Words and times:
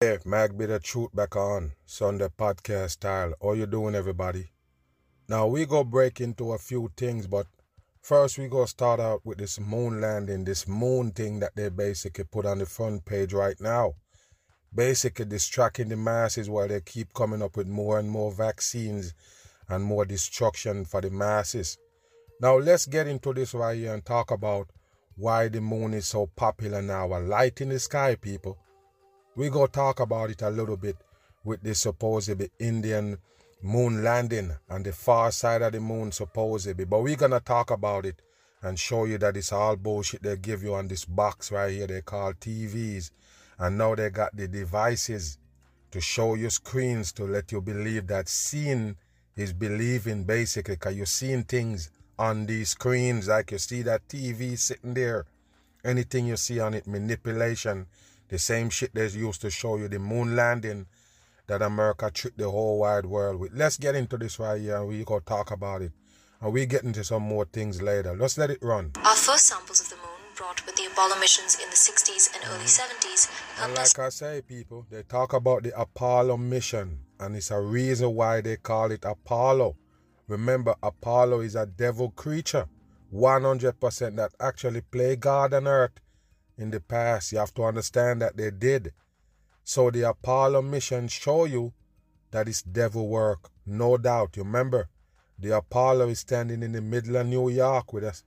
Hey, 0.00 0.16
Mag 0.24 0.56
Bitter 0.56 0.78
Truth 0.78 1.12
back 1.12 1.34
on 1.34 1.72
Sunday 1.84 2.28
podcast 2.28 2.90
style. 2.90 3.32
How 3.42 3.54
you 3.54 3.66
doing, 3.66 3.96
everybody? 3.96 4.46
Now 5.28 5.48
we 5.48 5.66
go 5.66 5.82
break 5.82 6.20
into 6.20 6.52
a 6.52 6.58
few 6.58 6.92
things, 6.96 7.26
but 7.26 7.48
first 8.00 8.38
we 8.38 8.46
go 8.46 8.64
start 8.66 9.00
out 9.00 9.22
with 9.26 9.38
this 9.38 9.58
moon 9.58 10.00
landing, 10.00 10.44
this 10.44 10.68
moon 10.68 11.10
thing 11.10 11.40
that 11.40 11.56
they 11.56 11.68
basically 11.68 12.22
put 12.22 12.46
on 12.46 12.60
the 12.60 12.66
front 12.66 13.06
page 13.06 13.32
right 13.32 13.60
now. 13.60 13.94
Basically 14.72 15.24
distracting 15.24 15.88
the 15.88 15.96
masses 15.96 16.48
while 16.48 16.68
they 16.68 16.80
keep 16.80 17.12
coming 17.12 17.42
up 17.42 17.56
with 17.56 17.66
more 17.66 17.98
and 17.98 18.08
more 18.08 18.30
vaccines 18.30 19.14
and 19.68 19.82
more 19.82 20.04
destruction 20.04 20.84
for 20.84 21.00
the 21.00 21.10
masses. 21.10 21.76
Now 22.40 22.56
let's 22.56 22.86
get 22.86 23.08
into 23.08 23.32
this 23.34 23.52
right 23.52 23.76
here 23.76 23.94
and 23.94 24.06
talk 24.06 24.30
about 24.30 24.70
why 25.16 25.48
the 25.48 25.60
moon 25.60 25.92
is 25.92 26.06
so 26.06 26.28
popular 26.36 26.82
now. 26.82 27.08
A 27.08 27.18
light 27.18 27.60
in 27.60 27.70
the 27.70 27.80
sky, 27.80 28.14
people. 28.14 28.58
We 29.38 29.50
go 29.50 29.68
talk 29.68 30.00
about 30.00 30.30
it 30.30 30.42
a 30.42 30.50
little 30.50 30.76
bit 30.76 30.96
with 31.44 31.62
the 31.62 31.72
supposedly 31.72 32.50
Indian 32.58 33.18
moon 33.62 34.02
landing 34.02 34.50
and 34.68 34.84
the 34.84 34.90
far 34.92 35.30
side 35.30 35.62
of 35.62 35.74
the 35.74 35.78
moon 35.80 36.10
supposedly. 36.10 36.84
But 36.84 37.04
we're 37.04 37.14
gonna 37.14 37.38
talk 37.38 37.70
about 37.70 38.04
it 38.04 38.20
and 38.62 38.76
show 38.76 39.04
you 39.04 39.16
that 39.18 39.36
it's 39.36 39.52
all 39.52 39.76
bullshit 39.76 40.24
they 40.24 40.36
give 40.36 40.64
you 40.64 40.74
on 40.74 40.88
this 40.88 41.04
box 41.04 41.52
right 41.52 41.70
here 41.70 41.86
they 41.86 42.00
call 42.00 42.32
TVs. 42.32 43.12
And 43.60 43.78
now 43.78 43.94
they 43.94 44.10
got 44.10 44.36
the 44.36 44.48
devices 44.48 45.38
to 45.92 46.00
show 46.00 46.34
you 46.34 46.50
screens 46.50 47.12
to 47.12 47.22
let 47.22 47.52
you 47.52 47.60
believe 47.60 48.08
that 48.08 48.28
seeing 48.28 48.96
is 49.36 49.52
believing 49.52 50.24
basically 50.24 50.74
because 50.74 50.96
you're 50.96 51.06
seeing 51.06 51.44
things 51.44 51.92
on 52.18 52.46
these 52.46 52.70
screens, 52.70 53.28
like 53.28 53.52
you 53.52 53.58
see 53.58 53.82
that 53.82 54.08
TV 54.08 54.58
sitting 54.58 54.94
there. 54.94 55.26
Anything 55.84 56.26
you 56.26 56.36
see 56.36 56.58
on 56.58 56.74
it, 56.74 56.88
manipulation, 56.88 57.86
the 58.28 58.38
same 58.38 58.70
shit 58.70 58.94
they 58.94 59.08
used 59.08 59.40
to 59.42 59.50
show 59.50 59.76
you 59.76 59.88
the 59.88 59.98
moon 59.98 60.36
landing 60.36 60.86
that 61.46 61.62
America 61.62 62.10
tricked 62.12 62.38
the 62.38 62.50
whole 62.50 62.78
wide 62.78 63.06
world 63.06 63.40
with. 63.40 63.52
Let's 63.54 63.78
get 63.78 63.94
into 63.94 64.16
this 64.18 64.38
right 64.38 64.60
here 64.60 64.76
and 64.76 64.88
we 64.88 65.02
go 65.04 65.18
talk 65.18 65.50
about 65.50 65.82
it. 65.82 65.92
And 66.40 66.52
we 66.52 66.66
get 66.66 66.84
into 66.84 67.02
some 67.02 67.22
more 67.22 67.46
things 67.46 67.82
later. 67.82 68.14
Let's 68.14 68.38
let 68.38 68.50
it 68.50 68.58
run. 68.62 68.92
Our 69.04 69.16
first 69.16 69.46
samples 69.46 69.80
of 69.80 69.88
the 69.88 69.96
moon, 69.96 70.18
brought 70.36 70.64
with 70.66 70.76
the 70.76 70.86
Apollo 70.86 71.18
missions 71.18 71.56
in 71.56 71.68
the 71.68 71.74
60s 71.74 72.32
and 72.32 72.44
early 72.48 72.66
70s, 72.66 73.28
And 73.60 73.74
like 73.74 73.98
I 73.98 74.08
say, 74.10 74.40
people, 74.46 74.86
they 74.88 75.02
talk 75.02 75.32
about 75.32 75.64
the 75.64 75.76
Apollo 75.76 76.36
mission, 76.36 77.00
and 77.18 77.34
it's 77.34 77.50
a 77.50 77.60
reason 77.60 78.14
why 78.14 78.40
they 78.40 78.56
call 78.56 78.92
it 78.92 79.04
Apollo. 79.04 79.74
Remember, 80.28 80.76
Apollo 80.80 81.40
is 81.40 81.56
a 81.56 81.66
devil 81.66 82.10
creature, 82.10 82.66
100% 83.12 84.14
that 84.16 84.30
actually 84.38 84.82
play 84.82 85.16
God 85.16 85.54
on 85.54 85.66
earth 85.66 85.98
in 86.58 86.70
the 86.70 86.80
past. 86.80 87.32
You 87.32 87.38
have 87.38 87.54
to 87.54 87.64
understand 87.64 88.20
that 88.22 88.36
they 88.36 88.50
did. 88.50 88.92
So 89.64 89.90
the 89.90 90.08
Apollo 90.08 90.62
mission 90.62 91.08
show 91.08 91.44
you 91.44 91.72
that 92.30 92.48
it's 92.48 92.62
devil 92.62 93.08
work, 93.08 93.50
no 93.66 93.96
doubt. 93.96 94.36
You 94.36 94.42
remember, 94.42 94.88
the 95.38 95.56
Apollo 95.56 96.08
is 96.08 96.20
standing 96.20 96.62
in 96.62 96.72
the 96.72 96.80
middle 96.80 97.16
of 97.16 97.26
New 97.26 97.48
York 97.48 97.92
with 97.92 98.04
a 98.04 98.20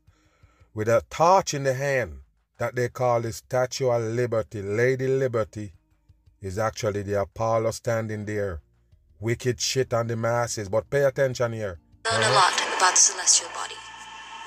with 0.73 0.87
a 0.87 1.03
torch 1.09 1.53
in 1.53 1.63
the 1.63 1.73
hand 1.73 2.19
that 2.57 2.75
they 2.75 2.87
call 2.87 3.21
the 3.21 3.33
Statue 3.33 3.89
of 3.89 4.03
Liberty, 4.03 4.61
Lady 4.61 5.07
Liberty, 5.07 5.73
is 6.41 6.57
actually 6.57 7.01
the 7.01 7.19
Apollo 7.19 7.71
standing 7.71 8.25
there. 8.25 8.61
Wicked 9.19 9.59
shit 9.59 9.93
on 9.93 10.07
the 10.07 10.15
masses, 10.15 10.69
but 10.69 10.89
pay 10.89 11.03
attention 11.03 11.53
here. 11.53 11.79
learn 12.05 12.21
a 12.21 12.25
uh-huh. 12.25 12.33
lot 12.33 12.77
about 12.77 12.91
the 12.93 12.97
celestial 12.97 13.49
body. 13.53 13.75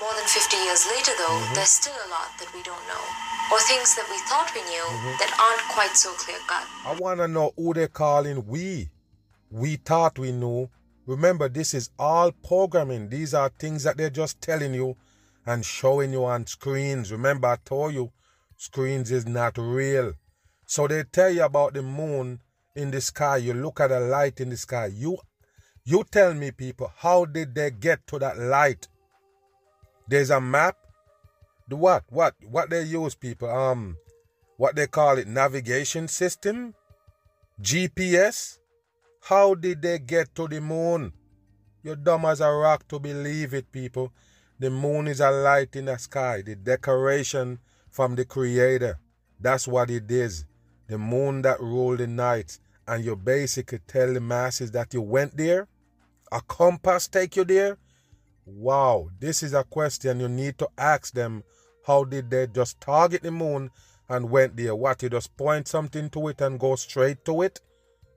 More 0.01 0.15
than 0.15 0.27
50 0.27 0.57
years 0.57 0.87
later, 0.87 1.13
though, 1.19 1.39
mm-hmm. 1.39 1.55
there's 1.55 1.69
still 1.69 1.95
a 1.95 2.09
lot 2.11 2.31
that 2.39 2.53
we 2.55 2.63
don't 2.63 2.87
know. 2.89 3.34
Or 3.53 3.61
things 3.61 3.95
that 3.95 4.07
we 4.11 4.19
thought 4.29 4.51
we 4.55 4.63
knew 4.63 4.83
mm-hmm. 4.83 5.17
that 5.19 5.33
aren't 5.41 5.69
quite 5.71 5.97
so 5.97 6.13
clear 6.15 6.39
cut. 6.47 6.67
I 6.87 6.95
want 6.99 7.21
to 7.21 7.29
know 7.29 7.53
who 7.57 7.75
they're 7.75 7.89
calling 7.89 8.47
we. 8.47 8.91
We 9.51 9.77
thought 9.77 10.19
we 10.19 10.33
knew. 10.33 10.71
Remember, 11.07 11.49
this 11.49 11.75
is 11.75 11.91
all 11.99 12.33
programming. 12.33 13.11
These 13.11 13.35
are 13.35 13.51
things 13.51 13.83
that 13.83 13.97
they're 13.97 14.11
just 14.11 14.41
telling 14.41 14.75
you 14.75 14.97
and 15.47 15.65
showing 15.65 16.13
you 16.13 16.25
on 16.25 16.47
screens. 16.47 17.13
Remember, 17.13 17.49
I 17.49 17.57
told 17.65 17.95
you, 17.95 18.11
screens 18.57 19.11
is 19.11 19.27
not 19.27 19.59
real. 19.59 20.15
So 20.67 20.89
they 20.89 21.05
tell 21.05 21.31
you 21.31 21.45
about 21.45 21.75
the 21.75 21.83
moon 21.83 22.41
in 22.75 22.91
the 22.91 23.01
sky. 23.01 23.37
You 23.37 23.55
look 23.55 23.81
at 23.81 23.93
a 23.93 24.01
light 24.01 24.41
in 24.41 24.49
the 24.49 24.57
sky. 24.57 24.87
You, 24.87 25.19
you 25.85 26.05
tell 26.11 26.33
me, 26.33 26.51
people, 26.51 26.91
how 26.97 27.27
did 27.27 27.55
they 27.55 27.71
get 27.71 28.07
to 28.09 28.19
that 28.21 28.39
light? 28.39 28.89
There's 30.09 30.31
a 30.31 30.41
map. 30.41 30.79
The 31.69 31.77
what? 31.77 32.05
What? 32.09 32.35
What 32.49 32.71
they 32.71 32.83
use, 32.83 33.15
people? 33.15 33.49
Um, 33.49 33.97
what 34.57 34.77
they 34.77 34.87
call 34.87 35.19
it, 35.19 35.27
navigation 35.27 36.09
system, 36.09 36.75
GPS. 37.61 38.59
How 39.23 39.55
did 39.55 39.81
they 39.81 39.99
get 39.99 40.35
to 40.35 40.47
the 40.47 40.61
moon? 40.61 41.13
You're 41.83 41.97
dumb 41.97 42.27
as 42.27 42.41
a 42.41 42.51
rock 42.51 42.87
to 42.89 42.99
believe 42.99 43.55
it, 43.55 43.73
people. 43.73 44.13
The 44.59 44.71
moon 44.71 45.09
is 45.09 45.21
a 45.21 45.31
light 45.31 45.75
in 45.77 45.87
the 45.87 45.97
sky, 45.97 46.43
the 46.43 46.55
decoration 46.55 47.59
from 47.91 48.15
the 48.15 48.25
Creator. 48.25 48.99
That's 49.41 49.67
what 49.67 49.91
it 49.91 50.11
is. 50.11 50.45
The 50.87 50.99
moon 50.99 51.43
that 51.43 51.61
ruled 51.61 51.99
the 51.99 52.07
night. 52.07 52.59
And 52.87 53.05
you 53.05 53.17
basically 53.17 53.81
tell 53.87 54.13
the 54.13 54.21
masses 54.21 54.71
that 54.73 54.93
you 54.93 55.01
went 55.01 55.37
there? 55.37 55.69
A 56.31 56.41
compass 56.43 57.09
take 57.09 57.37
you 57.37 57.45
there? 57.45 57.79
Wow, 58.47 59.09
this 59.19 59.43
is 59.43 59.55
a 59.55 59.65
question 59.65 60.21
you 60.21 60.29
need 60.29 60.59
to 60.59 60.69
ask 60.77 61.15
them. 61.15 61.43
How 61.87 62.05
did 62.05 62.31
they 62.31 62.47
just 62.47 62.81
target 62.81 63.23
the 63.23 63.31
moon 63.31 63.71
and 64.09 64.31
went 64.31 64.57
there? 64.57 64.75
What, 64.75 65.03
you 65.03 65.11
just 65.11 65.37
point 65.37 65.69
something 65.69 66.09
to 66.11 66.29
it 66.29 66.41
and 66.41 66.59
go 66.59 66.77
straight 66.77 67.25
to 67.27 67.43
it? 67.43 67.61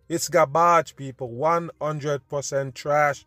It's 0.09 0.29
garbage, 0.29 0.95
people. 0.95 1.29
100% 1.29 2.73
trash. 2.73 3.25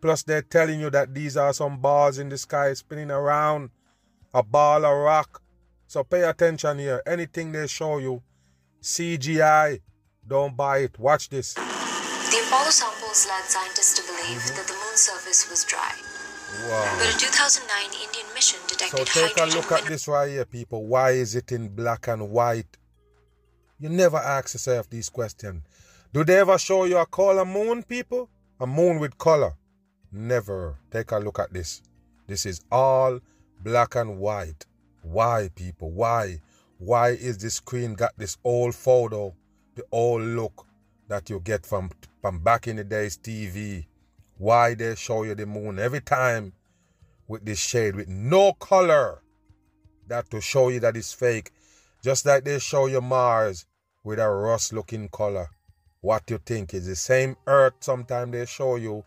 Plus, 0.00 0.22
they're 0.22 0.42
telling 0.42 0.80
you 0.80 0.90
that 0.90 1.12
these 1.12 1.36
are 1.36 1.52
some 1.52 1.78
balls 1.78 2.18
in 2.18 2.28
the 2.28 2.38
sky 2.38 2.72
spinning 2.74 3.10
around. 3.10 3.70
A 4.32 4.42
ball 4.42 4.84
of 4.84 4.96
rock. 4.96 5.42
So 5.88 6.04
pay 6.04 6.22
attention 6.22 6.78
here. 6.78 7.02
Anything 7.04 7.50
they 7.50 7.66
show 7.66 7.98
you, 7.98 8.22
CGI, 8.80 9.80
don't 10.26 10.56
buy 10.56 10.78
it. 10.78 10.98
Watch 11.00 11.28
this. 11.28 11.54
The 11.54 12.42
Apollo 12.46 12.70
samples 12.70 13.26
led 13.26 13.44
scientists 13.44 13.94
to 13.98 14.02
believe 14.06 14.38
mm-hmm. 14.38 14.56
that 14.56 14.66
the 14.68 14.74
moon's 14.74 15.00
surface 15.00 15.50
was 15.50 15.64
dry. 15.64 16.09
Wow. 16.68 16.96
But 16.98 17.14
a 17.14 17.18
2009 17.18 17.84
Indian 18.04 18.34
mission 18.34 18.58
So 18.66 18.76
detected 18.76 19.06
take 19.06 19.36
a 19.40 19.56
look 19.56 19.70
at 19.72 19.84
this 19.84 20.08
right 20.08 20.28
here, 20.28 20.44
people. 20.44 20.86
Why 20.86 21.12
is 21.12 21.34
it 21.34 21.52
in 21.52 21.68
black 21.68 22.08
and 22.08 22.30
white? 22.30 22.76
You 23.78 23.88
never 23.88 24.16
ask 24.18 24.54
yourself 24.54 24.90
these 24.90 25.08
questions. 25.08 25.62
Do 26.12 26.24
they 26.24 26.40
ever 26.40 26.58
show 26.58 26.84
you 26.84 26.98
a 26.98 27.06
color 27.06 27.44
moon, 27.44 27.82
people? 27.84 28.28
A 28.58 28.66
moon 28.66 28.98
with 28.98 29.16
color? 29.16 29.54
Never. 30.12 30.76
Take 30.90 31.12
a 31.12 31.18
look 31.18 31.38
at 31.38 31.52
this. 31.52 31.82
This 32.26 32.46
is 32.46 32.60
all 32.70 33.20
black 33.62 33.94
and 33.94 34.18
white. 34.18 34.66
Why, 35.02 35.50
people? 35.54 35.90
Why? 35.92 36.40
Why 36.78 37.10
is 37.10 37.38
this 37.38 37.54
screen 37.54 37.94
got 37.94 38.12
this 38.16 38.36
old 38.42 38.74
photo, 38.74 39.34
the 39.76 39.84
old 39.92 40.22
look 40.22 40.66
that 41.08 41.30
you 41.30 41.40
get 41.40 41.64
from 41.64 41.90
from 42.20 42.40
back 42.40 42.66
in 42.66 42.76
the 42.76 42.84
days 42.84 43.16
TV? 43.16 43.86
Why 44.40 44.72
they 44.72 44.94
show 44.94 45.24
you 45.24 45.34
the 45.34 45.44
moon 45.44 45.78
every 45.78 46.00
time 46.00 46.54
with 47.28 47.44
this 47.44 47.58
shade 47.58 47.94
with 47.94 48.08
no 48.08 48.54
color? 48.54 49.20
That 50.06 50.30
to 50.30 50.40
show 50.40 50.70
you 50.70 50.80
that 50.80 50.96
it's 50.96 51.12
fake. 51.12 51.50
Just 52.02 52.24
like 52.24 52.44
they 52.44 52.58
show 52.58 52.86
you 52.86 53.02
Mars 53.02 53.66
with 54.02 54.18
a 54.18 54.30
rust 54.30 54.72
looking 54.72 55.10
color. 55.10 55.50
What 56.00 56.30
you 56.30 56.38
think 56.38 56.72
is 56.72 56.86
the 56.86 56.96
same 56.96 57.36
earth 57.46 57.74
sometimes 57.80 58.32
they 58.32 58.46
show 58.46 58.76
you. 58.76 59.04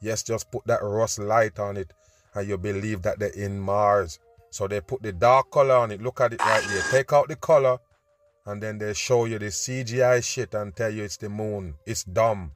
Yes, 0.00 0.22
just 0.22 0.48
put 0.52 0.64
that 0.68 0.84
rust 0.84 1.18
light 1.18 1.58
on 1.58 1.76
it 1.76 1.92
and 2.34 2.48
you 2.48 2.56
believe 2.56 3.02
that 3.02 3.18
they're 3.18 3.30
in 3.30 3.58
Mars. 3.58 4.20
So 4.50 4.68
they 4.68 4.80
put 4.80 5.02
the 5.02 5.12
dark 5.12 5.50
color 5.50 5.74
on 5.74 5.90
it. 5.90 6.00
Look 6.00 6.20
at 6.20 6.34
it 6.34 6.40
right 6.40 6.62
here. 6.62 6.82
Take 6.92 7.12
out 7.12 7.26
the 7.26 7.34
color 7.34 7.78
and 8.46 8.62
then 8.62 8.78
they 8.78 8.94
show 8.94 9.24
you 9.24 9.40
the 9.40 9.46
CGI 9.46 10.22
shit 10.22 10.54
and 10.54 10.76
tell 10.76 10.90
you 10.94 11.02
it's 11.02 11.16
the 11.16 11.28
moon. 11.28 11.74
It's 11.84 12.04
dumb. 12.04 12.52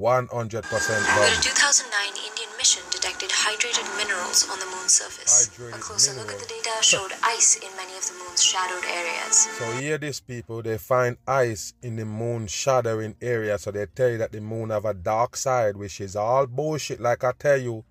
100% 0.00 0.32
But 0.32 0.72
a 0.72 1.42
2009 1.42 2.08
Indian 2.24 2.48
mission 2.56 2.82
detected 2.90 3.28
hydrated 3.28 3.84
minerals 3.98 4.48
on 4.50 4.58
the 4.58 4.64
moon's 4.64 4.92
surface. 4.92 5.50
Hydrated 5.50 5.76
a 5.76 5.78
closer 5.78 6.14
look 6.14 6.32
at 6.32 6.38
the 6.40 6.46
data 6.46 6.70
showed 6.80 7.12
ice 7.22 7.56
in 7.56 7.68
many 7.76 7.92
of 7.92 8.04
the 8.08 8.14
moon's 8.24 8.42
shadowed 8.42 8.84
areas. 8.84 9.36
So 9.58 9.64
here 9.72 9.98
these 9.98 10.20
people. 10.20 10.62
They 10.62 10.78
find 10.78 11.18
ice 11.26 11.74
in 11.82 11.96
the 11.96 12.06
moon 12.06 12.46
shadowing 12.46 13.14
area. 13.20 13.58
So 13.58 13.70
they 13.70 13.84
tell 13.86 14.08
you 14.08 14.18
that 14.18 14.32
the 14.32 14.40
moon 14.40 14.70
have 14.70 14.86
a 14.86 14.94
dark 14.94 15.36
side, 15.36 15.76
which 15.76 16.00
is 16.00 16.16
all 16.16 16.46
bullshit. 16.46 16.98
Like 17.00 17.22
I 17.22 17.32
tell 17.38 17.58
you, 17.58 17.84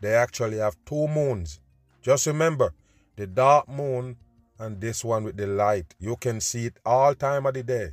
they 0.00 0.14
actually 0.14 0.58
have 0.58 0.76
two 0.86 1.08
moons. 1.08 1.60
Just 2.00 2.26
remember, 2.26 2.72
the 3.16 3.26
dark 3.26 3.68
moon 3.68 4.16
and 4.58 4.80
this 4.80 5.04
one 5.04 5.24
with 5.24 5.36
the 5.36 5.46
light. 5.46 5.94
You 5.98 6.16
can 6.16 6.40
see 6.40 6.66
it 6.66 6.78
all 6.86 7.14
time 7.14 7.44
of 7.44 7.52
the 7.52 7.62
day. 7.62 7.92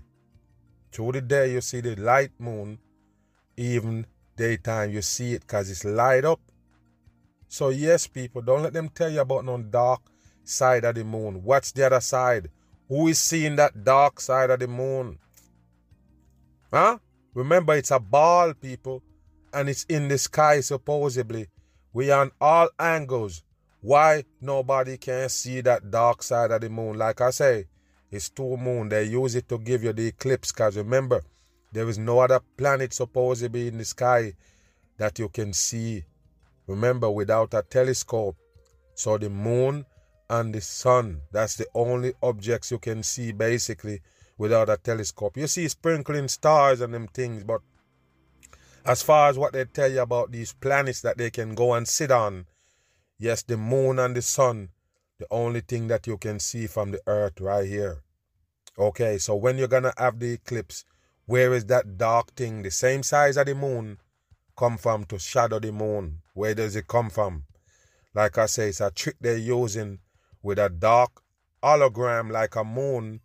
Through 0.92 1.14
the 1.14 1.22
day, 1.22 1.52
you 1.52 1.62
see 1.62 1.82
the 1.82 1.96
light 1.96 2.32
moon. 2.40 2.80
Even 3.58 4.06
daytime, 4.36 4.92
you 4.92 5.02
see 5.02 5.34
it 5.34 5.42
because 5.42 5.70
it's 5.70 5.84
light 5.84 6.24
up. 6.24 6.40
So 7.48 7.70
yes, 7.70 8.08
people, 8.08 8.42
don't 8.42 8.64
let 8.64 8.74
them 8.74 8.90
tell 8.90 9.10
you 9.10 9.22
about 9.22 9.46
no 9.46 9.58
dark 9.58 10.02
side 10.44 10.86
of 10.86 10.96
the 10.96 11.04
moon. 11.04 11.44
What's 11.44 11.72
the 11.72 11.86
other 11.86 12.00
side? 12.00 12.50
Who 12.88 13.08
is 13.08 13.20
seeing 13.20 13.56
that 13.58 13.84
dark 13.84 14.20
side 14.20 14.50
of 14.50 14.60
the 14.60 14.68
moon? 14.68 15.20
Huh? 16.72 17.00
Remember, 17.34 17.76
it's 17.76 17.92
a 17.92 18.00
ball, 18.00 18.54
people, 18.54 19.04
and 19.54 19.70
it's 19.70 19.84
in 19.86 20.08
the 20.08 20.18
sky 20.18 20.62
supposedly. 20.62 21.48
We 21.94 22.12
are 22.12 22.22
on 22.22 22.32
all 22.40 22.70
angles. 22.80 23.44
Why 23.82 24.24
nobody 24.42 24.98
can 24.98 25.30
see 25.30 25.62
that 25.62 25.90
dark 25.90 26.24
side 26.24 26.52
of 26.52 26.62
the 26.62 26.70
moon? 26.70 26.98
Like 26.98 27.22
I 27.22 27.30
say, 27.30 27.68
it's 28.12 28.30
two 28.30 28.58
moon. 28.58 28.90
They 28.90 29.06
use 29.06 29.36
it 29.36 29.48
to 29.50 29.58
give 29.58 29.84
you 29.84 29.94
the 29.94 30.08
eclipse. 30.08 30.52
Cause 30.52 30.78
remember, 30.78 31.24
there 31.78 31.88
is 31.88 32.00
no 32.00 32.18
other 32.18 32.40
planet 32.58 32.92
supposed 32.92 33.44
to 33.44 33.50
be 33.50 33.68
in 33.68 33.78
the 33.78 33.86
sky 33.86 34.34
that 34.98 35.20
you 35.20 35.30
can 35.30 35.54
see. 35.54 36.04
Remember, 36.66 37.08
without 37.12 37.54
a 37.54 37.62
telescope. 37.62 38.36
So 38.96 39.20
the 39.20 39.30
moon 39.30 39.86
and 40.28 40.56
the 40.56 40.60
sun, 40.60 41.22
that's 41.32 41.54
the 41.56 41.68
only 41.76 42.14
objects 42.24 42.72
you 42.72 42.80
can 42.80 43.04
see 43.04 43.32
basically 43.32 44.02
without 44.40 44.72
a 44.72 44.78
telescope. 44.78 45.38
You 45.38 45.46
see 45.46 45.68
sprinkling 45.68 46.30
stars 46.30 46.82
and 46.82 46.96
them 46.96 47.10
things, 47.10 47.44
but 47.44 47.62
as 48.84 49.04
far 49.04 49.30
as 49.30 49.38
what 49.38 49.54
they 49.54 49.66
tell 49.66 49.92
you 49.92 50.02
about 50.02 50.32
these 50.32 50.54
planets 50.54 51.02
that 51.02 51.20
they 51.20 51.30
can 51.30 51.54
go 51.54 51.76
and 51.76 51.88
sit 51.88 52.10
on, 52.10 52.48
yes, 53.20 53.44
the 53.44 53.56
moon 53.56 54.00
and 54.00 54.16
the 54.16 54.24
sun, 54.24 54.70
the 55.20 55.28
only 55.30 55.62
thing 55.62 55.90
that 55.90 56.08
you 56.08 56.18
can 56.18 56.40
see 56.40 56.66
from 56.66 56.90
the 56.90 57.02
earth 57.06 57.40
right 57.40 57.68
here. 57.68 58.02
Okay, 58.80 59.20
so 59.20 59.36
when 59.36 59.60
you're 59.60 59.68
gonna 59.68 59.94
have 59.96 60.18
the 60.18 60.34
eclipse, 60.34 60.84
where 61.28 61.54
is 61.54 61.66
that 61.66 61.98
dark 61.98 62.34
thing, 62.36 62.64
the 62.64 62.72
same 62.72 63.04
size 63.04 63.36
of 63.36 63.46
the 63.46 63.54
moon, 63.54 64.00
come 64.58 64.78
from 64.78 65.04
to 65.06 65.20
shadow 65.20 65.60
the 65.60 65.74
moon? 65.74 66.22
Where 66.34 66.56
does 66.56 66.76
it 66.76 66.88
come 66.88 67.10
from? 67.10 67.44
Like 68.16 68.38
I 68.38 68.46
say, 68.46 68.70
it's 68.70 68.82
a 68.82 68.90
trick 68.90 69.18
they're 69.20 69.38
using 69.38 70.00
with 70.42 70.58
a 70.58 70.70
dark 70.70 71.22
hologram 71.62 72.32
like 72.32 72.56
a 72.56 72.64
moon 72.64 73.20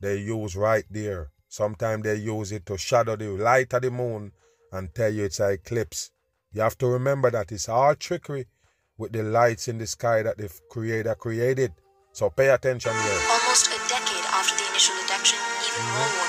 they 0.00 0.18
use 0.18 0.54
right 0.54 0.84
there. 0.90 1.30
Sometimes 1.48 2.04
they 2.04 2.16
use 2.16 2.52
it 2.52 2.66
to 2.66 2.76
shadow 2.76 3.16
the 3.16 3.30
light 3.30 3.72
of 3.72 3.80
the 3.82 3.90
moon 3.90 4.32
and 4.70 4.94
tell 4.94 5.10
you 5.12 5.24
it's 5.24 5.40
an 5.40 5.52
eclipse. 5.52 6.10
You 6.52 6.60
have 6.60 6.76
to 6.78 6.86
remember 6.86 7.30
that 7.30 7.52
it's 7.52 7.70
all 7.70 7.94
trickery 7.94 8.46
with 8.98 9.12
the 9.12 9.22
lights 9.22 9.68
in 9.68 9.78
the 9.78 9.86
sky 9.86 10.22
that 10.22 10.36
the 10.36 10.52
Creator 10.68 11.14
created. 11.14 11.72
So 12.12 12.28
pay 12.28 12.50
attention 12.50 12.92
here. 12.92 13.20
Almost 13.30 13.68
a 13.68 13.78
decade 13.88 14.24
after 14.26 14.56
the 14.56 14.68
initial 14.68 14.94
detection, 15.00 15.38
even 15.38 15.80
mm-hmm. 15.80 16.18
more 16.18 16.25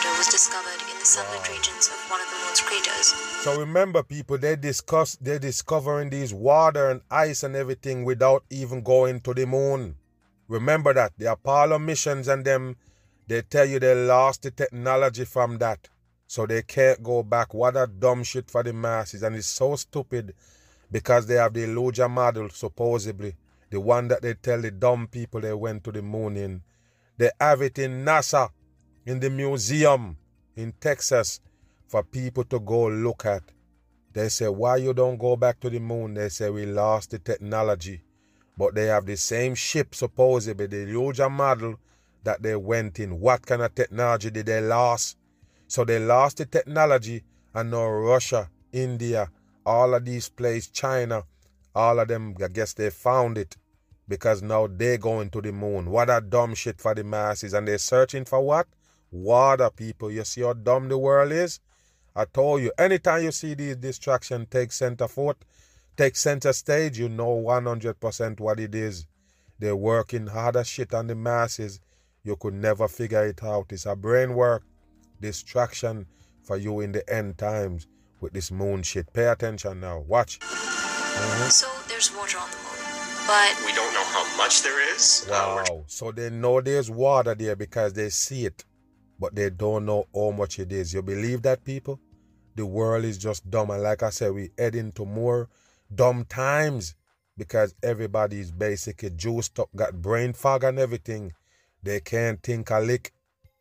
sunlit 1.07 1.47
regions 1.47 1.87
of 1.87 2.11
one 2.11 2.19
of 2.19 2.27
the 2.27 2.35
moon's 2.45 2.59
craters. 2.59 3.07
So 3.43 3.57
remember, 3.57 4.03
people, 4.03 4.37
they 4.37 4.57
discuss 4.57 5.15
they're 5.21 5.39
discovering 5.39 6.09
these 6.09 6.33
water 6.33 6.89
and 6.89 7.01
ice 7.09 7.43
and 7.43 7.55
everything 7.55 8.03
without 8.03 8.43
even 8.49 8.81
going 8.81 9.21
to 9.21 9.33
the 9.33 9.45
moon. 9.45 9.95
Remember 10.49 10.93
that 10.93 11.13
the 11.17 11.31
Apollo 11.31 11.79
missions 11.79 12.27
and 12.27 12.43
them 12.43 12.75
they 13.27 13.41
tell 13.41 13.65
you 13.65 13.79
they 13.79 13.95
lost 13.95 14.41
the 14.43 14.51
technology 14.51 15.23
from 15.23 15.57
that. 15.59 15.87
So 16.27 16.45
they 16.45 16.61
can't 16.61 17.01
go 17.01 17.23
back. 17.23 17.53
What 17.53 17.77
a 17.77 17.87
dumb 17.87 18.23
shit 18.23 18.51
for 18.51 18.63
the 18.63 18.73
masses. 18.73 19.23
And 19.23 19.35
it's 19.35 19.47
so 19.47 19.77
stupid 19.77 20.33
because 20.91 21.25
they 21.25 21.35
have 21.35 21.53
the 21.53 21.63
Elijah 21.63 22.09
model, 22.09 22.49
supposedly. 22.49 23.35
The 23.69 23.79
one 23.79 24.09
that 24.09 24.21
they 24.21 24.33
tell 24.33 24.61
the 24.61 24.71
dumb 24.71 25.07
people 25.07 25.39
they 25.39 25.53
went 25.53 25.85
to 25.85 25.91
the 25.91 26.01
moon 26.01 26.35
in. 26.35 26.63
They 27.17 27.31
have 27.39 27.61
it 27.61 27.79
in 27.79 28.05
NASA, 28.05 28.49
in 29.05 29.19
the 29.21 29.29
museum 29.29 30.17
in 30.57 30.73
Texas, 30.81 31.39
for 31.87 32.03
people 32.03 32.43
to 32.43 32.59
go 32.59 32.87
look 32.87 33.25
at. 33.25 33.43
They 34.11 34.27
say, 34.29 34.49
why 34.49 34.77
you 34.77 34.93
don't 34.93 35.17
go 35.17 35.35
back 35.35 35.59
to 35.61 35.69
the 35.69 35.79
moon? 35.79 36.15
They 36.15 36.29
say, 36.29 36.49
we 36.49 36.65
lost 36.65 37.11
the 37.11 37.19
technology. 37.19 38.01
But 38.57 38.75
they 38.75 38.87
have 38.87 39.05
the 39.05 39.15
same 39.15 39.55
ship, 39.55 39.93
supposedly, 39.95 40.65
the 40.67 40.89
Elijah 40.89 41.29
model 41.29 41.75
that 42.23 42.41
they 42.41 42.55
went 42.55 42.99
in. 42.99 43.19
What 43.19 43.45
kind 43.45 43.61
of 43.61 43.75
technology 43.75 44.31
did 44.31 44.47
they 44.47 44.59
lose? 44.59 45.15
So 45.67 45.85
they 45.85 45.99
lost 45.99 46.37
the 46.37 46.45
technology, 46.45 47.23
and 47.53 47.71
now 47.71 47.87
Russia, 47.87 48.49
India, 48.73 49.29
all 49.65 49.93
of 49.93 50.03
these 50.03 50.27
places, 50.29 50.69
China, 50.71 51.23
all 51.75 51.99
of 51.99 52.07
them, 52.07 52.35
I 52.43 52.47
guess 52.47 52.73
they 52.73 52.89
found 52.89 53.37
it 53.37 53.55
because 54.07 54.41
now 54.41 54.67
they're 54.67 54.97
going 54.97 55.29
to 55.29 55.41
the 55.41 55.51
moon. 55.51 55.91
What 55.91 56.09
a 56.09 56.21
dumb 56.21 56.55
shit 56.55 56.79
for 56.79 56.95
the 56.95 57.03
masses. 57.03 57.53
And 57.53 57.67
they're 57.67 57.77
searching 57.77 58.25
for 58.25 58.41
what? 58.41 58.67
Water, 59.11 59.69
people. 59.69 60.11
You 60.11 60.23
see 60.23 60.41
how 60.41 60.53
dumb 60.53 60.89
the 60.89 60.97
world 60.97 61.31
is? 61.31 61.59
I 62.15 62.25
told 62.25 62.61
you, 62.61 62.71
anytime 62.77 63.23
you 63.23 63.31
see 63.31 63.53
these 63.53 63.75
distractions 63.75 64.47
take 64.49 64.71
center 64.71 65.07
foot, 65.07 65.37
take 65.95 66.15
center 66.15 66.53
stage, 66.53 66.99
you 66.99 67.09
know 67.09 67.35
100% 67.35 68.39
what 68.39 68.59
it 68.59 68.73
is. 68.73 69.05
They're 69.59 69.75
working 69.75 70.27
harder 70.27 70.63
shit 70.63 70.93
on 70.93 71.07
the 71.07 71.15
masses 71.15 71.79
you 72.27 72.35
could 72.35 72.53
never 72.53 72.89
figure 72.89 73.25
it 73.25 73.41
out. 73.41 73.67
It's 73.71 73.85
a 73.85 73.95
brain 73.95 74.35
work 74.35 74.63
distraction 75.21 76.05
for 76.43 76.57
you 76.57 76.81
in 76.81 76.91
the 76.91 77.09
end 77.11 77.37
times 77.37 77.87
with 78.19 78.33
this 78.33 78.51
moon 78.51 78.83
shit. 78.83 79.11
Pay 79.13 79.27
attention 79.27 79.79
now. 79.79 79.99
Watch. 79.99 80.39
Mm-hmm. 80.39 81.49
So 81.49 81.67
there's 81.87 82.13
water 82.13 82.37
on 82.37 82.51
the 82.51 82.57
moon, 82.57 83.27
but 83.27 83.55
we 83.65 83.73
don't 83.73 83.93
know 83.93 84.03
how 84.03 84.37
much 84.37 84.61
there 84.61 84.93
is. 84.93 85.25
Uh, 85.27 85.31
wow. 85.31 85.63
Uh, 85.63 85.81
so 85.87 86.11
they 86.11 86.29
know 86.29 86.59
there's 86.59 86.91
water 86.91 87.33
there 87.33 87.55
because 87.55 87.93
they 87.93 88.09
see 88.09 88.45
it, 88.45 88.65
but 89.19 89.35
they 89.35 89.49
don't 89.49 89.85
know 89.85 90.07
how 90.13 90.31
much 90.31 90.59
it 90.59 90.71
is. 90.71 90.93
You 90.93 91.01
believe 91.01 91.41
that, 91.43 91.63
people? 91.63 91.99
The 92.55 92.65
world 92.65 93.05
is 93.05 93.17
just 93.17 93.49
dumb. 93.49 93.69
And 93.69 93.83
like 93.83 94.03
I 94.03 94.09
said, 94.09 94.33
we 94.33 94.51
head 94.57 94.75
into 94.75 95.05
more 95.05 95.49
dumb 95.93 96.25
times 96.25 96.95
because 97.37 97.75
everybody 97.83 98.39
is 98.39 98.51
basically 98.51 99.11
juiced 99.11 99.59
up, 99.59 99.69
got 99.75 100.01
brain 100.01 100.33
fog 100.33 100.63
and 100.63 100.79
everything. 100.79 101.33
They 101.83 101.99
can't 101.99 102.41
think 102.41 102.71
a 102.71 102.79
lick. 102.79 103.13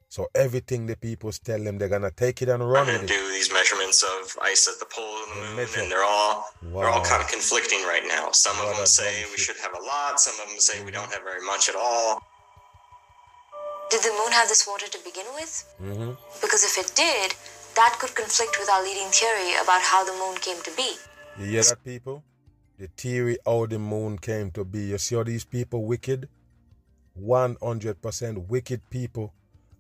So 0.09 0.29
everything 0.35 0.87
the 0.87 0.97
people 0.97 1.31
tell 1.33 1.63
them, 1.63 1.79
they're 1.79 1.89
gonna 1.89 2.11
take 2.11 2.41
it 2.41 2.49
and 2.49 2.63
run 2.69 2.87
with 2.87 3.03
it. 3.03 3.09
Do 3.09 3.29
these 3.31 3.53
measurements 3.53 4.03
of 4.03 4.39
ice 4.41 4.69
at 4.69 4.79
the 4.79 4.87
pole 4.87 5.05
of 5.05 5.29
the 5.29 5.41
moon, 5.41 5.57
Measure. 5.57 5.81
and 5.81 5.91
they're 5.91 6.05
all 6.05 6.47
wow. 6.63 6.81
they're 6.81 6.89
all 6.89 7.05
kind 7.05 7.23
of 7.23 7.29
conflicting 7.29 7.83
right 7.83 8.05
now. 8.09 8.31
Some 8.31 8.57
what 8.57 8.71
of 8.71 8.77
them 8.77 8.87
say 8.87 9.25
we 9.31 9.37
should 9.37 9.57
have 9.57 9.73
a 9.75 9.83
lot. 9.83 10.19
Some 10.21 10.35
of 10.41 10.49
them 10.49 10.59
say 10.59 10.77
mm-hmm. 10.77 10.87
we 10.87 10.93
don't 10.93 11.13
have 11.13 11.23
very 11.23 11.45
much 11.45 11.69
at 11.69 11.75
all. 11.75 12.23
Did 13.91 14.03
the 14.03 14.11
moon 14.19 14.33
have 14.33 14.49
this 14.49 14.67
water 14.67 14.87
to 14.89 14.99
begin 15.05 15.27
with? 15.35 15.75
Mm-hmm. 15.81 16.13
Because 16.41 16.65
if 16.65 16.77
it 16.79 16.93
did, 16.97 17.35
that 17.77 17.97
could 18.01 18.15
conflict 18.15 18.57
with 18.59 18.69
our 18.69 18.83
leading 18.83 19.09
theory 19.11 19.55
about 19.63 19.81
how 19.83 20.05
the 20.05 20.13
moon 20.13 20.37
came 20.41 20.61
to 20.63 20.71
be. 20.77 20.97
You 21.39 21.47
hear 21.47 21.63
that, 21.63 21.85
people? 21.85 22.25
The 22.79 22.89
theory 22.89 23.39
how 23.47 23.67
the 23.67 23.79
moon 23.79 24.19
came 24.19 24.51
to 24.53 24.65
be. 24.65 24.87
You 24.87 24.99
see 24.99 25.15
how 25.15 25.23
these 25.23 25.45
people 25.45 25.85
wicked? 25.85 26.29
100% 27.21 28.49
wicked 28.49 28.91
people 28.91 29.33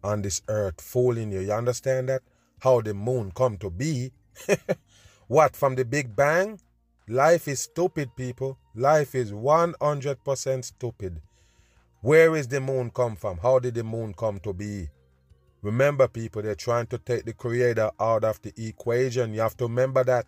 on 0.04 0.22
this 0.22 0.40
earth 0.48 0.80
fooling 0.80 1.32
you. 1.32 1.40
You 1.40 1.52
understand 1.52 2.08
that? 2.08 2.22
How 2.60 2.80
the 2.80 2.94
moon 2.94 3.32
come 3.34 3.58
to 3.58 3.70
be? 3.70 4.12
what, 5.26 5.56
from 5.56 5.74
the 5.74 5.84
Big 5.84 6.14
Bang? 6.14 6.60
Life 7.08 7.48
is 7.48 7.60
stupid, 7.60 8.10
people. 8.16 8.58
Life 8.74 9.14
is 9.14 9.32
100% 9.32 10.64
stupid. 10.64 11.20
Where 12.06 12.36
is 12.36 12.46
the 12.46 12.60
moon 12.60 12.90
come 12.90 13.16
from? 13.16 13.38
How 13.38 13.58
did 13.58 13.74
the 13.74 13.82
moon 13.82 14.14
come 14.14 14.38
to 14.46 14.52
be? 14.52 14.88
Remember, 15.60 16.06
people, 16.06 16.40
they're 16.40 16.54
trying 16.54 16.86
to 16.86 16.98
take 16.98 17.24
the 17.24 17.32
creator 17.32 17.90
out 17.98 18.22
of 18.22 18.40
the 18.42 18.52
equation. 18.56 19.34
You 19.34 19.40
have 19.40 19.56
to 19.56 19.64
remember 19.64 20.04
that. 20.04 20.24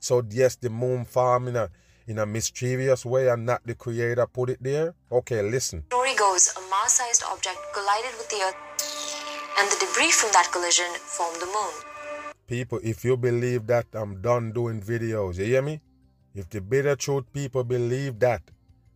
So, 0.00 0.24
yes, 0.28 0.56
the 0.56 0.68
moon 0.68 1.04
farm 1.04 1.46
in 1.46 1.54
a 1.54 1.70
in 2.08 2.18
a 2.18 2.26
mischievous 2.26 3.06
way 3.06 3.28
and 3.28 3.46
not 3.46 3.64
the 3.64 3.76
creator 3.76 4.26
put 4.26 4.50
it 4.50 4.58
there? 4.60 4.96
Okay, 5.12 5.42
listen. 5.42 5.84
Story 5.86 6.16
goes 6.16 6.56
a 6.56 6.60
Mars 6.68 6.94
sized 6.94 7.22
object 7.30 7.60
collided 7.72 8.18
with 8.18 8.28
the 8.28 8.42
Earth, 8.42 8.58
and 9.60 9.70
the 9.70 9.76
debris 9.78 10.10
from 10.10 10.30
that 10.32 10.50
collision 10.50 10.90
formed 10.98 11.40
the 11.40 11.46
moon. 11.46 11.74
People, 12.48 12.80
if 12.82 13.04
you 13.04 13.16
believe 13.16 13.68
that, 13.68 13.86
I'm 13.92 14.20
done 14.20 14.50
doing 14.50 14.82
videos. 14.82 15.38
You 15.38 15.44
hear 15.44 15.62
me? 15.62 15.80
If 16.34 16.50
the 16.50 16.60
bitter 16.60 16.96
truth 16.96 17.32
people 17.32 17.62
believe 17.62 18.18
that, 18.18 18.42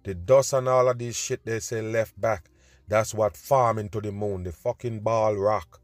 the 0.07 0.15
dust 0.15 0.53
and 0.53 0.69
all 0.69 0.89
of 0.89 0.99
this 0.99 1.17
shit 1.17 1.45
they 1.45 1.59
say 1.59 1.83
left 1.83 2.19
back, 2.19 2.49
that's 2.87 3.13
what 3.13 3.37
farming 3.37 3.89
to 3.89 4.01
the 4.01 4.13
moon, 4.13 4.45
the 4.45 4.53
fucking 4.53 5.01
ball 5.01 5.35
rock. 5.35 5.81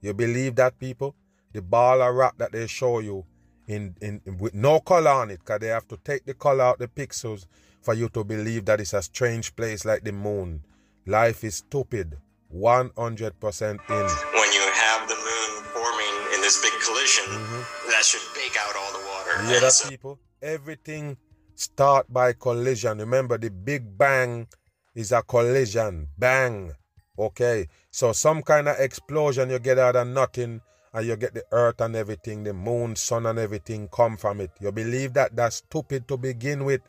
You 0.00 0.14
believe 0.14 0.56
that, 0.56 0.78
people? 0.78 1.14
The 1.52 1.60
ball 1.60 2.00
of 2.00 2.14
rock 2.14 2.38
that 2.38 2.52
they 2.52 2.66
show 2.66 3.00
you 3.00 3.26
in, 3.68 3.94
in, 4.00 4.22
with 4.38 4.54
no 4.54 4.80
color 4.80 5.10
on 5.10 5.30
it 5.30 5.40
because 5.40 5.60
they 5.60 5.66
have 5.66 5.86
to 5.88 5.98
take 5.98 6.24
the 6.24 6.32
color 6.32 6.64
out 6.64 6.78
the 6.78 6.88
pixels 6.88 7.44
for 7.82 7.92
you 7.92 8.08
to 8.08 8.24
believe 8.24 8.64
that 8.64 8.80
it's 8.80 8.94
a 8.94 9.02
strange 9.02 9.54
place 9.54 9.84
like 9.84 10.02
the 10.02 10.12
moon. 10.12 10.64
Life 11.06 11.44
is 11.44 11.56
stupid. 11.56 12.16
100% 12.54 12.96
in. 12.96 13.76
When 13.76 14.52
you 14.52 14.66
have 14.72 15.08
the 15.08 15.14
moon 15.14 15.64
forming 15.74 16.34
in 16.34 16.40
this 16.40 16.62
big 16.62 16.72
collision, 16.80 17.24
mm-hmm. 17.26 17.90
that 17.90 18.02
should 18.02 18.22
bake 18.34 18.56
out 18.58 18.74
all 18.76 18.92
the 18.98 19.06
water. 19.06 19.52
Yeah, 19.52 19.60
that 19.60 19.72
so- 19.72 19.90
people. 19.90 20.18
Everything 20.40 21.18
start 21.54 22.12
by 22.12 22.32
collision. 22.32 22.98
Remember, 22.98 23.38
the 23.38 23.50
Big 23.50 23.96
Bang 23.96 24.46
is 24.94 25.12
a 25.12 25.22
collision. 25.22 26.08
Bang. 26.18 26.72
Okay. 27.18 27.68
So 27.90 28.12
some 28.12 28.42
kind 28.42 28.68
of 28.68 28.78
explosion 28.78 29.50
you 29.50 29.58
get 29.58 29.78
out 29.78 29.96
of 29.96 30.06
nothing 30.06 30.60
and 30.92 31.06
you 31.06 31.16
get 31.16 31.34
the 31.34 31.44
earth 31.52 31.80
and 31.80 31.96
everything, 31.96 32.44
the 32.44 32.52
moon, 32.52 32.96
sun 32.96 33.26
and 33.26 33.38
everything 33.38 33.88
come 33.88 34.16
from 34.16 34.40
it. 34.40 34.50
You 34.60 34.72
believe 34.72 35.14
that 35.14 35.34
that's 35.36 35.56
stupid 35.56 36.08
to 36.08 36.16
begin 36.16 36.64
with. 36.64 36.82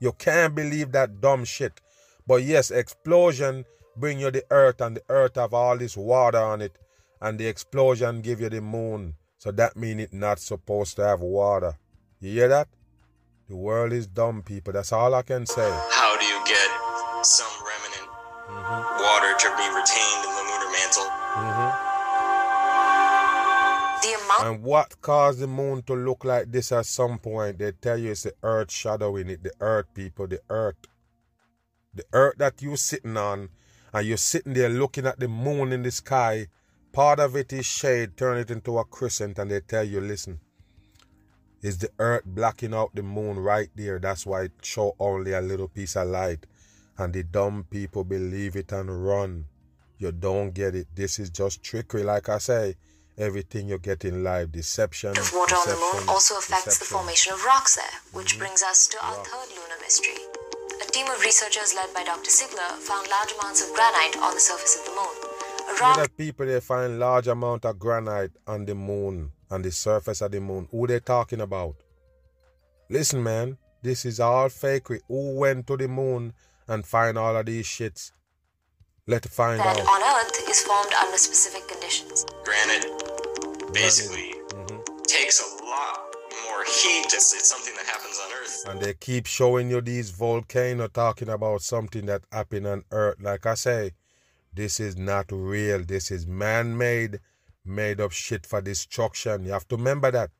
You 0.00 0.12
can't 0.12 0.54
believe 0.54 0.92
that 0.92 1.20
dumb 1.20 1.44
shit. 1.44 1.80
But 2.26 2.42
yes, 2.42 2.70
explosion 2.70 3.64
bring 3.96 4.20
you 4.20 4.30
the 4.30 4.44
earth 4.50 4.80
and 4.80 4.96
the 4.96 5.02
earth 5.08 5.36
have 5.36 5.52
all 5.52 5.76
this 5.76 5.96
water 5.96 6.38
on 6.38 6.62
it 6.62 6.78
and 7.20 7.38
the 7.38 7.46
explosion 7.46 8.22
give 8.22 8.40
you 8.40 8.48
the 8.48 8.60
moon. 8.60 9.14
So 9.38 9.50
that 9.52 9.76
means 9.76 10.02
it's 10.02 10.12
not 10.12 10.38
supposed 10.38 10.96
to 10.96 11.06
have 11.06 11.20
water. 11.20 11.78
You 12.20 12.32
hear 12.32 12.48
that? 12.48 12.68
The 13.50 13.56
world 13.56 13.92
is 13.92 14.06
dumb, 14.06 14.42
people. 14.44 14.72
That's 14.72 14.92
all 14.92 15.12
I 15.12 15.22
can 15.22 15.44
say. 15.44 15.68
How 15.90 16.16
do 16.16 16.24
you 16.24 16.40
get 16.46 16.70
some 17.26 17.50
remnant 17.66 18.08
mm-hmm. 18.46 19.02
water 19.02 19.34
to 19.36 19.48
be 19.58 19.66
retained 19.74 20.22
in 20.24 20.30
the 20.38 20.44
lunar 20.46 20.70
mantle? 20.70 21.10
Mm-hmm. 21.34 21.90
And 24.46 24.62
what 24.62 25.00
caused 25.00 25.40
the 25.40 25.48
moon 25.48 25.82
to 25.82 25.94
look 25.94 26.24
like 26.24 26.52
this 26.52 26.70
at 26.70 26.86
some 26.86 27.18
point? 27.18 27.58
They 27.58 27.72
tell 27.72 27.98
you 27.98 28.12
it's 28.12 28.22
the 28.22 28.34
earth 28.44 28.70
shadowing 28.70 29.28
it. 29.28 29.42
The 29.42 29.52
earth, 29.60 29.86
people, 29.94 30.28
the 30.28 30.40
earth. 30.48 30.76
The 31.92 32.04
earth 32.12 32.36
that 32.38 32.62
you're 32.62 32.76
sitting 32.76 33.16
on, 33.16 33.48
and 33.92 34.06
you're 34.06 34.16
sitting 34.16 34.52
there 34.54 34.68
looking 34.68 35.06
at 35.06 35.18
the 35.18 35.26
moon 35.26 35.72
in 35.72 35.82
the 35.82 35.90
sky. 35.90 36.46
Part 36.92 37.18
of 37.18 37.34
it 37.34 37.52
is 37.52 37.66
shade, 37.66 38.16
turn 38.16 38.38
it 38.38 38.52
into 38.52 38.78
a 38.78 38.84
crescent, 38.84 39.40
and 39.40 39.50
they 39.50 39.60
tell 39.60 39.82
you, 39.82 40.00
listen, 40.00 40.38
is 41.62 41.78
the 41.78 41.90
earth 41.98 42.24
blocking 42.24 42.74
out 42.74 42.94
the 42.94 43.02
moon 43.02 43.38
right 43.38 43.68
there. 43.74 43.98
That's 43.98 44.24
why 44.26 44.44
it 44.44 44.52
show 44.62 44.94
only 44.98 45.32
a 45.32 45.40
little 45.40 45.68
piece 45.68 45.96
of 45.96 46.08
light. 46.08 46.46
And 46.98 47.12
the 47.12 47.22
dumb 47.22 47.66
people 47.70 48.04
believe 48.04 48.56
it 48.56 48.72
and 48.72 49.06
run. 49.06 49.46
You 49.98 50.12
don't 50.12 50.52
get 50.52 50.74
it. 50.74 50.88
This 50.94 51.18
is 51.18 51.30
just 51.30 51.62
trickery, 51.62 52.02
like 52.02 52.28
I 52.28 52.38
say 52.38 52.76
everything 53.20 53.68
you 53.68 53.78
get 53.78 54.04
in 54.04 54.24
life 54.24 54.50
deception. 54.50 55.12
The 55.12 55.30
water 55.34 55.54
on 55.54 55.68
the 55.68 55.76
moon 55.76 56.08
also 56.08 56.38
affects 56.38 56.64
deception. 56.64 56.80
the 56.80 56.94
formation 56.98 57.32
of 57.32 57.44
rocks 57.44 57.76
there, 57.76 57.96
which 58.12 58.32
mm-hmm. 58.32 58.40
brings 58.40 58.62
us 58.62 58.88
to 58.88 58.96
our 59.04 59.14
third 59.14 59.48
lunar 59.52 59.78
mystery. 59.80 60.16
A 60.80 60.90
team 60.90 61.06
of 61.06 61.20
researchers 61.20 61.74
led 61.74 61.92
by 61.92 62.02
Dr. 62.04 62.30
Siegler 62.30 62.72
found 62.80 63.08
large 63.08 63.32
amounts 63.38 63.60
of 63.62 63.74
granite 63.74 64.16
on 64.16 64.34
the 64.34 64.40
surface 64.40 64.78
of 64.80 64.84
the 64.86 64.92
moon. 64.92 65.14
A 65.68 65.72
rock. 65.80 65.96
You 65.96 66.02
know 66.02 66.02
that 66.02 66.16
people 66.16 66.46
they 66.46 66.60
find 66.60 66.98
large 66.98 67.28
amount 67.28 67.64
of 67.66 67.78
granite 67.78 68.32
on 68.46 68.64
the 68.64 68.74
moon, 68.74 69.32
on 69.50 69.62
the 69.62 69.72
surface 69.72 70.20
of 70.20 70.30
the 70.30 70.40
moon. 70.40 70.68
Who 70.70 70.86
they 70.86 71.00
talking 71.00 71.40
about? 71.40 71.76
Listen, 72.88 73.22
man, 73.22 73.58
this 73.82 74.04
is 74.04 74.20
all 74.20 74.48
fakery. 74.48 75.00
Who 75.08 75.36
went 75.36 75.66
to 75.68 75.76
the 75.76 75.88
moon 75.88 76.32
and 76.68 76.84
find 76.84 77.18
all 77.18 77.36
of 77.36 77.46
these 77.46 77.66
shits? 77.66 78.12
Let's 79.06 79.28
find 79.28 79.58
that 79.58 79.80
out. 79.80 79.86
on 79.86 80.24
Earth 80.24 80.48
is 80.48 80.60
formed 80.62 80.92
under 80.94 81.16
specific 81.16 81.66
conditions. 81.66 82.24
Granite 82.44 82.86
basically 83.72 84.34
mm-hmm. 84.48 84.78
takes 85.04 85.40
a 85.40 85.64
lot 85.64 86.14
more 86.44 86.64
heat. 86.64 87.06
It's, 87.06 87.34
it's 87.34 87.48
something 87.48 87.74
that 87.74 87.86
happens 87.86 88.20
on 88.24 88.32
Earth. 88.40 88.64
And 88.68 88.80
they 88.80 88.94
keep 88.94 89.26
showing 89.26 89.70
you 89.70 89.80
these 89.80 90.10
volcanoes 90.10 90.90
talking 90.92 91.28
about 91.28 91.62
something 91.62 92.06
that 92.06 92.22
happened 92.30 92.66
on 92.66 92.84
Earth. 92.92 93.16
Like 93.20 93.46
I 93.46 93.54
say, 93.54 93.92
this 94.52 94.80
is 94.80 94.96
not 94.96 95.26
real. 95.30 95.82
This 95.84 96.10
is 96.10 96.26
man-made, 96.26 97.20
made 97.64 98.00
up 98.00 98.12
shit 98.12 98.46
for 98.46 98.60
destruction. 98.60 99.44
You 99.44 99.52
have 99.52 99.68
to 99.68 99.76
remember 99.76 100.10
that. 100.10 100.30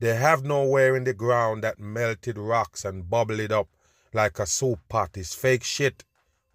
They 0.00 0.14
have 0.16 0.44
nowhere 0.44 0.96
in 0.96 1.04
the 1.04 1.14
ground 1.14 1.62
that 1.62 1.78
melted 1.78 2.38
rocks 2.38 2.84
and 2.84 3.08
bubbled 3.08 3.40
it 3.40 3.52
up 3.52 3.68
like 4.12 4.38
a 4.38 4.46
soup 4.46 4.80
pot. 4.88 5.10
It's 5.16 5.34
fake 5.34 5.64
shit. 5.64 6.04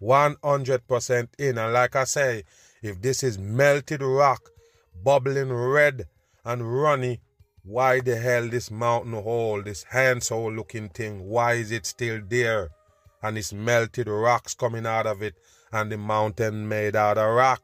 100% 0.02 1.28
in. 1.38 1.58
And 1.58 1.72
like 1.72 1.96
I 1.96 2.04
say, 2.04 2.44
if 2.82 3.00
this 3.00 3.22
is 3.22 3.38
melted 3.38 4.02
rock, 4.02 4.50
bubbling 5.02 5.52
red 5.52 6.06
and 6.44 6.82
runny. 6.82 7.20
Why 7.62 8.00
the 8.00 8.16
hell 8.16 8.48
this 8.48 8.70
mountain 8.70 9.12
hole, 9.12 9.62
this 9.62 9.82
handsaw 9.82 10.48
looking 10.48 10.88
thing, 10.88 11.28
why 11.28 11.54
is 11.54 11.70
it 11.70 11.84
still 11.84 12.20
there? 12.26 12.70
And 13.22 13.36
it's 13.36 13.52
melted 13.52 14.08
rocks 14.08 14.54
coming 14.54 14.86
out 14.86 15.06
of 15.06 15.22
it, 15.22 15.34
and 15.70 15.92
the 15.92 15.98
mountain 15.98 16.66
made 16.66 16.96
out 16.96 17.18
of 17.18 17.34
rock. 17.34 17.62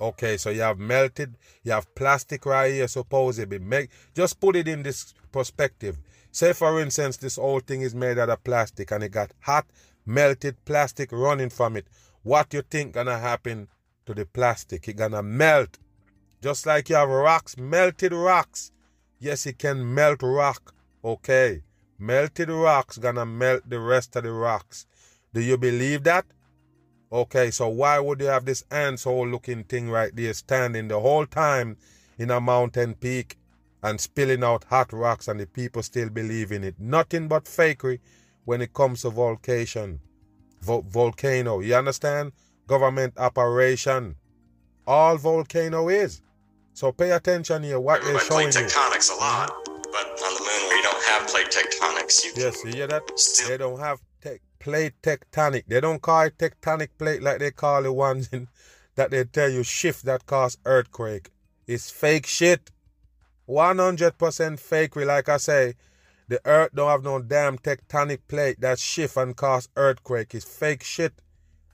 Okay, 0.00 0.36
so 0.36 0.50
you 0.50 0.62
have 0.62 0.78
melted, 0.78 1.36
you 1.62 1.72
have 1.72 1.94
plastic 1.94 2.46
right 2.46 2.72
here, 2.72 2.88
supposedly. 2.88 3.58
Make 3.58 3.90
just 4.14 4.40
put 4.40 4.56
it 4.56 4.66
in 4.66 4.82
this 4.82 5.12
perspective. 5.30 5.98
Say 6.32 6.52
for 6.52 6.80
instance, 6.80 7.16
this 7.16 7.36
whole 7.36 7.60
thing 7.60 7.82
is 7.82 7.94
made 7.94 8.18
out 8.18 8.30
of 8.30 8.42
plastic 8.44 8.90
and 8.92 9.04
it 9.04 9.10
got 9.10 9.32
hot, 9.40 9.66
melted 10.06 10.64
plastic 10.64 11.12
running 11.12 11.50
from 11.50 11.76
it. 11.76 11.86
What 12.22 12.54
you 12.54 12.62
think 12.62 12.92
gonna 12.92 13.18
happen 13.18 13.68
to 14.06 14.14
the 14.14 14.26
plastic? 14.26 14.88
It 14.88 14.94
gonna 14.94 15.22
melt 15.22 15.78
just 16.42 16.64
like 16.64 16.88
you 16.88 16.96
have 16.96 17.08
rocks, 17.10 17.58
melted 17.58 18.12
rocks. 18.12 18.72
Yes, 19.18 19.44
it 19.44 19.58
can 19.58 19.94
melt 19.94 20.22
rock. 20.22 20.74
Okay. 21.04 21.62
Melted 21.98 22.48
rocks 22.48 22.96
gonna 22.96 23.26
melt 23.26 23.68
the 23.68 23.78
rest 23.78 24.16
of 24.16 24.22
the 24.22 24.32
rocks. 24.32 24.86
Do 25.34 25.42
you 25.42 25.58
believe 25.58 26.04
that? 26.04 26.24
Okay, 27.12 27.50
so 27.50 27.68
why 27.68 27.98
would 27.98 28.20
you 28.20 28.26
have 28.26 28.44
this 28.44 28.64
asshole 28.70 29.26
looking 29.26 29.64
thing 29.64 29.90
right 29.90 30.14
there 30.14 30.32
standing 30.32 30.86
the 30.86 31.00
whole 31.00 31.26
time 31.26 31.76
in 32.18 32.30
a 32.30 32.40
mountain 32.40 32.94
peak 32.94 33.36
and 33.82 34.00
spilling 34.00 34.44
out 34.44 34.64
hot 34.64 34.92
rocks 34.92 35.26
and 35.26 35.40
the 35.40 35.46
people 35.46 35.82
still 35.82 36.08
believe 36.08 36.52
in 36.52 36.62
it? 36.62 36.76
Nothing 36.78 37.26
but 37.26 37.46
fakery 37.46 37.98
when 38.44 38.62
it 38.62 38.72
comes 38.72 39.02
to 39.02 39.10
volcation. 39.10 39.98
Vo- 40.60 40.82
volcano, 40.82 41.58
you 41.58 41.74
understand? 41.74 42.30
Government 42.68 43.14
operation. 43.18 44.14
All 44.86 45.16
volcano 45.16 45.88
is. 45.88 46.22
So 46.74 46.92
pay 46.92 47.10
attention 47.10 47.64
here. 47.64 47.80
What 47.80 48.02
they're 48.02 48.20
showing 48.20 48.52
plate 48.52 48.66
tectonics 48.66 49.10
you. 49.10 49.16
a 49.16 49.18
lot, 49.18 49.50
but 49.66 50.06
on 50.06 50.34
the 50.34 50.40
moon 50.40 50.76
you 50.76 50.82
don't 50.82 51.04
have 51.06 51.26
plate 51.26 51.50
tectonics, 51.50 52.24
you 52.24 52.32
yes, 52.36 52.64
you 52.64 52.72
hear 52.72 52.86
that? 52.86 53.02
Still... 53.18 53.48
They 53.48 53.56
don't 53.56 53.80
have 53.80 53.98
plate 54.60 54.92
tectonic. 55.02 55.64
They 55.66 55.80
don't 55.80 56.00
call 56.00 56.22
it 56.22 56.38
tectonic 56.38 56.90
plate 56.98 57.22
like 57.22 57.40
they 57.40 57.50
call 57.50 57.82
the 57.82 57.92
ones 57.92 58.28
in, 58.30 58.46
that 58.94 59.10
they 59.10 59.24
tell 59.24 59.48
you 59.48 59.64
shift 59.64 60.04
that 60.04 60.26
cause 60.26 60.58
earthquake. 60.64 61.30
It's 61.66 61.90
fake 61.90 62.26
shit. 62.26 62.70
100% 63.48 64.12
fakery, 64.16 65.06
like 65.06 65.28
I 65.28 65.38
say. 65.38 65.74
The 66.28 66.40
earth 66.44 66.70
don't 66.74 66.88
have 66.88 67.02
no 67.02 67.20
damn 67.20 67.58
tectonic 67.58 68.20
plate 68.28 68.60
that 68.60 68.78
shift 68.78 69.16
and 69.16 69.36
cause 69.36 69.68
earthquake. 69.74 70.32
It's 70.34 70.44
fake 70.44 70.84
shit. 70.84 71.14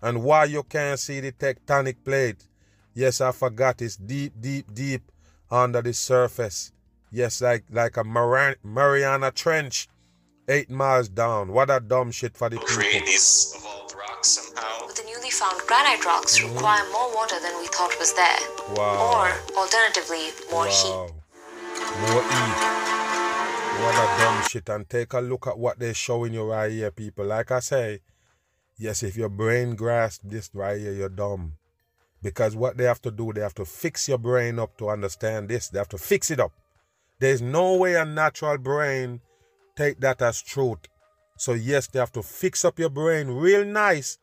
And 0.00 0.22
why 0.22 0.44
you 0.44 0.62
can't 0.62 0.98
see 0.98 1.20
the 1.20 1.32
tectonic 1.32 1.96
plate? 2.04 2.46
Yes, 2.94 3.20
I 3.20 3.32
forgot. 3.32 3.82
It's 3.82 3.96
deep, 3.96 4.32
deep, 4.40 4.72
deep 4.72 5.12
under 5.50 5.82
the 5.82 5.92
surface. 5.92 6.72
Yes, 7.10 7.40
like 7.42 7.64
like 7.70 7.96
a 7.96 8.04
Mar- 8.04 8.56
Mariana 8.62 9.30
Trench, 9.30 9.88
eight 10.48 10.70
miles 10.70 11.08
down. 11.08 11.52
What 11.52 11.70
a 11.70 11.80
dumb 11.80 12.10
shit 12.10 12.36
for 12.36 12.48
the 12.48 12.56
people. 12.56 12.74
Create 12.74 13.06
these 13.06 13.54
evolved 13.56 13.94
rocks 13.94 14.28
somehow. 14.28 14.86
But 14.86 14.96
the 14.96 15.02
newly 15.04 15.30
found 15.30 15.60
granite 15.66 16.04
rocks 16.04 16.38
mm-hmm. 16.38 16.54
require 16.54 16.84
more 16.92 17.14
water 17.14 17.36
than 17.40 17.58
we 17.58 17.66
thought 17.66 17.94
was 17.98 18.14
there. 18.14 18.38
Wow. 18.76 19.12
Or 19.12 19.58
alternatively, 19.58 20.30
more 20.50 20.66
wow. 20.66 20.70
heat. 20.70 21.14
More 22.00 22.22
heat. 22.22 22.86
What 23.78 23.94
a 23.94 24.22
dumb 24.22 24.42
shit. 24.48 24.68
And 24.68 24.88
take 24.88 25.12
a 25.12 25.20
look 25.20 25.46
at 25.46 25.58
what 25.58 25.78
they're 25.78 25.94
showing 25.94 26.32
you 26.32 26.44
right 26.44 26.70
here, 26.70 26.90
people. 26.90 27.26
Like 27.26 27.50
I 27.50 27.60
say, 27.60 28.00
yes, 28.78 29.02
if 29.02 29.16
your 29.16 29.28
brain 29.28 29.74
grasps 29.74 30.24
this 30.24 30.50
right 30.54 30.80
here, 30.80 30.92
you're 30.92 31.08
dumb. 31.08 31.54
Because 32.22 32.56
what 32.56 32.76
they 32.76 32.84
have 32.84 33.02
to 33.02 33.10
do, 33.10 33.32
they 33.32 33.42
have 33.42 33.54
to 33.54 33.64
fix 33.64 34.08
your 34.08 34.18
brain 34.18 34.58
up 34.58 34.76
to 34.78 34.88
understand 34.88 35.48
this. 35.48 35.68
They 35.68 35.78
have 35.78 35.90
to 35.90 35.98
fix 35.98 36.30
it 36.30 36.40
up. 36.40 36.52
There's 37.18 37.42
no 37.42 37.76
way 37.76 37.94
a 37.94 38.04
natural 38.04 38.58
brain 38.58 39.20
take 39.76 40.00
that 40.00 40.22
as 40.22 40.42
truth. 40.42 40.88
So 41.38 41.52
yes, 41.52 41.86
they 41.86 41.98
have 41.98 42.12
to 42.12 42.22
fix 42.22 42.64
up 42.64 42.78
your 42.78 42.88
brain 42.88 43.28
real 43.28 43.64
nice 43.64 44.18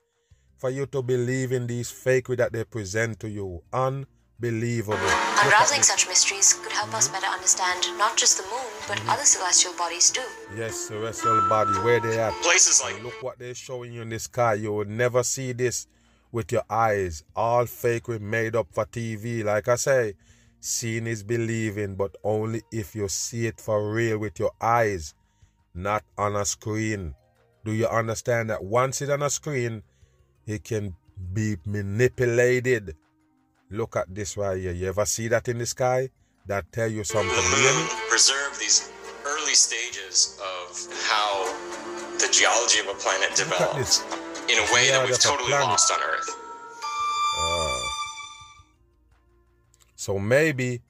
for 0.57 0.69
you 0.69 0.85
to 0.87 1.01
believe 1.01 1.51
in 1.51 1.67
these 1.67 1.91
fakery 1.91 2.37
that 2.37 2.53
they 2.53 2.63
present 2.63 3.19
to 3.19 3.29
you. 3.29 3.61
Unbelievable. 3.71 4.97
Unraveling 5.43 5.83
such 5.83 6.07
mysteries 6.07 6.53
could 6.53 6.71
help 6.71 6.93
us 6.93 7.07
better 7.07 7.27
understand 7.27 7.85
not 7.97 8.17
just 8.17 8.37
the 8.37 8.43
moon, 8.43 8.71
but 8.87 8.97
mm-hmm. 8.97 9.09
other 9.09 9.25
celestial 9.25 9.73
bodies 9.77 10.09
too. 10.09 10.25
Yes, 10.55 10.75
celestial 10.87 11.47
body, 11.47 11.71
where 11.83 11.99
they 11.99 12.19
at. 12.19 12.33
Places 12.41 12.81
like 12.81 13.01
look 13.03 13.21
what 13.21 13.37
they're 13.37 13.53
showing 13.53 13.93
you 13.93 14.01
in 14.01 14.09
the 14.09 14.19
sky. 14.19 14.55
You 14.55 14.73
would 14.73 14.89
never 14.89 15.21
see 15.21 15.51
this 15.51 15.87
with 16.31 16.51
your 16.51 16.63
eyes, 16.69 17.23
all 17.35 17.65
fake 17.67 18.07
with 18.07 18.21
made 18.21 18.55
up 18.55 18.67
for 18.71 18.85
TV. 18.85 19.43
Like 19.43 19.67
I 19.67 19.75
say, 19.75 20.13
seeing 20.59 21.05
is 21.07 21.23
believing, 21.23 21.95
but 21.95 22.15
only 22.23 22.63
if 22.71 22.95
you 22.95 23.07
see 23.07 23.45
it 23.45 23.59
for 23.59 23.91
real 23.93 24.17
with 24.17 24.39
your 24.39 24.51
eyes, 24.59 25.13
not 25.73 26.03
on 26.17 26.35
a 26.35 26.45
screen. 26.45 27.15
Do 27.65 27.71
you 27.71 27.87
understand 27.87 28.49
that 28.49 28.63
once 28.63 29.01
it's 29.01 29.11
on 29.11 29.21
a 29.21 29.29
screen, 29.29 29.83
it 30.45 30.63
can 30.63 30.95
be 31.33 31.57
manipulated? 31.65 32.95
Look 33.69 33.95
at 33.95 34.13
this 34.13 34.37
right 34.37 34.59
here. 34.59 34.71
You 34.71 34.89
ever 34.89 35.05
see 35.05 35.27
that 35.29 35.47
in 35.47 35.57
the 35.57 35.65
sky? 35.65 36.09
That 36.45 36.71
tell 36.71 36.89
you 36.89 37.03
something. 37.03 37.29
Really? 37.29 37.87
Preserve 38.09 38.59
these 38.59 38.91
early 39.25 39.53
stages 39.53 40.39
of 40.39 40.93
how 41.07 41.45
the 42.19 42.27
geology 42.31 42.79
of 42.79 42.87
a 42.87 42.99
planet 42.99 43.29
developed 43.35 44.03
in 44.51 44.59
a 44.59 44.73
way 44.73 44.87
yeah, 44.87 44.99
that 44.99 45.07
we've 45.07 45.19
totally 45.19 45.51
lost 45.51 45.91
on 45.91 45.99
Earth. 46.01 46.29
Uh, 47.39 47.79
so 49.95 50.19
maybe 50.19 50.81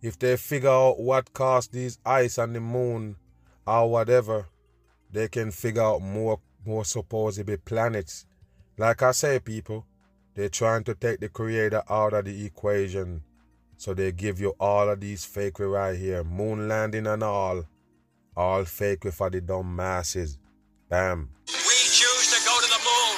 if 0.00 0.18
they 0.18 0.36
figure 0.36 0.70
out 0.70 0.98
what 0.98 1.32
caused 1.32 1.72
these 1.72 1.98
ice 2.04 2.38
on 2.38 2.54
the 2.54 2.60
moon 2.60 3.16
or 3.66 3.90
whatever, 3.90 4.46
they 5.10 5.28
can 5.28 5.50
figure 5.50 5.82
out 5.82 6.02
more 6.02 6.40
more 6.64 6.84
supposedly 6.84 7.56
planets. 7.56 8.26
Like 8.78 9.02
I 9.02 9.12
say, 9.12 9.38
people, 9.40 9.84
they're 10.34 10.48
trying 10.48 10.84
to 10.84 10.94
take 10.94 11.20
the 11.20 11.28
creator 11.28 11.82
out 11.90 12.12
of 12.12 12.24
the 12.24 12.46
equation. 12.46 13.22
So 13.76 13.94
they 13.94 14.12
give 14.12 14.40
you 14.40 14.54
all 14.60 14.88
of 14.88 15.00
these 15.00 15.24
fake 15.24 15.58
right 15.58 15.98
here, 15.98 16.22
moon 16.24 16.68
landing 16.68 17.06
and 17.06 17.22
all, 17.22 17.64
all 18.36 18.64
fake 18.64 19.12
for 19.12 19.28
the 19.28 19.40
dumb 19.40 19.74
masses. 19.74 20.38
Bam. 20.88 21.30
We 21.48 21.52
choose 21.52 22.30
to 22.30 22.46
go 22.46 22.54
to 22.60 22.68
the 22.68 22.78
moon. 22.78 23.16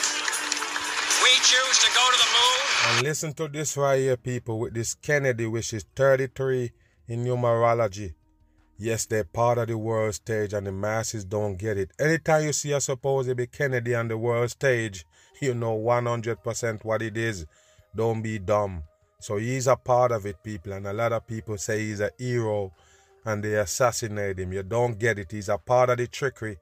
We 1.23 1.31
choose 1.43 1.79
to 1.85 1.91
go 1.95 2.11
to 2.11 2.19
the 2.19 2.31
moon. 2.33 2.97
And 2.97 3.03
listen 3.07 3.33
to 3.35 3.49
this 3.49 3.77
right 3.77 3.99
here, 3.99 4.17
people, 4.17 4.59
with 4.59 4.75
this 4.75 4.95
Kennedy, 4.95 5.47
which 5.47 5.73
is 5.73 5.85
33 5.95 6.73
in 7.09 7.25
numerology. 7.25 8.15
Yes, 8.77 9.07
they're 9.07 9.25
part 9.25 9.59
of 9.59 9.69
the 9.69 9.79
world 9.79 10.15
stage 10.15 10.53
and 10.53 10.67
the 10.67 10.73
masses 10.73 11.25
don't 11.25 11.57
get 11.57 11.79
it. 11.79 11.93
Anytime 11.99 12.45
you 12.45 12.53
see 12.53 12.73
a 12.73 12.81
supposed 12.81 13.37
be 13.37 13.47
Kennedy 13.47 13.95
on 13.95 14.09
the 14.09 14.19
world 14.19 14.51
stage, 14.51 15.07
you 15.41 15.55
know 15.55 15.79
100% 15.79 16.85
what 16.85 17.03
it 17.03 17.17
is. 17.17 17.47
Don't 17.95 18.23
be 18.23 18.39
dumb. 18.39 18.83
So 19.21 19.37
he's 19.37 19.69
a 19.69 19.77
part 19.77 20.11
of 20.13 20.27
it, 20.27 20.43
people, 20.43 20.73
and 20.73 20.87
a 20.87 20.93
lot 20.93 21.13
of 21.13 21.27
people 21.27 21.57
say 21.57 21.79
he's 21.79 22.01
a 22.01 22.11
hero 22.19 22.73
and 23.25 23.43
they 23.43 23.55
assassinate 23.55 24.39
him. 24.39 24.53
You 24.53 24.63
don't 24.63 24.99
get 24.99 25.19
it. 25.19 25.31
He's 25.31 25.49
a 25.49 25.57
part 25.57 25.91
of 25.91 25.99
the 25.99 26.09
trickery 26.09 26.59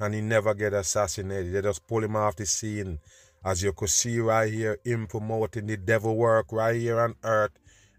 and 0.00 0.14
he 0.14 0.20
never 0.20 0.54
get 0.54 0.74
assassinated. 0.74 1.52
They 1.52 1.62
just 1.62 1.86
pull 1.86 2.04
him 2.04 2.16
off 2.16 2.36
the 2.36 2.46
scene. 2.46 2.98
As 3.44 3.62
you 3.62 3.72
could 3.72 3.90
see 3.90 4.20
right 4.20 4.52
here, 4.52 4.78
him 4.84 5.06
promoting 5.06 5.66
the 5.66 5.76
devil 5.76 6.16
work 6.16 6.52
right 6.52 6.76
here 6.76 7.00
on 7.00 7.14
earth. 7.24 7.52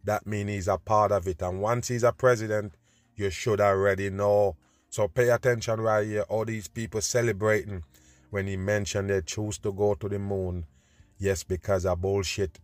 That 0.04 0.26
means 0.26 0.50
he's 0.50 0.68
a 0.68 0.78
part 0.78 1.12
of 1.12 1.28
it. 1.28 1.42
And 1.42 1.62
once 1.62 1.88
he's 1.88 2.04
a 2.04 2.12
president, 2.12 2.74
you 3.16 3.30
should 3.30 3.62
already 3.62 4.10
know. 4.10 4.56
So 4.90 5.08
pay 5.08 5.30
attention 5.30 5.82
right 5.82 6.06
here. 6.06 6.26
All 6.30 6.46
these 6.46 6.68
people 6.68 7.02
celebrating 7.02 7.84
when 8.30 8.48
he 8.48 8.58
mentioned 8.58 9.10
they 9.10 9.22
choose 9.22 9.58
to 9.60 9.72
go 9.72 9.96
to 9.96 10.10
the 10.10 10.20
moon. 10.20 10.66
Yes, 11.18 11.44
because 11.44 11.86
of 11.86 12.02
bullshit. 12.02 12.60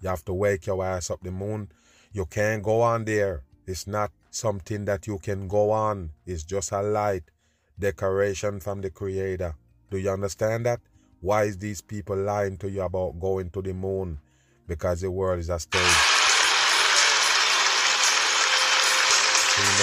You 0.00 0.08
have 0.08 0.24
to 0.24 0.34
wake 0.34 0.66
your 0.66 0.84
ass 0.84 1.10
up 1.10 1.22
the 1.22 1.30
moon. 1.30 1.70
You 2.12 2.26
can't 2.26 2.62
go 2.62 2.82
on 2.82 3.04
there. 3.04 3.44
It's 3.66 3.86
not 3.86 4.10
something 4.30 4.84
that 4.86 5.06
you 5.06 5.18
can 5.18 5.46
go 5.46 5.70
on. 5.70 6.10
It's 6.26 6.42
just 6.42 6.72
a 6.72 6.82
light 6.82 7.24
decoration 7.78 8.60
from 8.60 8.80
the 8.80 8.90
creator. 8.90 9.54
Do 9.90 9.98
you 9.98 10.10
understand 10.10 10.66
that? 10.66 10.80
Why 11.20 11.44
is 11.44 11.58
these 11.58 11.80
people 11.80 12.16
lying 12.16 12.56
to 12.58 12.70
you 12.70 12.82
about 12.82 13.20
going 13.20 13.50
to 13.50 13.62
the 13.62 13.72
moon? 13.72 14.18
Because 14.66 15.02
the 15.02 15.10
world 15.10 15.38
is 15.38 15.50
a 15.50 15.60
stage. 15.60 16.11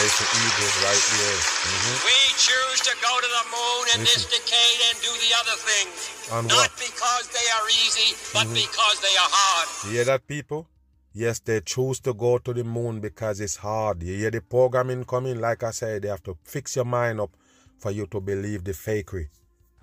Right 0.10 1.06
there. 1.14 1.38
Mm-hmm. 1.38 1.98
We 2.10 2.20
choose 2.34 2.82
to 2.82 2.94
go 2.98 3.14
to 3.22 3.30
the 3.30 3.46
moon 3.54 3.84
in 3.94 4.00
Listen. 4.02 4.26
this 4.26 4.42
decade 4.42 4.80
and 4.90 4.98
do 5.06 5.12
the 5.14 5.32
other 5.38 5.58
things. 5.62 6.32
On 6.34 6.48
Not 6.48 6.58
what? 6.58 6.72
because 6.78 7.30
they 7.30 7.48
are 7.54 7.68
easy, 7.70 8.18
but 8.34 8.46
mm-hmm. 8.46 8.56
because 8.56 8.98
they 9.02 9.16
are 9.22 9.30
hard. 9.30 9.68
You 9.86 9.92
hear 9.98 10.06
that, 10.06 10.26
people? 10.26 10.68
Yes, 11.14 11.40
they 11.40 11.62
choose 11.62 12.00
to 12.02 12.14
go 12.14 12.40
to 12.40 12.54
the 12.54 12.64
moon 12.64 13.02
because 13.02 13.40
it's 13.40 13.58
hard. 13.58 14.02
You 14.02 14.16
hear 14.16 14.32
the 14.32 14.42
programming 14.42 15.04
coming? 15.06 15.40
Like 15.40 15.64
I 15.64 15.72
said, 15.72 16.02
they 16.02 16.08
have 16.08 16.24
to 16.24 16.38
fix 16.44 16.76
your 16.76 16.86
mind 16.86 17.22
up 17.22 17.32
for 17.78 17.92
you 17.92 18.08
to 18.08 18.20
believe 18.20 18.64
the 18.64 18.72
fakery. 18.72 19.28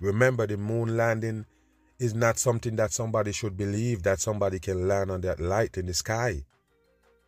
Remember, 0.01 0.45
the 0.45 0.57
moon 0.57 0.97
landing 0.97 1.45
is 1.99 2.13
not 2.13 2.37
something 2.37 2.75
that 2.75 2.91
somebody 2.91 3.31
should 3.31 3.55
believe 3.55 4.03
that 4.03 4.19
somebody 4.19 4.59
can 4.59 4.87
land 4.87 5.09
on 5.09 5.21
that 5.21 5.39
light 5.39 5.77
in 5.77 5.85
the 5.85 5.93
sky. 5.93 6.43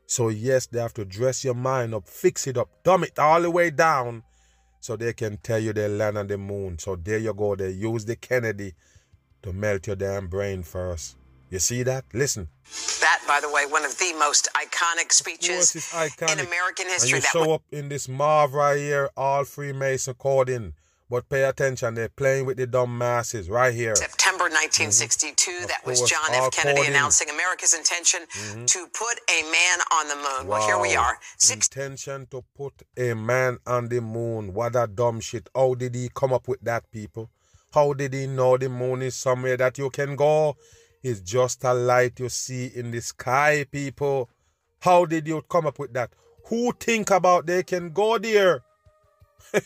So, 0.10 0.30
yes, 0.30 0.66
they 0.66 0.80
have 0.80 0.96
to 0.96 1.06
dress 1.06 1.44
your 1.44 1.54
mind 1.54 1.94
up, 1.94 2.08
fix 2.08 2.48
it 2.48 2.58
up, 2.58 2.68
dumb 2.84 3.04
it 3.04 3.20
all 3.20 3.44
the 3.44 3.52
way 3.52 3.70
down 3.70 4.24
so 4.80 4.96
they 4.96 5.14
can 5.14 5.38
tell 5.38 5.60
you 5.60 5.72
they 5.72 5.88
land 5.88 6.18
on 6.18 6.26
the 6.26 6.36
moon. 6.36 6.80
So, 6.80 6.96
there 6.96 7.20
you 7.20 7.32
go. 7.32 7.56
They 7.56 7.70
use 7.70 8.06
the 8.06 8.16
Kennedy 8.16 8.74
to 9.44 9.54
melt 9.54 9.86
your 9.86 9.96
damn 9.96 10.28
brain 10.28 10.64
first. 10.64 11.16
You 11.52 11.60
see 11.60 11.84
that? 11.84 12.06
Listen. 12.12 12.48
That, 13.02 13.22
by 13.28 13.40
the 13.40 13.52
way, 13.52 13.68
one 13.68 13.86
of 13.86 14.00
the 14.00 14.14
most 14.18 14.48
iconic 14.56 15.12
speeches 15.12 15.74
iconic. 15.92 16.40
in 16.40 16.48
American 16.48 16.88
history. 16.88 17.18
And 17.18 17.24
you 17.24 17.30
show 17.30 17.52
up 17.54 17.62
in 17.72 17.90
this 17.90 18.10
Marv 18.10 18.56
right 18.56 18.78
here, 18.78 19.12
all 19.16 19.46
Freemason 19.46 20.16
coding. 20.16 20.74
But 21.10 21.28
pay 21.28 21.44
attention, 21.44 21.96
they're 21.96 22.10
playing 22.10 22.46
with 22.46 22.58
the 22.58 22.68
dumb 22.68 22.96
masses 22.96 23.50
right 23.50 23.74
here. 23.74 23.96
September 23.96 24.29
1962, 24.46 25.52
mm-hmm. 25.52 25.68
that 25.68 25.86
was 25.86 26.02
John 26.02 26.30
F. 26.32 26.52
Kennedy 26.52 26.88
announcing 26.88 27.30
America's 27.30 27.74
intention 27.74 28.22
mm-hmm. 28.22 28.66
to 28.66 28.88
put 28.94 29.20
a 29.30 29.44
man 29.52 29.80
on 29.94 30.08
the 30.08 30.16
moon. 30.16 30.48
Wow. 30.48 30.60
Well, 30.60 30.68
here 30.68 30.80
we 30.80 30.96
are. 30.96 31.18
Six- 31.38 31.68
intention 31.68 32.28
to 32.32 32.44
put 32.56 32.74
a 32.98 33.14
man 33.14 33.58
on 33.66 33.90
the 33.90 34.02
moon. 34.02 34.54
What 34.54 34.76
a 34.76 34.88
dumb 34.88 35.20
shit. 35.20 35.50
How 35.56 35.74
did 35.74 35.96
he 35.96 36.10
come 36.14 36.34
up 36.34 36.48
with 36.48 36.62
that, 36.62 36.90
people? 36.92 37.30
How 37.74 37.94
did 37.94 38.14
he 38.14 38.26
know 38.28 38.58
the 38.58 38.70
moon 38.70 39.02
is 39.02 39.16
somewhere 39.16 39.58
that 39.58 39.78
you 39.78 39.90
can 39.90 40.16
go? 40.16 40.58
It's 41.04 41.22
just 41.22 41.64
a 41.64 41.74
light 41.74 42.20
you 42.20 42.30
see 42.30 42.72
in 42.74 42.92
the 42.92 43.02
sky, 43.02 43.66
people. 43.72 44.30
How 44.80 45.06
did 45.06 45.28
you 45.28 45.42
come 45.50 45.68
up 45.68 45.80
with 45.80 45.94
that? 45.94 46.12
Who 46.46 46.72
think 46.74 47.12
about 47.12 47.46
they 47.46 47.64
can 47.64 47.92
go 47.92 48.18
there? 48.18 48.62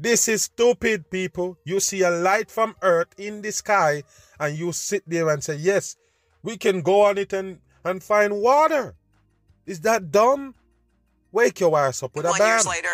This 0.00 0.28
is 0.28 0.44
stupid, 0.44 1.10
people. 1.10 1.58
You 1.62 1.78
see 1.78 2.00
a 2.00 2.10
light 2.10 2.50
from 2.50 2.74
earth 2.80 3.08
in 3.18 3.42
the 3.42 3.52
sky, 3.52 4.02
and 4.38 4.56
you 4.56 4.72
sit 4.72 5.02
there 5.06 5.28
and 5.28 5.44
say, 5.44 5.56
Yes, 5.56 5.96
we 6.42 6.56
can 6.56 6.80
go 6.80 7.02
on 7.02 7.18
it 7.18 7.34
and, 7.34 7.58
and 7.84 8.02
find 8.02 8.40
water. 8.40 8.94
Is 9.66 9.80
that 9.82 10.10
dumb? 10.10 10.54
Wake 11.32 11.60
your 11.60 11.78
ass 11.78 12.02
up 12.02 12.16
with 12.16 12.24
One 12.24 12.34
a 12.34 12.38
bam. 12.38 12.48
years 12.48 12.66
later, 12.66 12.88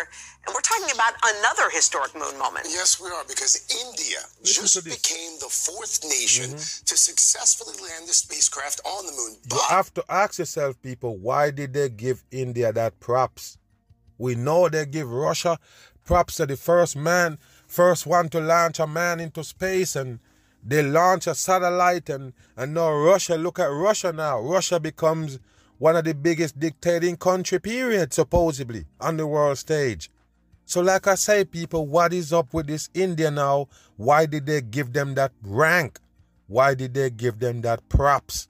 and 0.45 0.53
we're 0.53 0.61
talking 0.61 0.93
about 0.93 1.13
another 1.23 1.69
historic 1.71 2.13
moon 2.13 2.37
moment. 2.37 2.67
Yes, 2.69 3.01
we 3.01 3.07
are, 3.09 3.23
because 3.25 3.65
India 3.71 4.19
Listen 4.41 4.63
just 4.63 4.83
became 4.83 5.39
the 5.39 5.49
fourth 5.49 6.03
nation 6.03 6.51
mm-hmm. 6.51 6.85
to 6.85 6.97
successfully 6.97 7.73
land 7.81 8.07
the 8.07 8.13
spacecraft 8.13 8.81
on 8.85 9.05
the 9.07 9.13
moon. 9.13 9.37
But 9.47 9.55
you 9.55 9.61
have 9.69 9.93
to 9.93 10.03
ask 10.09 10.37
yourself, 10.39 10.79
people, 10.83 11.17
why 11.17 11.51
did 11.51 11.73
they 11.73 11.89
give 11.89 12.23
India 12.31 12.71
that 12.73 12.99
props? 12.99 13.57
We 14.19 14.35
know 14.35 14.67
they 14.67 14.85
give 14.85 15.09
Russia 15.09 15.57
props 16.07 16.37
to 16.37 16.45
the 16.47 16.55
first 16.57 16.95
man, 16.95 17.37
first 17.67 18.07
one 18.07 18.29
to 18.29 18.39
launch 18.39 18.79
a 18.79 18.87
man 18.87 19.19
into 19.19 19.43
space, 19.43 19.95
and 19.95 20.19
they 20.63 20.81
launch 20.81 21.27
a 21.27 21.35
satellite, 21.35 22.09
and, 22.09 22.33
and 22.55 22.73
now 22.73 22.91
Russia, 22.91 23.35
look 23.35 23.59
at 23.59 23.65
Russia 23.65 24.11
now. 24.11 24.39
Russia 24.39 24.79
becomes 24.79 25.37
one 25.77 25.95
of 25.95 26.05
the 26.05 26.15
biggest 26.15 26.59
dictating 26.59 27.17
country, 27.17 27.59
period, 27.59 28.13
supposedly, 28.13 28.85
on 28.99 29.17
the 29.17 29.27
world 29.27 29.57
stage. 29.57 30.09
So, 30.65 30.81
like 30.81 31.07
I 31.07 31.15
say, 31.15 31.45
people, 31.45 31.85
what 31.85 32.13
is 32.13 32.33
up 32.33 32.53
with 32.53 32.67
this 32.67 32.89
India 32.93 33.29
now? 33.29 33.67
Why 33.97 34.25
did 34.25 34.45
they 34.45 34.61
give 34.61 34.93
them 34.93 35.13
that 35.15 35.33
rank? 35.43 35.99
Why 36.47 36.73
did 36.73 36.93
they 36.93 37.09
give 37.09 37.39
them 37.39 37.61
that 37.61 37.87
props? 37.89 38.47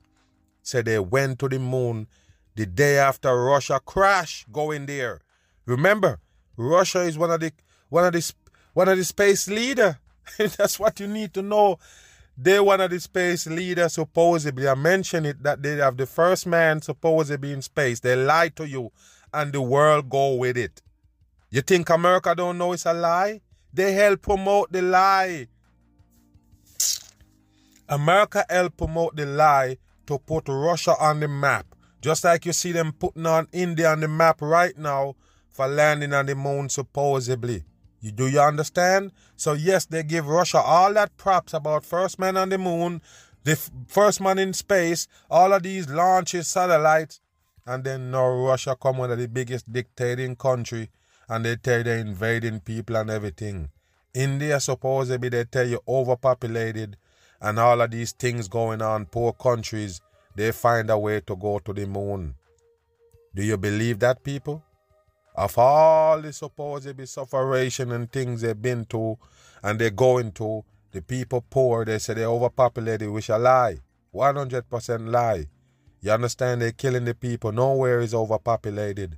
Say 0.61 0.83
they 0.83 0.99
went 0.99 1.39
to 1.39 1.49
the 1.49 1.59
moon 1.59 2.07
the 2.55 2.65
day 2.65 2.97
after 2.97 3.35
Russia 3.35 3.79
crashed 3.83 4.51
going 4.51 4.85
there. 4.85 5.21
Remember, 5.65 6.19
Russia 6.57 7.01
is 7.01 7.17
one 7.17 7.31
of 7.31 7.39
the 7.39 7.51
one 7.89 8.05
of 8.05 8.13
the 8.13 8.33
one 8.73 8.89
of 8.89 8.97
the 8.97 9.05
space 9.05 9.47
leader. 9.47 9.99
That's 10.37 10.79
what 10.79 10.99
you 10.99 11.07
need 11.07 11.33
to 11.35 11.41
know. 11.41 11.79
They're 12.35 12.63
one 12.63 12.81
of 12.81 12.91
the 12.91 12.99
space 12.99 13.47
leaders 13.47 13.93
supposedly. 13.93 14.67
I 14.67 14.75
mentioned 14.75 15.25
it 15.25 15.41
that 15.43 15.63
they 15.63 15.77
have 15.77 15.97
the 15.97 16.05
first 16.05 16.45
man 16.45 16.81
supposedly 16.81 17.53
in 17.53 17.61
space. 17.61 17.99
They 17.99 18.15
lie 18.15 18.49
to 18.49 18.67
you 18.67 18.91
and 19.33 19.53
the 19.53 19.61
world 19.61 20.09
go 20.09 20.35
with 20.35 20.57
it. 20.57 20.81
You 21.49 21.61
think 21.61 21.89
America 21.89 22.35
don't 22.35 22.57
know 22.57 22.73
it's 22.73 22.85
a 22.85 22.93
lie? 22.93 23.41
They 23.73 23.93
help 23.93 24.21
promote 24.21 24.71
the 24.71 24.81
lie. 24.81 25.47
America 27.89 28.45
help 28.49 28.77
promote 28.77 29.15
the 29.15 29.25
lie 29.25 29.77
to 30.07 30.19
put 30.19 30.47
Russia 30.47 30.95
on 30.99 31.19
the 31.19 31.27
map. 31.27 31.65
Just 32.01 32.23
like 32.23 32.45
you 32.45 32.53
see 32.53 32.71
them 32.71 32.91
putting 32.91 33.25
on 33.25 33.47
India 33.51 33.91
on 33.91 34.01
the 34.01 34.07
map 34.07 34.41
right 34.41 34.77
now 34.77 35.15
for 35.57 35.67
landing 35.67 36.13
on 36.13 36.27
the 36.27 36.35
moon 36.35 36.69
supposedly. 36.69 37.63
You 37.99 38.11
do 38.11 38.27
you 38.27 38.39
understand? 38.39 39.11
So 39.35 39.53
yes, 39.53 39.85
they 39.85 40.03
give 40.03 40.27
Russia 40.27 40.59
all 40.59 40.93
that 40.93 41.17
props 41.17 41.51
about 41.51 41.83
first 41.83 42.19
man 42.19 42.37
on 42.37 42.49
the 42.49 42.59
moon, 42.59 43.01
the 43.43 43.53
f- 43.53 43.71
first 43.87 44.21
man 44.21 44.37
in 44.37 44.53
space, 44.53 45.07
all 45.31 45.51
of 45.53 45.63
these 45.63 45.89
launches, 45.89 46.47
satellites, 46.47 47.21
and 47.65 47.83
then 47.83 48.11
now 48.11 48.27
Russia 48.29 48.77
come 48.79 48.99
of 48.99 49.17
the 49.17 49.27
biggest 49.27 49.73
dictating 49.73 50.35
country, 50.35 50.91
and 51.27 51.43
they 51.43 51.55
tell 51.55 51.81
they 51.81 51.99
invading 52.01 52.59
people 52.59 52.95
and 52.95 53.09
everything. 53.09 53.71
India 54.13 54.59
supposedly 54.59 55.29
they 55.29 55.43
tell 55.45 55.67
you 55.67 55.79
overpopulated, 55.87 56.97
and 57.41 57.57
all 57.57 57.81
of 57.81 57.89
these 57.89 58.11
things 58.11 58.47
going 58.47 58.83
on. 58.83 59.07
Poor 59.07 59.33
countries, 59.33 60.01
they 60.35 60.51
find 60.51 60.91
a 60.91 60.99
way 60.99 61.19
to 61.21 61.35
go 61.35 61.57
to 61.57 61.73
the 61.73 61.87
moon. 61.87 62.35
Do 63.33 63.43
you 63.43 63.57
believe 63.57 63.97
that, 63.99 64.23
people? 64.23 64.63
Of 65.37 65.55
all 65.59 66.19
the 66.19 66.33
supposed 66.33 67.07
suffering 67.07 67.91
and 67.91 68.11
things 68.11 68.41
they've 68.41 68.59
been 68.59 68.83
to 68.85 69.17
and 69.61 69.79
they're 69.79 69.91
going 69.91 70.31
to, 70.31 70.65
the 70.91 71.01
people 71.01 71.45
poor, 71.47 71.85
they 71.85 71.99
say 71.99 72.15
they're 72.15 72.25
overpopulated, 72.25 73.09
which 73.09 73.29
a 73.29 73.37
lie. 73.37 73.77
100% 74.13 75.11
lie. 75.11 75.45
You 76.01 76.11
understand? 76.11 76.61
They're 76.61 76.71
killing 76.71 77.05
the 77.05 77.13
people. 77.13 77.51
Nowhere 77.51 77.99
is 77.99 78.15
overpopulated. 78.15 79.17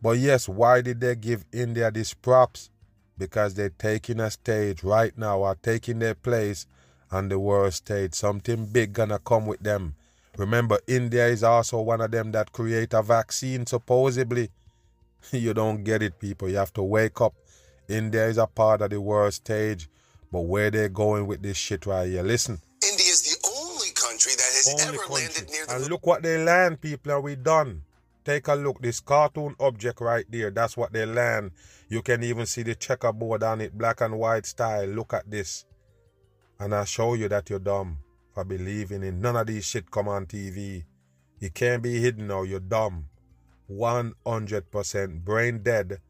But 0.00 0.18
yes, 0.18 0.48
why 0.48 0.80
did 0.80 1.00
they 1.00 1.14
give 1.14 1.44
India 1.52 1.90
these 1.90 2.14
props? 2.14 2.70
Because 3.18 3.54
they're 3.54 3.68
taking 3.68 4.20
a 4.20 4.30
stage 4.30 4.82
right 4.82 5.16
now, 5.18 5.42
are 5.42 5.56
taking 5.56 5.98
their 5.98 6.14
place 6.14 6.66
on 7.10 7.28
the 7.28 7.38
world 7.38 7.74
stage. 7.74 8.14
Something 8.14 8.64
big 8.64 8.94
gonna 8.94 9.18
come 9.18 9.46
with 9.46 9.60
them. 9.60 9.94
Remember, 10.38 10.78
India 10.86 11.26
is 11.26 11.42
also 11.42 11.80
one 11.80 12.00
of 12.00 12.12
them 12.12 12.32
that 12.32 12.52
create 12.52 12.94
a 12.94 13.02
vaccine, 13.02 13.66
supposedly. 13.66 14.50
you 15.32 15.54
don't 15.54 15.84
get 15.84 16.02
it, 16.02 16.18
people. 16.18 16.48
You 16.48 16.56
have 16.56 16.72
to 16.74 16.82
wake 16.82 17.20
up. 17.20 17.34
India 17.88 18.26
is 18.26 18.38
a 18.38 18.46
part 18.46 18.82
of 18.82 18.90
the 18.90 19.00
world 19.00 19.34
stage. 19.34 19.88
But 20.32 20.42
where 20.42 20.70
they're 20.70 20.88
going 20.88 21.26
with 21.26 21.42
this 21.42 21.56
shit 21.56 21.86
right 21.86 22.08
here? 22.08 22.22
Listen. 22.22 22.60
India 22.82 23.06
is 23.06 23.22
the 23.22 23.48
only 23.48 23.90
country 23.94 24.32
that 24.36 24.42
has 24.42 24.68
only 24.72 24.82
ever 24.84 24.98
country. 24.98 25.24
landed 25.24 25.50
near 25.50 25.66
the 25.66 25.74
And 25.74 25.86
look 25.88 26.06
what 26.06 26.22
they 26.22 26.42
land, 26.42 26.80
people, 26.80 27.12
and 27.12 27.24
we 27.24 27.36
done. 27.36 27.82
Take 28.24 28.48
a 28.48 28.54
look. 28.54 28.80
This 28.80 29.00
cartoon 29.00 29.56
object 29.58 30.00
right 30.00 30.24
there, 30.30 30.50
that's 30.50 30.76
what 30.76 30.92
they 30.92 31.06
land. 31.06 31.52
You 31.88 32.02
can 32.02 32.22
even 32.22 32.46
see 32.46 32.62
the 32.62 32.74
checkerboard 32.74 33.42
on 33.42 33.60
it, 33.60 33.76
black 33.76 34.00
and 34.02 34.18
white 34.18 34.46
style. 34.46 34.86
Look 34.86 35.14
at 35.14 35.28
this. 35.28 35.64
And 36.60 36.74
I 36.74 36.84
show 36.84 37.14
you 37.14 37.28
that 37.28 37.50
you're 37.50 37.58
dumb 37.58 37.98
for 38.34 38.44
believing 38.44 39.02
in 39.02 39.20
none 39.20 39.36
of 39.36 39.46
these 39.46 39.64
shit 39.64 39.90
come 39.90 40.08
on 40.08 40.26
TV. 40.26 40.84
It 41.40 41.54
can't 41.54 41.82
be 41.82 42.00
hidden 42.00 42.28
now, 42.28 42.42
you're 42.42 42.60
dumb. 42.60 43.06
100% 43.70 45.24
brain 45.24 45.62
dead 45.62 46.00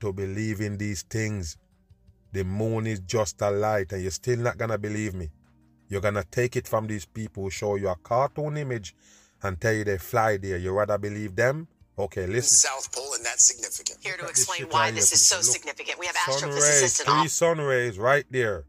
to 0.00 0.12
believe 0.12 0.60
in 0.60 0.76
these 0.76 1.02
things. 1.02 1.56
The 2.32 2.44
moon 2.44 2.86
is 2.86 3.00
just 3.00 3.40
a 3.40 3.50
light 3.50 3.92
and 3.92 4.02
you're 4.02 4.10
still 4.10 4.38
not 4.38 4.58
gonna 4.58 4.78
believe 4.78 5.14
me. 5.14 5.30
You're 5.88 6.00
gonna 6.00 6.24
take 6.24 6.56
it 6.56 6.68
from 6.68 6.86
these 6.86 7.06
people 7.06 7.44
who 7.44 7.50
show 7.50 7.76
you 7.76 7.88
a 7.88 7.96
cartoon 7.96 8.56
image 8.56 8.94
and 9.42 9.60
tell 9.60 9.72
you 9.72 9.84
they 9.84 9.98
fly 9.98 10.36
there. 10.36 10.58
You 10.58 10.72
rather 10.72 10.98
believe 10.98 11.36
them? 11.36 11.68
Okay, 11.98 12.26
listen. 12.26 12.58
South 12.58 12.92
Pole, 12.92 13.14
and 13.14 13.24
that's 13.24 13.46
significant. 13.46 13.98
Here 14.02 14.16
to 14.18 14.26
explain 14.26 14.68
why 14.68 14.90
this 14.90 15.12
is 15.12 15.26
so 15.26 15.36
Look, 15.36 15.44
significant, 15.44 15.98
we 15.98 16.06
have 16.06 16.16
astrophysicist 16.16 17.06
and 17.06 17.20
three 17.20 17.28
sun 17.28 17.58
rays 17.58 17.98
right 17.98 18.26
there. 18.30 18.64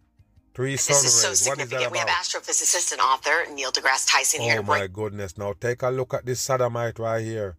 Three 0.53 0.77
sun 0.77 0.95
rays. 0.95 1.03
This 1.03 1.13
is 1.13 1.21
so 1.21 1.33
significant. 1.33 1.91
We 1.91 1.97
have 1.97 2.07
astrophysicist 2.07 2.93
and 2.93 3.01
author 3.01 3.51
Neil 3.53 3.71
deGrasse 3.71 4.09
Tyson 4.09 4.41
here. 4.41 4.59
Oh 4.59 4.63
my 4.63 4.87
goodness! 4.87 5.37
Now 5.37 5.53
take 5.59 5.81
a 5.81 5.89
look 5.89 6.13
at 6.13 6.25
this 6.25 6.39
sodomite 6.39 6.99
right 6.99 7.23
here. 7.23 7.57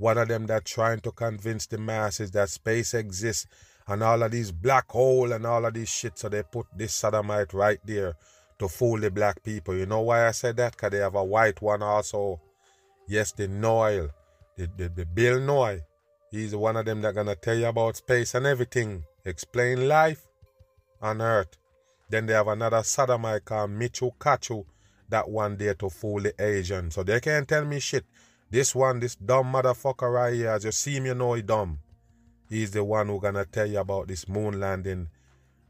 One 0.00 0.16
of 0.16 0.28
them 0.28 0.46
that 0.46 0.64
trying 0.64 1.00
to 1.00 1.12
convince 1.12 1.66
the 1.66 1.76
masses 1.76 2.30
that 2.30 2.48
space 2.48 2.94
exists 2.94 3.46
and 3.86 4.02
all 4.02 4.22
of 4.22 4.30
these 4.30 4.50
black 4.50 4.90
hole 4.90 5.30
and 5.30 5.44
all 5.44 5.66
of 5.66 5.74
these 5.74 5.90
shit. 5.90 6.18
So 6.18 6.30
they 6.30 6.42
put 6.42 6.66
this 6.74 6.94
sodomite 6.94 7.52
right 7.52 7.78
there 7.84 8.14
to 8.60 8.66
fool 8.66 8.98
the 8.98 9.10
black 9.10 9.42
people. 9.42 9.74
You 9.76 9.84
know 9.84 10.00
why 10.00 10.26
I 10.26 10.30
said 10.30 10.56
that? 10.56 10.72
Because 10.72 10.92
they 10.92 11.00
have 11.00 11.16
a 11.16 11.22
white 11.22 11.60
one 11.60 11.82
also. 11.82 12.40
Yes, 13.08 13.32
the 13.32 13.46
Noel, 13.46 14.08
the, 14.56 14.70
the, 14.74 14.88
the 14.88 15.04
Bill 15.04 15.38
Nye. 15.38 15.82
He's 16.30 16.56
one 16.56 16.78
of 16.78 16.86
them 16.86 17.02
that 17.02 17.14
gonna 17.14 17.34
tell 17.34 17.58
you 17.58 17.66
about 17.66 17.96
space 17.96 18.34
and 18.34 18.46
everything. 18.46 19.04
Explain 19.26 19.86
life 19.86 20.26
on 21.02 21.20
Earth. 21.20 21.58
Then 22.08 22.24
they 22.24 22.32
have 22.32 22.48
another 22.48 22.82
sodomite 22.84 23.44
called 23.44 23.72
Michio 23.72 24.12
Kaku. 24.18 24.64
That 25.10 25.28
one 25.28 25.58
there 25.58 25.74
to 25.74 25.90
fool 25.90 26.22
the 26.22 26.32
Asian. 26.42 26.90
So 26.90 27.02
they 27.02 27.20
can't 27.20 27.46
tell 27.46 27.66
me 27.66 27.80
shit. 27.80 28.06
This 28.50 28.74
one, 28.74 28.98
this 28.98 29.14
dumb 29.14 29.52
motherfucker 29.52 30.12
right 30.12 30.34
here, 30.34 30.50
as 30.50 30.64
you 30.64 30.72
see 30.72 30.96
him, 30.96 31.06
you 31.06 31.14
know 31.14 31.34
he 31.34 31.42
dumb. 31.42 31.78
He's 32.48 32.72
the 32.72 32.82
one 32.82 33.06
who 33.06 33.20
gonna 33.20 33.44
tell 33.44 33.66
you 33.66 33.78
about 33.78 34.08
this 34.08 34.28
moon 34.28 34.58
landing 34.58 35.08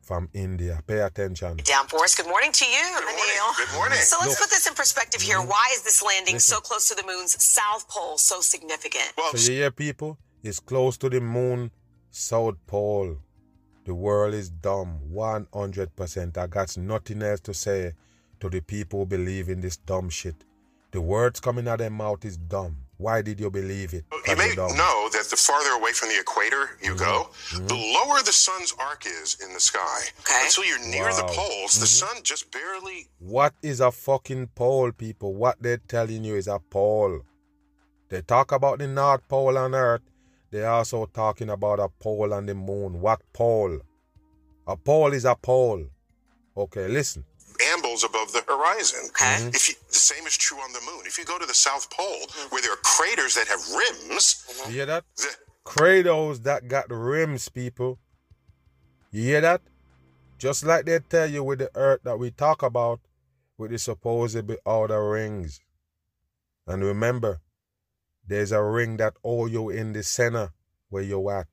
from 0.00 0.30
India. 0.32 0.80
Pay 0.86 1.00
attention. 1.00 1.58
Down 1.58 1.86
Force, 1.88 2.14
good 2.14 2.26
morning 2.26 2.52
to 2.52 2.64
you, 2.64 2.82
good 2.94 3.04
morning. 3.04 3.16
Neil. 3.16 3.66
Good 3.66 3.74
morning. 3.76 3.98
So 3.98 4.16
let's 4.20 4.32
Look. 4.32 4.48
put 4.48 4.50
this 4.50 4.66
in 4.66 4.72
perspective 4.72 5.20
here. 5.20 5.36
Mm-hmm. 5.36 5.50
Why 5.50 5.70
is 5.74 5.82
this 5.82 6.02
landing 6.02 6.36
Listen. 6.36 6.56
so 6.56 6.60
close 6.62 6.88
to 6.88 6.94
the 6.94 7.06
moon's 7.06 7.42
south 7.44 7.86
pole 7.86 8.16
so 8.16 8.40
significant? 8.40 9.12
Well, 9.18 9.32
so 9.34 9.52
you 9.52 9.58
hear 9.58 9.70
people? 9.70 10.16
It's 10.42 10.58
close 10.58 10.96
to 10.98 11.10
the 11.10 11.20
moon 11.20 11.70
south 12.10 12.56
pole. 12.66 13.18
The 13.84 13.94
world 13.94 14.32
is 14.32 14.48
dumb, 14.48 15.00
100%. 15.12 16.38
I 16.38 16.46
got 16.46 16.78
nothing 16.78 17.22
else 17.22 17.40
to 17.40 17.52
say 17.52 17.92
to 18.40 18.48
the 18.48 18.60
people 18.62 19.00
who 19.00 19.06
believe 19.06 19.50
in 19.50 19.60
this 19.60 19.76
dumb 19.76 20.08
shit. 20.08 20.46
The 20.92 21.00
words 21.00 21.38
coming 21.38 21.68
out 21.68 21.74
of 21.74 21.78
their 21.78 21.90
mouth 21.90 22.24
is 22.24 22.36
dumb. 22.36 22.76
Why 22.96 23.22
did 23.22 23.38
you 23.38 23.48
believe 23.48 23.94
it? 23.94 24.04
You 24.26 24.36
may 24.36 24.54
know 24.56 25.08
that 25.12 25.26
the 25.30 25.36
farther 25.36 25.70
away 25.80 25.92
from 25.92 26.08
the 26.08 26.18
equator 26.18 26.76
you 26.82 26.94
mm-hmm. 26.94 26.98
go, 26.98 27.30
mm-hmm. 27.50 27.66
the 27.68 27.74
lower 27.74 28.20
the 28.22 28.32
sun's 28.32 28.74
arc 28.78 29.06
is 29.06 29.36
in 29.42 29.54
the 29.54 29.60
sky. 29.60 30.00
Okay. 30.20 30.42
Until 30.44 30.64
you're 30.64 30.88
near 30.88 31.04
wow. 31.04 31.16
the 31.16 31.22
poles, 31.22 31.72
mm-hmm. 31.72 31.80
the 31.80 31.86
sun 31.86 32.16
just 32.24 32.50
barely. 32.50 33.08
What 33.20 33.54
is 33.62 33.80
a 33.80 33.92
fucking 33.92 34.48
pole, 34.48 34.90
people? 34.92 35.34
What 35.34 35.62
they're 35.62 35.78
telling 35.78 36.24
you 36.24 36.34
is 36.34 36.48
a 36.48 36.58
pole. 36.58 37.20
They 38.08 38.22
talk 38.22 38.50
about 38.50 38.80
the 38.80 38.88
North 38.88 39.26
Pole 39.28 39.56
on 39.56 39.74
Earth. 39.74 40.02
They're 40.50 40.68
also 40.68 41.06
talking 41.06 41.48
about 41.48 41.78
a 41.78 41.88
pole 41.88 42.34
on 42.34 42.46
the 42.46 42.56
moon. 42.56 43.00
What 43.00 43.22
pole? 43.32 43.78
A 44.66 44.76
pole 44.76 45.12
is 45.12 45.24
a 45.24 45.36
pole. 45.36 45.86
Okay, 46.56 46.88
listen 46.88 47.24
ambles 47.72 48.04
above 48.04 48.32
the 48.32 48.42
horizon. 48.46 49.00
Okay. 49.08 49.24
Mm-hmm. 49.24 49.48
If 49.48 49.68
you, 49.68 49.74
the 49.88 49.94
same 49.94 50.26
is 50.26 50.36
true 50.36 50.58
on 50.58 50.72
the 50.72 50.80
moon. 50.80 51.02
If 51.06 51.18
you 51.18 51.24
go 51.24 51.38
to 51.38 51.46
the 51.46 51.54
South 51.54 51.90
Pole, 51.90 52.06
mm-hmm. 52.06 52.54
where 52.54 52.62
there 52.62 52.72
are 52.72 52.82
craters 52.82 53.34
that 53.34 53.48
have 53.48 53.60
rims, 53.76 54.44
you 54.66 54.74
hear 54.74 54.86
that? 54.86 55.04
The, 55.16 55.28
craters 55.64 56.40
that 56.40 56.68
got 56.68 56.90
rims, 56.90 57.48
people. 57.48 57.98
You 59.10 59.22
hear 59.22 59.40
that? 59.40 59.62
Just 60.38 60.64
like 60.64 60.86
they 60.86 60.98
tell 61.00 61.28
you 61.28 61.44
with 61.44 61.58
the 61.58 61.70
Earth 61.74 62.00
that 62.04 62.18
we 62.18 62.30
talk 62.30 62.62
about, 62.62 63.00
with 63.58 63.70
the 63.70 63.78
supposedly 63.78 64.56
outer 64.66 65.10
rings. 65.10 65.60
And 66.66 66.82
remember, 66.82 67.40
there's 68.26 68.52
a 68.52 68.62
ring 68.62 68.96
that 68.98 69.14
all 69.22 69.48
you 69.48 69.70
in 69.70 69.92
the 69.92 70.02
center 70.02 70.52
where 70.88 71.02
you're 71.02 71.32
at. 71.32 71.48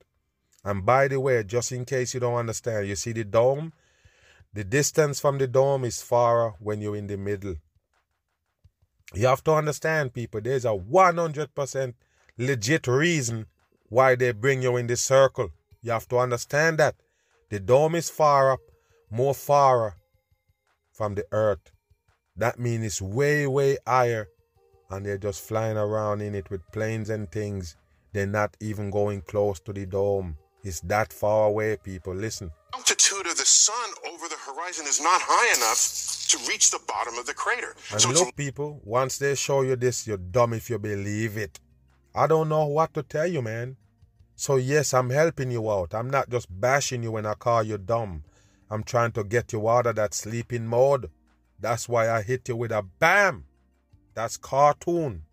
And 0.63 0.85
by 0.85 1.07
the 1.07 1.19
way, 1.19 1.43
just 1.43 1.71
in 1.71 1.85
case 1.85 2.13
you 2.13 2.19
don't 2.19 2.35
understand, 2.35 2.87
you 2.87 2.95
see 2.95 3.13
the 3.13 3.23
dome? 3.23 3.73
The 4.53 4.63
distance 4.63 5.19
from 5.19 5.37
the 5.37 5.47
dome 5.47 5.85
is 5.85 6.01
far 6.01 6.55
when 6.59 6.81
you're 6.81 6.95
in 6.95 7.07
the 7.07 7.17
middle. 7.17 7.55
You 9.13 9.27
have 9.27 9.43
to 9.45 9.51
understand, 9.53 10.13
people, 10.13 10.41
there's 10.41 10.65
a 10.65 10.69
100% 10.69 11.93
legit 12.37 12.87
reason 12.87 13.45
why 13.89 14.15
they 14.15 14.31
bring 14.31 14.61
you 14.61 14.77
in 14.77 14.87
the 14.87 14.97
circle. 14.97 15.49
You 15.81 15.91
have 15.91 16.07
to 16.09 16.17
understand 16.17 16.77
that. 16.79 16.95
The 17.49 17.59
dome 17.59 17.95
is 17.95 18.09
far 18.09 18.51
up, 18.51 18.59
more 19.09 19.33
far 19.33 19.95
from 20.91 21.15
the 21.15 21.25
earth. 21.31 21.71
That 22.35 22.59
means 22.59 22.85
it's 22.85 23.01
way, 23.01 23.47
way 23.47 23.77
higher, 23.85 24.27
and 24.89 25.05
they're 25.05 25.17
just 25.17 25.41
flying 25.41 25.77
around 25.77 26.21
in 26.21 26.35
it 26.35 26.49
with 26.49 26.69
planes 26.71 27.09
and 27.09 27.31
things. 27.31 27.75
They're 28.11 28.27
not 28.27 28.57
even 28.59 28.89
going 28.89 29.21
close 29.21 29.59
to 29.61 29.73
the 29.73 29.85
dome. 29.85 30.37
It's 30.63 30.81
that 30.81 31.13
far 31.13 31.47
away, 31.47 31.77
people. 31.77 32.13
Listen 32.13 32.51
altitude 32.73 33.27
of 33.27 33.37
the 33.37 33.45
sun 33.45 33.89
over 34.07 34.27
the 34.27 34.35
horizon 34.45 34.85
is 34.87 35.01
not 35.01 35.21
high 35.23 35.55
enough 35.57 36.27
to 36.29 36.37
reach 36.49 36.71
the 36.71 36.79
bottom 36.87 37.17
of 37.17 37.25
the 37.25 37.33
crater. 37.33 37.75
And 37.91 38.01
so 38.01 38.09
look, 38.11 38.35
people, 38.35 38.81
once 38.83 39.17
they 39.17 39.35
show 39.35 39.61
you 39.61 39.75
this, 39.75 40.05
you're 40.07 40.17
dumb 40.17 40.53
if 40.53 40.69
you 40.69 40.77
believe 40.77 41.37
it. 41.37 41.59
I 42.13 42.27
don't 42.27 42.49
know 42.49 42.65
what 42.65 42.93
to 42.95 43.03
tell 43.03 43.27
you, 43.27 43.41
man. 43.41 43.77
So, 44.35 44.55
yes, 44.57 44.93
I'm 44.93 45.09
helping 45.09 45.51
you 45.51 45.71
out. 45.71 45.95
I'm 45.95 46.09
not 46.09 46.29
just 46.29 46.47
bashing 46.49 47.03
you 47.03 47.11
when 47.11 47.25
I 47.25 47.33
call 47.33 47.63
you 47.63 47.77
dumb. 47.77 48.23
I'm 48.69 48.83
trying 48.83 49.11
to 49.13 49.23
get 49.23 49.53
you 49.53 49.67
out 49.67 49.87
of 49.87 49.95
that 49.95 50.13
sleeping 50.13 50.67
mode. 50.67 51.09
That's 51.59 51.89
why 51.89 52.09
I 52.09 52.21
hit 52.21 52.47
you 52.47 52.55
with 52.55 52.71
a 52.71 52.83
bam. 52.83 53.45
That's 54.13 54.37
cartoon. 54.37 55.23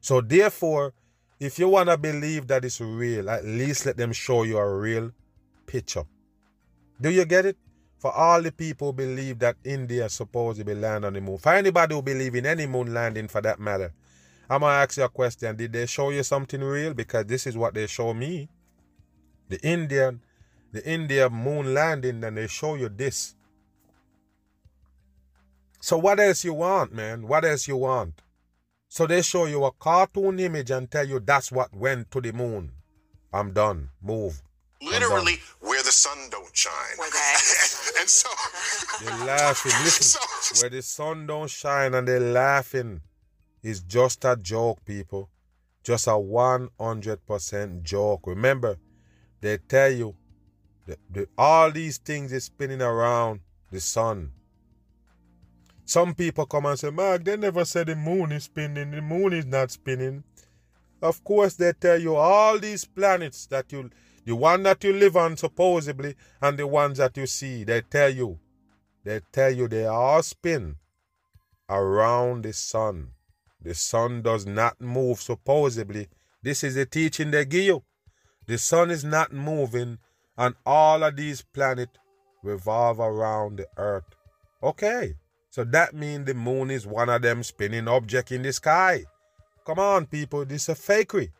So, 0.00 0.20
therefore, 0.20 0.92
if 1.38 1.58
you 1.58 1.68
want 1.68 1.88
to 1.88 1.96
believe 1.96 2.46
that 2.48 2.64
it's 2.64 2.80
real, 2.80 3.30
at 3.30 3.44
least 3.44 3.86
let 3.86 3.96
them 3.96 4.12
show 4.12 4.42
you 4.42 4.58
a 4.58 4.78
real 4.78 5.12
picture. 5.66 6.04
Do 7.00 7.10
you 7.10 7.24
get 7.24 7.46
it? 7.46 7.56
For 7.98 8.12
all 8.12 8.42
the 8.42 8.52
people 8.52 8.92
believe 8.92 9.38
that 9.40 9.56
India 9.64 10.08
supposedly 10.08 10.74
land 10.74 11.04
on 11.04 11.12
the 11.12 11.20
moon. 11.20 11.38
For 11.38 11.52
anybody 11.52 11.94
who 11.94 12.02
believe 12.02 12.34
in 12.34 12.46
any 12.46 12.66
moon 12.66 12.94
landing 12.94 13.28
for 13.28 13.40
that 13.42 13.60
matter. 13.60 13.92
I'm 14.48 14.60
gonna 14.60 14.74
ask 14.74 14.96
you 14.96 15.04
a 15.04 15.08
question. 15.08 15.56
Did 15.56 15.72
they 15.72 15.86
show 15.86 16.10
you 16.10 16.22
something 16.22 16.60
real? 16.60 16.94
Because 16.94 17.26
this 17.26 17.46
is 17.46 17.56
what 17.56 17.74
they 17.74 17.86
show 17.86 18.12
me. 18.14 18.48
The 19.48 19.60
Indian, 19.60 20.22
the 20.72 20.86
India 20.88 21.28
moon 21.28 21.74
landing, 21.74 22.24
and 22.24 22.36
they 22.36 22.46
show 22.46 22.74
you 22.74 22.88
this. 22.88 23.34
So 25.80 25.98
what 25.98 26.20
else 26.20 26.44
you 26.44 26.54
want, 26.54 26.92
man? 26.92 27.28
What 27.28 27.44
else 27.44 27.68
you 27.68 27.76
want? 27.76 28.22
So 28.88 29.06
they 29.06 29.22
show 29.22 29.46
you 29.46 29.64
a 29.64 29.72
cartoon 29.72 30.40
image 30.40 30.70
and 30.70 30.90
tell 30.90 31.06
you 31.06 31.20
that's 31.20 31.52
what 31.52 31.74
went 31.74 32.10
to 32.10 32.20
the 32.20 32.32
moon. 32.32 32.72
I'm 33.32 33.52
done. 33.52 33.90
Move 34.02 34.42
literally 34.82 35.38
where 35.60 35.69
the 35.90 35.94
sun 35.94 36.18
don't 36.30 36.56
shine. 36.56 36.72
Okay. 36.98 37.34
and 38.00 38.08
so 38.08 38.28
they're 39.04 39.26
laughing. 39.26 39.72
Listen, 39.84 40.20
so, 40.20 40.62
where 40.62 40.70
the 40.70 40.82
sun 40.82 41.26
don't 41.26 41.50
shine 41.50 41.94
and 41.94 42.06
they're 42.06 42.20
laughing 42.20 43.00
is 43.62 43.82
just 43.82 44.24
a 44.24 44.36
joke, 44.36 44.84
people. 44.84 45.28
Just 45.82 46.06
a 46.06 46.10
100% 46.10 47.82
joke. 47.82 48.26
Remember, 48.26 48.76
they 49.40 49.58
tell 49.58 49.90
you 49.90 50.14
that, 50.86 50.98
that 51.10 51.28
all 51.36 51.72
these 51.72 51.98
things 51.98 52.32
is 52.32 52.44
spinning 52.44 52.82
around 52.82 53.40
the 53.72 53.80
sun. 53.80 54.30
Some 55.86 56.14
people 56.14 56.46
come 56.46 56.66
and 56.66 56.78
say, 56.78 56.90
Mark, 56.90 57.24
they 57.24 57.36
never 57.36 57.64
said 57.64 57.88
the 57.88 57.96
moon 57.96 58.30
is 58.30 58.44
spinning. 58.44 58.92
The 58.92 59.02
moon 59.02 59.32
is 59.32 59.46
not 59.46 59.72
spinning. 59.72 60.22
Of 61.02 61.24
course, 61.24 61.54
they 61.54 61.72
tell 61.72 61.98
you 61.98 62.14
all 62.14 62.58
these 62.58 62.84
planets 62.84 63.46
that 63.46 63.72
you 63.72 63.90
the 64.24 64.36
one 64.36 64.62
that 64.64 64.84
you 64.84 64.92
live 64.92 65.16
on, 65.16 65.36
supposedly, 65.36 66.14
and 66.40 66.58
the 66.58 66.66
ones 66.66 66.98
that 66.98 67.16
you 67.16 67.26
see, 67.26 67.64
they 67.64 67.80
tell 67.80 68.10
you, 68.10 68.38
they 69.04 69.20
tell 69.32 69.50
you 69.50 69.66
they 69.66 69.86
all 69.86 70.22
spin 70.22 70.76
around 71.68 72.44
the 72.44 72.52
sun. 72.52 73.10
The 73.62 73.74
sun 73.74 74.22
does 74.22 74.46
not 74.46 74.80
move, 74.80 75.20
supposedly. 75.20 76.08
This 76.42 76.64
is 76.64 76.74
the 76.74 76.86
teaching 76.86 77.30
they 77.30 77.44
give 77.44 77.64
you. 77.64 77.82
The 78.46 78.58
sun 78.58 78.90
is 78.90 79.04
not 79.04 79.32
moving, 79.32 79.98
and 80.36 80.54
all 80.66 81.02
of 81.02 81.16
these 81.16 81.42
planets 81.42 81.98
revolve 82.42 83.00
around 83.00 83.58
the 83.58 83.66
earth. 83.76 84.04
Okay, 84.62 85.14
so 85.50 85.64
that 85.64 85.94
means 85.94 86.26
the 86.26 86.34
moon 86.34 86.70
is 86.70 86.86
one 86.86 87.08
of 87.08 87.22
them 87.22 87.42
spinning 87.42 87.88
object 87.88 88.32
in 88.32 88.42
the 88.42 88.52
sky. 88.52 89.04
Come 89.66 89.78
on, 89.78 90.06
people, 90.06 90.44
this 90.44 90.68
is 90.68 90.68
a 90.70 90.74
fakery. 90.74 91.30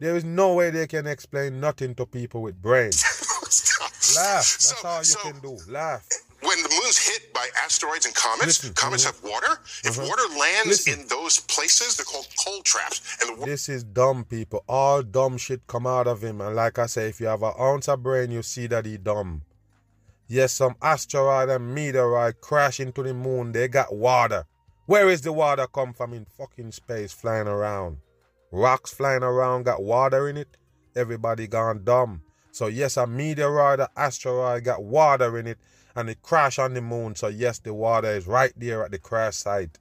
There 0.00 0.16
is 0.16 0.24
no 0.24 0.54
way 0.54 0.70
they 0.70 0.86
can 0.86 1.06
explain 1.06 1.60
nothing 1.60 1.94
to 1.96 2.06
people 2.06 2.42
with 2.42 2.60
brains. 2.60 3.02
Laugh. 4.16 4.44
That's 4.44 4.80
so, 4.80 4.88
all 4.88 4.98
you 4.98 5.04
so, 5.04 5.20
can 5.20 5.40
do. 5.40 5.58
Laugh 5.68 6.06
when 6.46 6.62
the 6.62 6.68
moon's 6.80 6.98
hit 6.98 7.32
by 7.32 7.48
asteroids 7.62 8.06
and 8.06 8.14
comets, 8.14 8.46
Listen, 8.46 8.74
comets 8.74 9.04
uh-huh. 9.04 9.14
have 9.14 9.30
water. 9.30 9.60
If 9.84 9.98
uh-huh. 9.98 10.08
water 10.08 10.38
lands 10.38 10.86
Listen. 10.86 11.00
in 11.00 11.08
those 11.08 11.40
places, 11.40 11.96
they're 11.96 12.04
called 12.04 12.28
cold 12.44 12.64
traps. 12.64 13.18
And 13.22 13.38
wa- 13.38 13.46
this 13.46 13.68
is 13.68 13.82
dumb, 13.82 14.24
people. 14.24 14.64
All 14.68 15.02
dumb 15.02 15.38
shit 15.38 15.66
come 15.66 15.86
out 15.86 16.06
of 16.06 16.22
him. 16.22 16.40
And 16.40 16.54
like 16.54 16.78
I 16.78 16.86
say, 16.86 17.08
if 17.08 17.20
you 17.20 17.26
have 17.26 17.42
an 17.42 17.52
ounce 17.58 17.88
of 17.88 18.02
brain, 18.02 18.30
you 18.30 18.42
see 18.42 18.66
that 18.68 18.86
he 18.86 18.96
dumb. 18.96 19.42
Yes, 20.28 20.52
some 20.52 20.74
asteroid 20.82 21.48
and 21.48 21.74
meteorite 21.74 22.40
crash 22.40 22.80
into 22.80 23.02
the 23.02 23.14
moon. 23.14 23.52
They 23.52 23.68
got 23.68 23.94
water. 23.94 24.44
Where 24.86 25.08
is 25.08 25.20
the 25.20 25.32
water 25.32 25.66
come 25.66 25.92
from 25.92 26.12
in 26.14 26.24
fucking 26.24 26.72
space 26.72 27.12
flying 27.12 27.48
around? 27.48 27.98
Rocks 28.52 28.92
flying 28.92 29.22
around 29.22 29.64
got 29.64 29.82
water 29.82 30.28
in 30.28 30.36
it. 30.36 30.56
Everybody 30.94 31.46
gone 31.46 31.84
dumb. 31.84 32.22
So 32.52 32.68
yes, 32.68 32.96
a 32.96 33.06
meteorite, 33.06 33.80
an 33.80 33.88
asteroid 33.96 34.64
got 34.64 34.82
water 34.82 35.38
in 35.38 35.46
it 35.46 35.58
and 35.94 36.10
it 36.10 36.22
crashed 36.22 36.58
on 36.58 36.74
the 36.74 36.80
moon. 36.80 37.14
So 37.14 37.28
yes, 37.28 37.58
the 37.58 37.74
water 37.74 38.08
is 38.08 38.26
right 38.26 38.52
there 38.56 38.84
at 38.84 38.90
the 38.90 38.98
crash 38.98 39.36
site. 39.36 39.78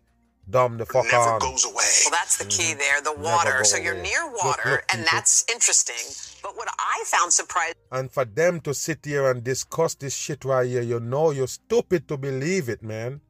Dumb 0.49 0.77
the 0.77 0.85
fuck 0.85 1.05
never 1.05 1.17
on. 1.17 1.39
goes 1.39 1.65
away. 1.65 1.83
Well, 2.03 2.11
that's 2.11 2.37
the 2.37 2.45
key 2.45 2.71
mm-hmm. 2.71 2.79
there, 2.79 3.01
the 3.01 3.13
water. 3.19 3.63
So 3.63 3.77
you're 3.77 3.95
near 3.95 4.25
water, 4.27 4.43
look, 4.45 4.65
look, 4.65 4.83
and 4.93 5.05
that's 5.11 5.43
interesting. 5.51 5.95
But 6.43 6.55
what 6.55 6.69
I 6.77 7.03
found 7.07 7.33
surprising. 7.33 7.75
And 7.91 8.11
for 8.11 8.25
them 8.25 8.59
to 8.61 8.73
sit 8.73 8.99
here 9.03 9.31
and 9.31 9.43
discuss 9.43 9.95
this 9.95 10.15
shit 10.15 10.45
right 10.45 10.67
here, 10.67 10.83
you 10.83 10.99
know 10.99 11.31
you're 11.31 11.47
stupid 11.47 12.07
to 12.09 12.17
believe 12.17 12.69
it, 12.69 12.83
man. 12.83 13.21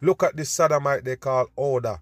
Look 0.00 0.22
at 0.22 0.36
this 0.36 0.50
sodomite 0.50 1.04
they 1.04 1.16
call 1.16 1.46
odor. 1.56 2.00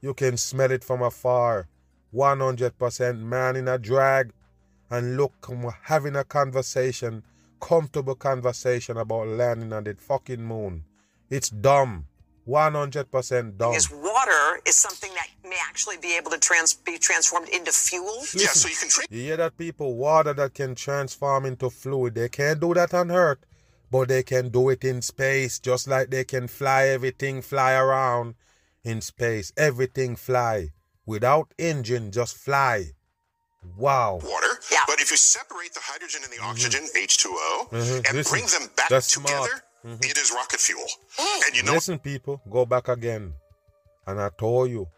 You 0.00 0.14
can 0.14 0.36
smell 0.36 0.70
it 0.70 0.84
from 0.84 1.02
afar. 1.02 1.68
100% 2.14 3.18
man 3.20 3.56
in 3.56 3.68
a 3.68 3.78
drag. 3.78 4.32
And 4.90 5.16
look, 5.16 5.48
we're 5.48 5.74
having 5.82 6.16
a 6.16 6.24
conversation 6.24 7.22
comfortable 7.62 8.16
conversation 8.16 8.96
about 8.96 9.28
landing 9.28 9.72
on 9.72 9.84
the 9.84 9.94
fucking 9.94 10.42
moon. 10.42 10.84
It's 11.30 11.48
dumb. 11.48 12.06
100% 12.46 13.56
dumb. 13.56 13.70
Because 13.70 13.90
water 13.90 14.60
is 14.66 14.76
something 14.76 15.12
that 15.14 15.28
may 15.48 15.56
actually 15.68 15.96
be 15.98 16.16
able 16.16 16.32
to 16.32 16.38
trans- 16.38 16.74
be 16.74 16.98
transformed 16.98 17.48
into 17.50 17.70
fuel. 17.70 18.18
Listen, 18.18 18.40
yeah, 18.40 18.48
so 18.48 18.68
you 18.68 18.74
can 18.74 18.88
drink. 18.88 19.10
You 19.10 19.20
hear 19.20 19.36
that 19.36 19.56
people, 19.56 19.94
water 19.94 20.34
that 20.34 20.54
can 20.54 20.74
transform 20.74 21.46
into 21.46 21.70
fluid. 21.70 22.16
They 22.16 22.28
can't 22.28 22.60
do 22.60 22.74
that 22.74 22.92
on 22.92 23.12
Earth, 23.12 23.38
but 23.90 24.08
they 24.08 24.24
can 24.24 24.48
do 24.48 24.68
it 24.70 24.84
in 24.84 25.00
space, 25.00 25.60
just 25.60 25.86
like 25.86 26.10
they 26.10 26.24
can 26.24 26.48
fly 26.48 26.88
everything, 26.88 27.42
fly 27.42 27.74
around 27.74 28.34
in 28.82 29.00
space. 29.00 29.52
Everything 29.56 30.16
fly. 30.16 30.70
Without 31.06 31.52
engine, 31.58 32.12
just 32.12 32.36
fly. 32.36 32.92
Wow. 33.76 34.20
Water. 34.22 34.58
Yeah. 34.70 34.78
But 34.86 35.00
if 35.00 35.10
you 35.10 35.16
separate 35.16 35.74
the 35.74 35.80
hydrogen 35.82 36.20
and 36.24 36.32
the 36.32 36.36
mm-hmm. 36.36 36.50
oxygen, 36.50 36.82
mm-hmm. 36.82 37.04
H2O, 37.04 37.70
mm-hmm. 37.70 37.96
and 38.06 38.16
Listen, 38.16 38.32
bring 38.32 38.46
them 38.46 38.70
back 38.76 38.88
together, 38.88 39.62
mm-hmm. 39.84 39.96
it 40.02 40.18
is 40.18 40.32
rocket 40.32 40.60
fuel. 40.60 40.86
And 41.46 41.56
you 41.56 41.62
know. 41.62 41.72
Listen, 41.72 41.98
people, 41.98 42.40
go 42.50 42.66
back 42.66 42.88
again. 42.88 43.34
And 44.06 44.20
I 44.20 44.30
told 44.36 44.70
you, 44.70 44.88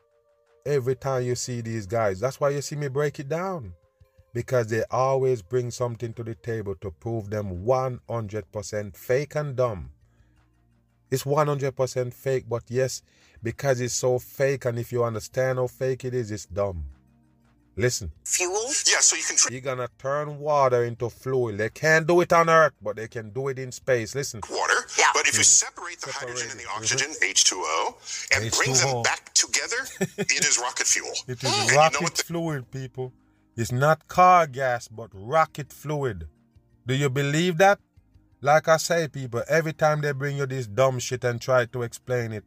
every 0.64 0.96
time 0.96 1.24
you 1.24 1.34
see 1.34 1.60
these 1.60 1.86
guys, 1.86 2.20
that's 2.20 2.40
why 2.40 2.50
you 2.50 2.62
see 2.62 2.76
me 2.76 2.88
break 2.88 3.18
it 3.20 3.28
down. 3.28 3.74
Because 4.32 4.66
they 4.66 4.82
always 4.90 5.42
bring 5.42 5.70
something 5.70 6.12
to 6.14 6.24
the 6.24 6.34
table 6.34 6.74
to 6.80 6.90
prove 6.90 7.30
them 7.30 7.64
100% 7.64 8.96
fake 8.96 9.36
and 9.36 9.54
dumb. 9.54 9.90
It's 11.10 11.24
100% 11.24 12.12
fake, 12.12 12.44
but 12.48 12.64
yes, 12.68 13.02
because 13.42 13.80
it's 13.80 13.94
so 13.94 14.18
fake, 14.18 14.64
and 14.64 14.78
if 14.78 14.90
you 14.90 15.04
understand 15.04 15.58
how 15.58 15.66
fake 15.66 16.04
it 16.04 16.14
is, 16.14 16.30
it's 16.30 16.46
dumb. 16.46 16.84
Listen. 17.76 18.12
Fuel? 18.24 18.66
Yeah, 18.86 19.00
so 19.00 19.16
you 19.16 19.22
can. 19.24 19.36
You're 19.50 19.60
gonna 19.60 19.88
turn 19.98 20.38
water 20.38 20.84
into 20.84 21.10
fluid. 21.10 21.58
They 21.58 21.70
can't 21.70 22.06
do 22.06 22.20
it 22.20 22.32
on 22.32 22.48
Earth, 22.48 22.74
but 22.80 22.96
they 22.96 23.08
can 23.08 23.30
do 23.30 23.48
it 23.48 23.58
in 23.58 23.72
space. 23.72 24.14
Listen. 24.14 24.40
Water. 24.48 24.74
Yeah. 24.96 25.06
But 25.12 25.26
if 25.26 25.34
you 25.34 25.40
mm-hmm. 25.40 25.66
separate 25.66 26.00
the 26.00 26.12
separate 26.12 26.30
hydrogen 26.30 26.50
and 26.52 26.60
the 26.60 26.70
oxygen, 26.70 27.10
mm-hmm. 27.10 27.32
H2O, 27.32 28.36
and 28.36 28.44
H2O. 28.44 28.56
bring 28.56 28.72
them 28.74 29.02
back 29.02 29.34
together, 29.34 29.76
it 30.18 30.46
is 30.46 30.58
rocket 30.58 30.86
fuel. 30.86 31.10
It 31.26 31.42
is 31.42 31.50
mm. 31.50 31.76
rocket 31.76 32.00
you 32.00 32.06
know 32.06 32.08
the- 32.08 32.22
fluid, 32.22 32.70
people. 32.70 33.12
It's 33.56 33.72
not 33.72 34.06
car 34.08 34.46
gas, 34.46 34.88
but 34.88 35.10
rocket 35.12 35.72
fluid. 35.72 36.28
Do 36.86 36.94
you 36.94 37.10
believe 37.10 37.58
that? 37.58 37.80
Like 38.44 38.68
I 38.68 38.76
say, 38.76 39.08
people, 39.08 39.42
every 39.48 39.72
time 39.72 40.02
they 40.02 40.12
bring 40.12 40.36
you 40.36 40.44
this 40.44 40.66
dumb 40.66 40.98
shit 40.98 41.24
and 41.24 41.40
try 41.40 41.64
to 41.64 41.82
explain 41.82 42.30
it 42.30 42.44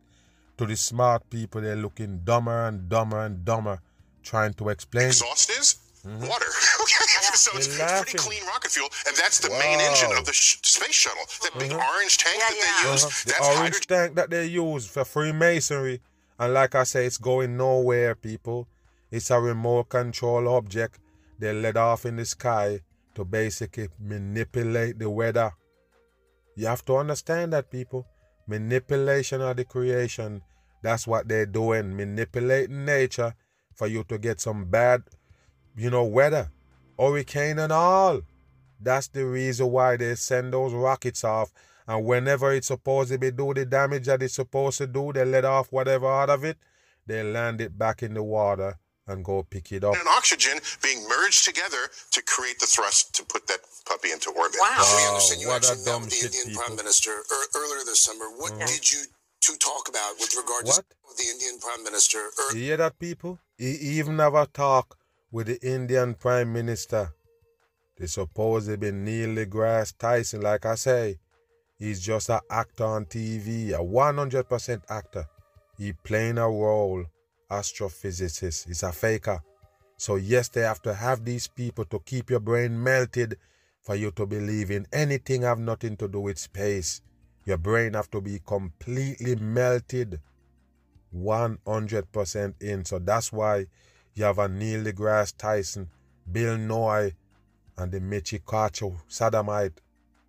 to 0.60 0.68
the 0.68 0.76
smart 0.78 1.28
people, 1.28 1.60
they're 1.60 1.76
looking 1.76 2.20
dumber 2.24 2.68
and 2.68 2.88
dumber 2.88 3.26
and 3.26 3.44
dumber 3.44 3.80
trying 4.22 4.54
to 4.54 4.70
explain. 4.70 5.08
Exhaust 5.08 5.50
is 5.50 5.78
mm-hmm. 6.06 6.28
water. 6.28 6.46
so 7.34 7.58
it's, 7.58 7.66
it's, 7.66 7.78
pretty 7.78 8.16
clean 8.16 8.46
rocket 8.46 8.70
fuel, 8.70 8.88
and 9.08 9.16
that's 9.18 9.40
the 9.40 9.50
wow. 9.50 9.58
main 9.58 9.80
engine 9.80 10.16
of 10.16 10.24
the 10.24 10.34
sh- 10.34 10.60
space 10.62 10.94
shuttle. 10.94 11.24
That 11.42 11.58
big 11.58 11.72
mm-hmm. 11.72 11.80
orange 11.80 12.20
tank 12.20 12.44
yeah, 12.44 12.46
that 12.48 12.84
they 12.84 12.92
use. 12.92 13.04
Uh-huh. 13.04 13.24
The 13.26 13.44
orange 13.44 13.58
hydrogen. 13.58 13.98
tank 13.98 14.16
that 14.18 14.30
they 14.30 14.46
use 14.46 14.86
for 14.86 15.04
Freemasonry, 15.04 16.02
and 16.38 16.54
like 16.54 16.76
I 16.76 16.84
say, 16.84 17.08
it's 17.08 17.18
going 17.18 17.58
nowhere, 17.58 18.14
people. 18.14 18.68
It's 19.10 19.32
a 19.32 19.40
remote 19.40 19.90
control 19.90 20.48
object 20.48 21.00
they 21.40 21.54
let 21.54 21.76
off 21.76 22.06
in 22.06 22.18
the 22.18 22.26
sky 22.26 22.82
to 23.16 23.26
basically 23.26 23.90
manipulate 24.00 25.00
the 25.00 25.10
weather. 25.10 25.54
You 26.58 26.66
have 26.66 26.84
to 26.86 26.98
understand 26.98 27.54
that, 27.54 27.70
people. 27.70 28.08
Manipulation 28.48 29.42
of 29.42 29.58
the 29.58 29.64
creation. 29.64 30.42
That's 30.82 31.06
what 31.06 31.28
they're 31.28 31.46
doing. 31.46 31.96
Manipulating 31.96 32.84
nature 32.84 33.36
for 33.76 33.86
you 33.86 34.04
to 34.06 34.18
get 34.18 34.42
some 34.42 34.66
bad, 34.66 35.04
you 35.78 35.92
know, 35.92 36.04
weather, 36.04 36.50
hurricane 36.98 37.60
and 37.60 37.72
all. 37.72 38.22
That's 38.82 39.08
the 39.08 39.24
reason 39.24 39.70
why 39.70 39.98
they 39.98 40.16
send 40.16 40.52
those 40.52 40.74
rockets 40.74 41.24
off. 41.24 41.54
And 41.88 42.04
whenever 42.04 42.52
it's 42.52 42.68
supposed 42.68 43.12
to 43.12 43.20
be 43.20 43.30
do 43.30 43.54
the 43.54 43.64
damage 43.64 44.08
that 44.08 44.24
it's 44.24 44.34
supposed 44.34 44.80
to 44.80 44.88
do, 44.88 45.14
they 45.14 45.26
let 45.26 45.46
off 45.46 45.72
whatever 45.72 46.08
out 46.08 46.32
of 46.32 46.44
it, 46.44 46.58
they 47.06 47.22
land 47.22 47.62
it 47.62 47.78
back 47.78 48.02
in 48.02 48.16
the 48.16 48.24
water 48.24 48.78
and 49.08 49.24
go 49.24 49.44
pick 49.44 49.72
it 49.72 49.84
up. 49.84 49.96
And 49.96 50.08
oxygen 50.08 50.60
being 50.84 51.08
merged 51.08 51.46
together 51.46 51.90
to 52.12 52.22
create 52.24 52.60
the 52.60 52.66
thrust 52.68 53.16
to 53.16 53.24
put 53.24 53.48
that 53.48 53.60
puppy 53.86 54.12
into 54.12 54.30
orbit. 54.32 54.58
Wow. 54.60 54.76
wow 54.78 54.96
we 54.98 55.08
understand 55.08 55.42
you 55.42 55.52
actually 55.52 55.86
met 55.86 56.02
with 56.02 56.10
the 56.10 56.26
Indian 56.26 56.48
people. 56.48 56.64
Prime 56.64 56.76
Minister 56.76 57.12
er- 57.12 57.50
earlier 57.56 57.84
this 57.86 58.02
summer. 58.02 58.26
What 58.38 58.54
mm-hmm. 58.54 58.68
did 58.68 58.92
you 58.92 59.04
to 59.42 59.58
talk 59.60 59.88
about 59.88 60.16
with 60.20 60.36
regard 60.36 60.66
what? 60.66 60.76
to 60.76 60.84
the 61.18 61.30
Indian 61.32 61.60
Prime 61.60 61.84
Minister. 61.84 62.18
Er- 62.18 62.58
you 62.58 62.64
hear 62.64 62.78
that, 62.78 63.00
people? 63.00 63.40
He 63.58 63.72
even 64.00 64.20
have 64.20 64.36
a 64.36 64.46
talk 64.46 64.98
with 65.32 65.48
the 65.48 65.60
Indian 65.62 66.14
Prime 66.14 66.52
Minister. 66.52 67.14
They 67.98 68.08
suppose 68.08 68.68
be 68.68 68.92
Neil 68.92 69.30
deGrasse 69.30 69.98
Tyson, 69.98 70.42
like 70.42 70.66
I 70.66 70.76
say. 70.76 71.18
He's 71.80 72.00
just 72.00 72.30
an 72.30 72.40
actor 72.50 72.86
on 72.86 73.06
TV, 73.06 73.72
a 73.72 73.80
100% 73.80 74.82
actor. 74.90 75.26
He 75.78 75.94
playing 75.94 76.38
a 76.38 76.50
role, 76.50 77.06
astrophysicist. 77.50 78.68
He's 78.68 78.84
a 78.84 78.92
faker. 78.92 79.42
So 79.98 80.16
yes, 80.16 80.50
they 80.50 80.62
have 80.62 80.82
to 80.84 80.94
have 80.94 81.26
these 81.26 81.48
people 81.48 81.86
to 81.86 82.00
keep 82.00 82.30
your 82.30 82.40
brain 82.40 82.82
melted 82.82 83.38
for 83.82 83.96
you 83.96 84.12
to 84.12 84.26
believe 84.26 84.70
in 84.70 84.86
anything 84.92 85.42
have 85.44 85.60
nothing 85.60 85.98
to 85.98 86.08
do 86.08 86.20
with 86.20 86.38
space. 86.38 87.02
Your 87.46 87.58
brain 87.58 87.94
have 87.94 88.12
to 88.12 88.22
be 88.22 88.40
completely 88.46 89.36
melted 89.36 90.20
100% 91.16 92.54
in. 92.62 92.86
So 92.86 93.00
that's 93.00 93.32
why 93.32 93.68
you 94.14 94.26
have 94.26 94.40
a 94.40 94.48
Neil 94.50 94.84
deGrasse 94.84 95.38
Tyson, 95.38 95.90
Bill 96.32 96.58
Nye, 96.58 97.14
and 97.78 97.92
the 97.92 98.00
Michi 98.00 98.42
Kacho 98.44 98.98
Sodomite. 99.08 99.80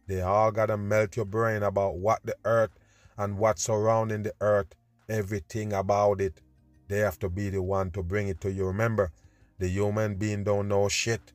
They 0.07 0.23
all 0.23 0.53
gotta 0.53 0.77
melt 0.77 1.17
your 1.17 1.27
brain 1.27 1.63
about 1.63 1.97
what 1.97 2.21
the 2.25 2.37
earth 2.45 2.71
and 3.17 3.39
what's 3.39 3.65
surrounding 3.65 4.23
the 4.23 4.35
earth, 4.41 4.75
everything 5.09 5.73
about 5.73 6.21
it. 6.21 6.41
They 6.89 6.99
have 6.99 7.19
to 7.21 7.29
be 7.29 7.51
the 7.51 7.63
one 7.63 7.91
to 7.93 8.03
bring 8.03 8.29
it 8.29 8.41
to 8.41 8.51
you. 8.51 8.67
Remember, 8.67 9.13
the 9.59 9.69
human 9.69 10.17
being 10.17 10.45
don't 10.45 10.69
know 10.69 10.89
shit. 10.89 11.33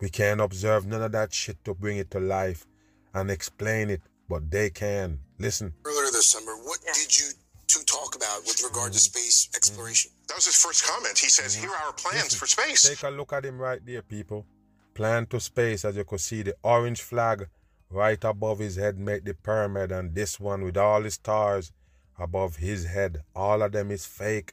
We 0.00 0.10
can't 0.10 0.40
observe 0.40 0.86
none 0.86 1.02
of 1.02 1.12
that 1.12 1.32
shit 1.32 1.64
to 1.64 1.74
bring 1.74 1.96
it 1.96 2.10
to 2.10 2.20
life 2.20 2.66
and 3.14 3.30
explain 3.30 3.90
it 3.90 4.02
but 4.28 4.50
they 4.50 4.70
can. 4.70 5.18
Listen. 5.38 5.72
Earlier 5.84 6.10
this 6.12 6.26
summer, 6.26 6.52
what 6.64 6.78
yeah. 6.86 6.92
did 6.94 7.18
you 7.18 7.26
two 7.66 7.82
talk 7.86 8.14
about 8.14 8.42
with 8.46 8.62
regard 8.62 8.92
to 8.92 8.98
mm-hmm. 8.98 9.18
space 9.18 9.46
mm-hmm. 9.46 9.56
exploration? 9.56 10.10
That 10.28 10.36
was 10.36 10.46
his 10.46 10.56
first 10.56 10.84
comment. 10.84 11.18
He 11.18 11.28
says, 11.28 11.54
Here 11.54 11.70
are 11.70 11.86
our 11.86 11.92
plans 11.92 12.24
Listen, 12.24 12.38
for 12.38 12.46
space. 12.46 12.88
Take 12.88 13.02
a 13.02 13.10
look 13.10 13.32
at 13.32 13.44
him 13.44 13.58
right 13.58 13.84
there, 13.84 14.02
people. 14.02 14.46
Plan 14.94 15.26
to 15.26 15.40
space, 15.40 15.84
as 15.84 15.96
you 15.96 16.04
can 16.04 16.18
see, 16.18 16.42
the 16.42 16.54
orange 16.62 17.02
flag 17.02 17.48
right 17.90 18.22
above 18.24 18.60
his 18.60 18.76
head 18.76 18.98
make 18.98 19.24
the 19.24 19.34
pyramid, 19.34 19.92
and 19.92 20.14
this 20.14 20.38
one 20.38 20.62
with 20.62 20.76
all 20.76 21.02
the 21.02 21.10
stars 21.10 21.72
above 22.18 22.56
his 22.56 22.86
head. 22.86 23.22
All 23.34 23.62
of 23.62 23.72
them 23.72 23.90
is 23.90 24.06
fake. 24.06 24.52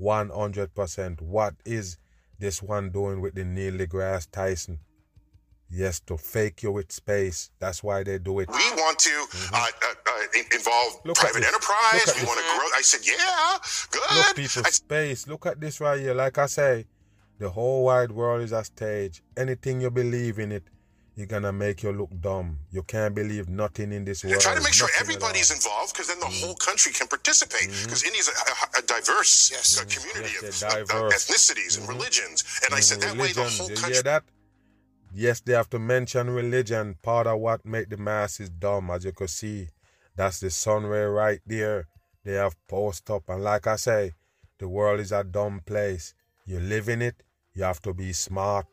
100%. 0.00 1.20
What 1.20 1.54
is 1.64 1.98
this 2.38 2.62
one 2.62 2.90
doing 2.90 3.20
with 3.20 3.34
the 3.34 3.44
Neil 3.44 3.74
deGrasse 3.74 4.30
Tyson? 4.30 4.78
Yes, 5.74 6.00
to 6.00 6.18
fake 6.18 6.62
you 6.62 6.72
with 6.72 6.92
space. 6.92 7.50
That's 7.58 7.82
why 7.82 8.02
they 8.02 8.18
do 8.18 8.40
it. 8.40 8.48
We 8.50 8.70
want 8.76 8.98
to 8.98 9.08
mm-hmm. 9.08 9.54
uh, 9.54 9.58
uh, 9.58 9.94
uh, 10.06 10.42
involve 10.54 11.00
Look 11.06 11.16
private 11.16 11.44
enterprise. 11.44 12.12
We 12.20 12.26
want 12.26 12.40
to 12.40 12.44
grow. 12.44 12.68
I 12.76 12.82
said, 12.82 13.06
yeah, 13.06 13.58
good. 13.90 14.16
Look, 14.16 14.36
people, 14.36 14.62
I... 14.66 14.70
space. 14.70 15.26
Look 15.26 15.46
at 15.46 15.60
this 15.60 15.80
right 15.80 15.98
here. 15.98 16.12
Like 16.12 16.36
I 16.36 16.46
say, 16.46 16.84
the 17.38 17.48
whole 17.48 17.84
wide 17.84 18.12
world 18.12 18.42
is 18.42 18.52
a 18.52 18.62
stage. 18.64 19.22
Anything 19.34 19.80
you 19.80 19.90
believe 19.90 20.38
in 20.38 20.52
it, 20.52 20.64
you're 21.14 21.26
gonna 21.26 21.52
make 21.52 21.82
you 21.82 21.92
look 21.92 22.10
dumb. 22.20 22.58
You 22.70 22.82
can't 22.82 23.14
believe 23.14 23.48
nothing 23.48 23.92
in 23.92 24.04
this 24.04 24.24
world. 24.24 24.40
Try 24.40 24.54
to 24.54 24.62
make 24.62 24.72
sure 24.72 24.88
everybody's 24.98 25.50
involved, 25.50 25.92
because 25.92 26.08
then 26.08 26.18
the 26.20 26.26
mm-hmm. 26.26 26.46
whole 26.46 26.54
country 26.54 26.92
can 26.92 27.06
participate. 27.06 27.68
Because 27.68 28.02
mm-hmm. 28.02 28.08
India's 28.08 28.28
a, 28.28 28.78
a, 28.78 28.82
diverse 28.82 29.50
yes. 29.52 29.78
uh, 29.78 29.84
community 29.84 30.34
yes, 30.42 30.62
of, 30.62 30.70
diverse. 30.70 31.12
ethnicities 31.14 31.78
mm-hmm. 31.78 31.90
and 31.90 31.98
religions. 31.98 32.60
And 32.64 32.74
I 32.74 32.80
said 32.80 33.00
that 33.02 33.16
way 33.16 33.32
the 33.32 33.42
whole 33.42 33.68
country. 33.68 33.88
You 33.88 33.94
hear 33.94 34.02
that? 34.04 34.24
Yes, 35.14 35.40
they 35.40 35.52
have 35.52 35.68
to 35.70 35.78
mention 35.78 36.30
religion. 36.30 36.96
Part 37.02 37.26
of 37.26 37.38
what 37.40 37.66
make 37.66 37.90
the 37.90 37.98
masses 37.98 38.48
dumb, 38.48 38.90
as 38.90 39.04
you 39.04 39.12
can 39.12 39.28
see. 39.28 39.68
That's 40.16 40.40
the 40.40 40.50
sun 40.50 40.84
ray 40.84 41.04
right 41.04 41.40
there. 41.46 41.88
They 42.24 42.34
have 42.34 42.56
post 42.68 43.10
up, 43.10 43.28
and 43.28 43.42
like 43.42 43.66
I 43.66 43.76
say, 43.76 44.12
the 44.58 44.68
world 44.68 45.00
is 45.00 45.12
a 45.12 45.24
dumb 45.24 45.60
place. 45.66 46.14
You 46.46 46.60
live 46.60 46.88
in 46.88 47.02
it. 47.02 47.22
You 47.54 47.64
have 47.64 47.82
to 47.82 47.92
be 47.92 48.12
smart. 48.12 48.66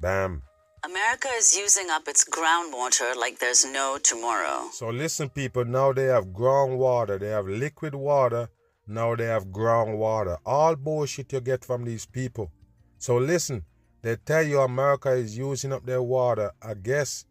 Bam. 0.00 0.42
America 0.82 1.28
is 1.36 1.54
using 1.54 1.90
up 1.90 2.08
its 2.08 2.24
groundwater 2.24 3.14
like 3.14 3.38
there's 3.38 3.66
no 3.66 3.98
tomorrow. 4.02 4.68
So 4.72 4.88
listen, 4.88 5.28
people, 5.28 5.66
now 5.66 5.92
they 5.92 6.04
have 6.04 6.28
groundwater, 6.28 7.20
they 7.20 7.28
have 7.28 7.46
liquid 7.46 7.94
water, 7.94 8.48
now 8.86 9.14
they 9.14 9.26
have 9.26 9.48
groundwater. 9.48 10.38
All 10.46 10.76
bullshit 10.76 11.34
you 11.34 11.40
get 11.42 11.66
from 11.66 11.84
these 11.84 12.06
people. 12.06 12.50
So 12.96 13.18
listen, 13.18 13.64
they 14.00 14.16
tell 14.16 14.42
you 14.42 14.60
America 14.60 15.10
is 15.10 15.36
using 15.36 15.72
up 15.74 15.84
their 15.84 16.02
water. 16.02 16.52
I 16.62 16.72
guess 16.72 17.26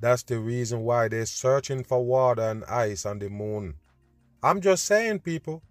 that's 0.00 0.22
the 0.22 0.38
reason 0.38 0.82
why 0.82 1.08
they're 1.08 1.26
searching 1.26 1.82
for 1.82 2.04
water 2.04 2.42
and 2.42 2.64
ice 2.66 3.04
on 3.04 3.18
the 3.18 3.30
moon. 3.30 3.74
I'm 4.44 4.60
just 4.60 4.84
saying, 4.84 5.20
people, 5.20 5.62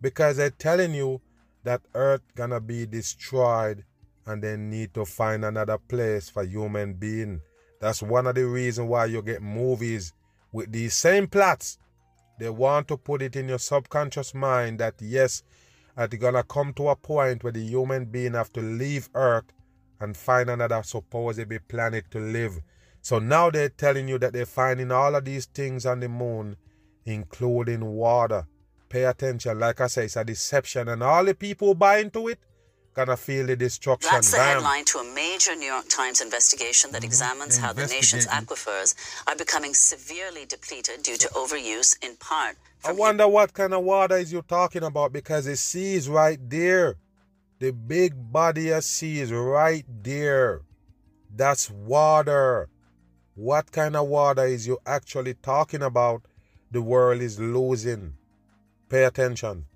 because 0.00 0.36
they're 0.36 0.50
telling 0.50 0.94
you 0.94 1.20
that 1.62 1.82
Earth 1.94 2.22
gonna 2.34 2.60
be 2.60 2.86
destroyed 2.86 3.84
and 4.26 4.42
they 4.42 4.56
need 4.56 4.94
to 4.94 5.04
find 5.04 5.44
another 5.44 5.78
place 5.78 6.28
for 6.28 6.44
human 6.44 6.94
being. 6.94 7.40
That's 7.80 8.02
one 8.02 8.26
of 8.26 8.34
the 8.34 8.46
reasons 8.46 8.88
why 8.88 9.06
you 9.06 9.22
get 9.22 9.42
movies 9.42 10.12
with 10.52 10.70
these 10.70 10.94
same 10.94 11.26
plots. 11.26 11.78
They 12.38 12.50
want 12.50 12.88
to 12.88 12.96
put 12.96 13.22
it 13.22 13.36
in 13.36 13.48
your 13.48 13.58
subconscious 13.58 14.34
mind 14.34 14.78
that 14.80 14.94
yes, 15.00 15.42
it's 15.96 16.14
gonna 16.16 16.42
come 16.44 16.72
to 16.74 16.88
a 16.88 16.96
point 16.96 17.42
where 17.42 17.52
the 17.52 17.64
human 17.64 18.04
being 18.06 18.34
have 18.34 18.52
to 18.54 18.60
leave 18.60 19.08
Earth 19.14 19.52
and 20.00 20.16
find 20.16 20.50
another 20.50 20.82
supposedly 20.82 21.58
planet 21.58 22.04
to 22.10 22.18
live. 22.18 22.60
So 23.02 23.18
now 23.18 23.50
they're 23.50 23.68
telling 23.68 24.08
you 24.08 24.18
that 24.18 24.32
they're 24.32 24.46
finding 24.46 24.90
all 24.90 25.14
of 25.14 25.24
these 25.24 25.46
things 25.46 25.86
on 25.86 26.00
the 26.00 26.08
moon, 26.08 26.56
including 27.04 27.84
water. 27.84 28.46
Pay 28.88 29.04
attention, 29.04 29.58
like 29.58 29.80
I 29.80 29.86
say, 29.88 30.04
it's 30.04 30.16
a 30.16 30.24
deception, 30.24 30.88
and 30.88 31.02
all 31.02 31.24
the 31.24 31.34
people 31.34 31.74
buy 31.74 31.98
into 31.98 32.28
it, 32.28 32.38
gonna 32.94 33.16
feel 33.16 33.46
the 33.46 33.56
destruction. 33.56 34.10
That's 34.12 34.30
the 34.30 34.36
Bam. 34.36 34.56
headline 34.56 34.84
to 34.86 34.98
a 34.98 35.14
major 35.14 35.54
New 35.54 35.66
York 35.66 35.88
Times 35.88 36.20
investigation 36.20 36.92
that 36.92 36.98
mm-hmm. 36.98 37.06
examines 37.06 37.56
how 37.56 37.72
the 37.72 37.86
nation's 37.86 38.26
aquifers 38.26 38.94
are 39.26 39.36
becoming 39.36 39.74
severely 39.74 40.44
depleted 40.46 41.02
due 41.02 41.16
to 41.16 41.28
overuse, 41.28 41.96
in 42.04 42.16
part. 42.16 42.56
I 42.84 42.92
wonder 42.92 43.28
what 43.28 43.52
kind 43.52 43.72
of 43.74 43.84
water 43.84 44.16
is 44.16 44.32
you 44.32 44.42
talking 44.42 44.82
about 44.82 45.12
because 45.12 45.44
the 45.44 45.56
sea 45.56 45.94
is 45.94 46.08
right 46.08 46.38
there. 46.50 46.96
The 47.60 47.72
big 47.72 48.14
body 48.32 48.70
of 48.70 48.82
sea 48.82 49.20
is 49.20 49.32
right 49.32 49.84
there. 49.88 50.62
That's 51.34 51.70
water. 51.70 52.68
What 53.34 53.70
kind 53.70 53.96
of 53.96 54.08
water 54.08 54.44
is 54.44 54.66
you 54.66 54.78
actually 54.84 55.34
talking 55.34 55.82
about? 55.82 56.22
The 56.70 56.82
world 56.82 57.22
is 57.22 57.38
losing. 57.38 58.14
Pay 58.88 59.04
attention 59.04 59.66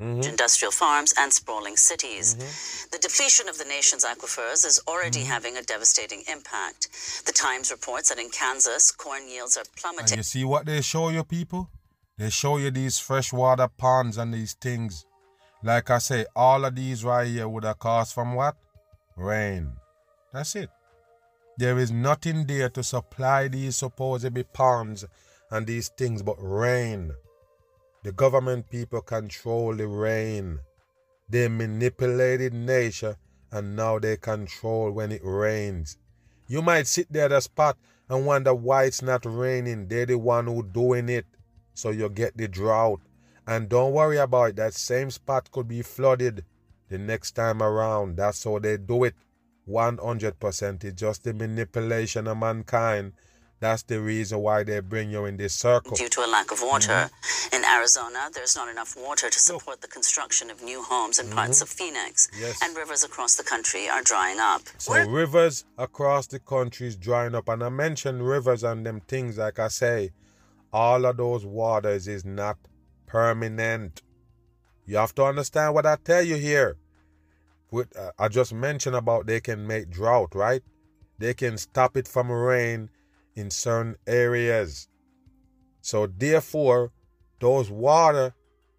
mm-hmm. 0.00 0.28
industrial 0.28 0.72
farms, 0.72 1.14
and 1.18 1.32
sprawling 1.32 1.76
cities. 1.76 2.34
Mm-hmm. 2.34 2.88
The 2.92 2.98
depletion 2.98 3.48
of 3.48 3.58
the 3.58 3.64
nation's 3.64 4.04
aquifers 4.04 4.64
is 4.64 4.80
already 4.86 5.20
mm-hmm. 5.20 5.30
having 5.30 5.56
a 5.56 5.62
devastating 5.62 6.22
impact. 6.30 6.88
The 7.26 7.32
Times 7.32 7.70
reports 7.70 8.08
that 8.08 8.18
in 8.18 8.30
Kansas, 8.30 8.90
corn 8.90 9.28
yields 9.28 9.56
are 9.56 9.64
plummeting. 9.76 10.12
And 10.12 10.18
you 10.18 10.22
see 10.22 10.44
what 10.44 10.66
they 10.66 10.80
show 10.80 11.10
you, 11.10 11.24
people? 11.24 11.70
They 12.18 12.30
show 12.30 12.56
you 12.56 12.70
these 12.70 12.98
freshwater 12.98 13.68
ponds 13.68 14.16
and 14.16 14.32
these 14.32 14.54
things. 14.54 15.04
Like 15.62 15.90
I 15.90 15.98
say, 15.98 16.26
all 16.34 16.64
of 16.64 16.74
these 16.74 17.04
right 17.04 17.26
here 17.26 17.48
would 17.48 17.64
have 17.64 17.78
cost 17.78 18.14
from 18.14 18.34
what? 18.34 18.56
Rain. 19.16 19.72
That's 20.32 20.54
it. 20.56 20.70
There 21.58 21.78
is 21.78 21.90
nothing 21.90 22.46
there 22.46 22.68
to 22.70 22.82
supply 22.82 23.48
these 23.48 23.76
supposedly 23.76 24.44
ponds 24.44 25.04
and 25.50 25.66
these 25.66 25.88
things 25.88 26.22
but 26.22 26.36
rain. 26.38 27.12
The 28.06 28.12
government 28.12 28.70
people 28.70 29.00
control 29.00 29.74
the 29.74 29.88
rain. 29.88 30.60
They 31.28 31.48
manipulated 31.48 32.54
nature 32.54 33.16
and 33.50 33.74
now 33.74 33.98
they 33.98 34.16
control 34.16 34.92
when 34.92 35.10
it 35.10 35.22
rains. 35.24 35.98
You 36.46 36.62
might 36.62 36.86
sit 36.86 37.12
there 37.12 37.24
at 37.24 37.32
a 37.32 37.40
spot 37.40 37.76
and 38.08 38.24
wonder 38.24 38.54
why 38.54 38.84
it's 38.84 39.02
not 39.02 39.24
raining. 39.26 39.88
They're 39.88 40.06
the 40.06 40.18
one 40.18 40.46
who 40.46 40.62
doing 40.62 41.08
it. 41.08 41.26
So 41.74 41.90
you 41.90 42.08
get 42.08 42.36
the 42.36 42.46
drought. 42.46 43.00
And 43.44 43.68
don't 43.68 43.92
worry 43.92 44.18
about 44.18 44.50
it. 44.50 44.56
That 44.56 44.74
same 44.74 45.10
spot 45.10 45.50
could 45.50 45.66
be 45.66 45.82
flooded 45.82 46.44
the 46.88 46.98
next 46.98 47.32
time 47.32 47.60
around. 47.60 48.18
That's 48.18 48.44
how 48.44 48.60
they 48.60 48.76
do 48.76 49.02
it. 49.02 49.16
100%. 49.68 50.84
It's 50.84 51.00
just 51.00 51.24
the 51.24 51.34
manipulation 51.34 52.28
of 52.28 52.38
mankind 52.38 53.14
that's 53.58 53.82
the 53.84 54.00
reason 54.00 54.40
why 54.40 54.64
they 54.64 54.80
bring 54.80 55.10
you 55.10 55.24
in 55.24 55.38
this 55.38 55.54
circle. 55.54 55.96
Due 55.96 56.10
to 56.10 56.20
a 56.24 56.28
lack 56.28 56.52
of 56.52 56.60
water. 56.62 56.92
Mm-hmm. 56.92 57.56
In 57.56 57.64
Arizona, 57.64 58.28
there's 58.34 58.54
not 58.54 58.68
enough 58.68 58.94
water 58.96 59.30
to 59.30 59.38
support 59.38 59.80
the 59.80 59.88
construction 59.88 60.50
of 60.50 60.62
new 60.62 60.82
homes 60.82 61.18
in 61.18 61.26
mm-hmm. 61.26 61.36
parts 61.36 61.62
of 61.62 61.68
Phoenix. 61.68 62.28
Yes. 62.38 62.60
And 62.62 62.76
rivers 62.76 63.02
across 63.02 63.36
the 63.36 63.42
country 63.42 63.88
are 63.88 64.02
drying 64.02 64.38
up. 64.40 64.62
So 64.76 64.92
We're- 64.92 65.08
rivers 65.08 65.64
across 65.78 66.26
the 66.26 66.38
country 66.38 66.86
is 66.88 66.96
drying 66.96 67.34
up. 67.34 67.48
And 67.48 67.64
I 67.64 67.70
mentioned 67.70 68.26
rivers 68.26 68.62
and 68.62 68.84
them 68.84 69.00
things, 69.00 69.38
like 69.38 69.58
I 69.58 69.68
say, 69.68 70.10
all 70.70 71.06
of 71.06 71.16
those 71.16 71.46
waters 71.46 72.06
is 72.08 72.26
not 72.26 72.58
permanent. 73.06 74.02
You 74.84 74.98
have 74.98 75.14
to 75.14 75.24
understand 75.24 75.72
what 75.74 75.86
I 75.86 75.96
tell 75.96 76.22
you 76.22 76.36
here. 76.36 76.76
With, 77.70 77.96
uh, 77.96 78.12
I 78.18 78.28
just 78.28 78.52
mentioned 78.52 78.94
about 78.94 79.26
they 79.26 79.40
can 79.40 79.66
make 79.66 79.90
drought, 79.90 80.34
right? 80.34 80.62
They 81.18 81.32
can 81.32 81.56
stop 81.56 81.96
it 81.96 82.06
from 82.06 82.30
rain 82.30 82.90
in 83.36 83.50
certain 83.50 83.96
areas. 84.06 84.88
So 85.80 86.06
therefore, 86.06 86.90
those 87.38 87.70
water 87.70 88.34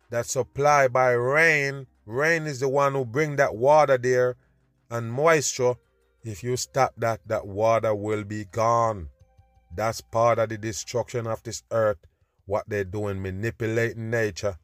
that's 0.10 0.32
supplied 0.32 0.92
by 0.92 1.12
rain, 1.12 1.88
rain 2.06 2.46
is 2.48 2.60
the 2.60 2.68
one 2.68 2.94
who 2.94 3.06
bring 3.06 3.38
that 3.38 3.56
water 3.56 3.98
there 3.98 4.36
and 4.90 5.12
moisture. 5.12 5.76
If 6.24 6.44
you 6.44 6.58
stop 6.58 6.94
that, 6.98 7.22
that 7.28 7.48
water 7.48 7.96
will 7.96 8.24
be 8.24 8.46
gone. 8.46 9.10
That's 9.76 10.02
part 10.02 10.40
of 10.40 10.50
the 10.50 10.58
destruction 10.58 11.28
of 11.28 11.44
this 11.44 11.64
earth. 11.72 12.00
What 12.46 12.66
they're 12.68 12.84
doing, 12.84 13.22
manipulating 13.22 14.10
nature 14.10 14.58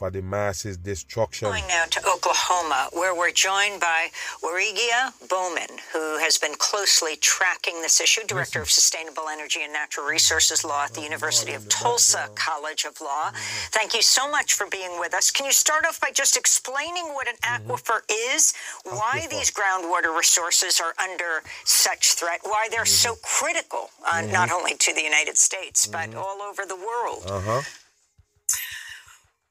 for 0.00 0.10
the 0.10 0.22
masses' 0.22 0.78
destruction. 0.78 1.46
Going 1.46 1.68
now 1.68 1.84
to 1.84 2.00
Oklahoma, 2.08 2.88
where 2.94 3.14
we're 3.14 3.30
joined 3.32 3.82
by 3.82 4.08
Warigia 4.42 5.12
Bowman, 5.28 5.76
who 5.92 6.16
has 6.16 6.38
been 6.38 6.54
closely 6.54 7.16
tracking 7.16 7.82
this 7.82 8.00
issue, 8.00 8.22
Director 8.26 8.62
of 8.62 8.70
Sustainable 8.70 9.28
Energy 9.30 9.60
and 9.62 9.74
Natural 9.74 10.06
Resources 10.06 10.64
Law 10.64 10.84
at 10.84 10.94
the 10.94 11.02
University 11.02 11.52
of 11.52 11.68
Tulsa 11.68 12.30
College 12.34 12.86
of 12.86 12.98
Law. 13.02 13.28
Mm-hmm. 13.28 13.68
Thank 13.72 13.92
you 13.92 14.00
so 14.00 14.30
much 14.30 14.54
for 14.54 14.66
being 14.68 14.98
with 14.98 15.12
us. 15.12 15.30
Can 15.30 15.44
you 15.44 15.52
start 15.52 15.84
off 15.84 16.00
by 16.00 16.10
just 16.14 16.34
explaining 16.34 17.04
what 17.12 17.28
an 17.28 17.36
mm-hmm. 17.36 17.70
aquifer 17.70 18.00
is, 18.32 18.54
why 18.84 19.26
these 19.30 19.50
groundwater 19.50 20.16
resources 20.16 20.80
are 20.80 20.94
under 20.98 21.42
such 21.66 22.14
threat, 22.14 22.40
why 22.44 22.68
they're 22.70 22.86
so 22.86 23.12
mm-hmm. 23.12 23.44
critical, 23.44 23.90
uh, 24.10 24.22
not 24.22 24.50
only 24.50 24.76
to 24.76 24.94
the 24.94 25.02
United 25.02 25.36
States, 25.36 25.86
but 25.86 26.14
all 26.14 26.40
over 26.40 26.64
the 26.64 26.76
world? 26.76 27.24
Uh-huh. 27.26 27.60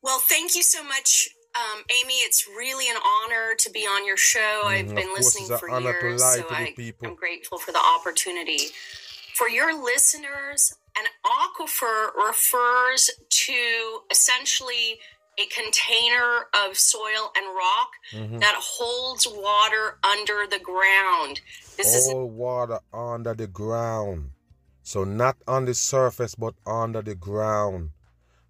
Well, 0.02 0.20
thank 0.20 0.56
you 0.56 0.64
so 0.64 0.84
much, 0.84 1.30
um, 1.56 1.84
Amy. 1.89 2.16
It's 2.16 2.47
really 2.47 2.89
an 2.89 2.95
honor 2.95 3.56
to 3.58 3.70
be 3.70 3.82
on 3.82 4.06
your 4.06 4.18
show. 4.18 4.64
Mm, 4.64 4.68
I've 4.68 4.95
been 4.95 5.14
listening 5.14 5.58
for 5.58 5.70
years, 5.80 6.22
so 6.22 6.45
I, 6.50 6.74
am 7.04 7.16
grateful 7.16 7.58
for 7.58 7.72
the 7.72 7.82
opportunity. 7.97 8.68
For 9.36 9.50
your 9.50 9.82
listeners, 9.82 10.74
an 10.97 11.06
aquifer 11.26 12.14
refers 12.16 13.10
to 13.30 14.00
essentially 14.12 15.00
a 15.39 15.45
container 15.47 16.47
of 16.68 16.78
soil 16.78 17.32
and 17.36 17.45
rock 17.56 17.91
mm-hmm. 18.12 18.39
that 18.39 18.56
holds 18.58 19.26
water 19.28 19.97
under 20.04 20.45
the 20.50 20.60
ground. 20.60 21.39
This 21.78 22.10
All 22.10 22.26
is 22.26 22.32
water 22.32 22.80
under 22.93 23.34
the 23.34 23.47
ground. 23.47 24.32
So 24.84 25.04
not 25.04 25.38
on 25.47 25.66
the 25.66 25.74
surface, 25.74 26.36
but 26.36 26.56
under 26.66 27.02
the 27.02 27.16
ground. 27.16 27.91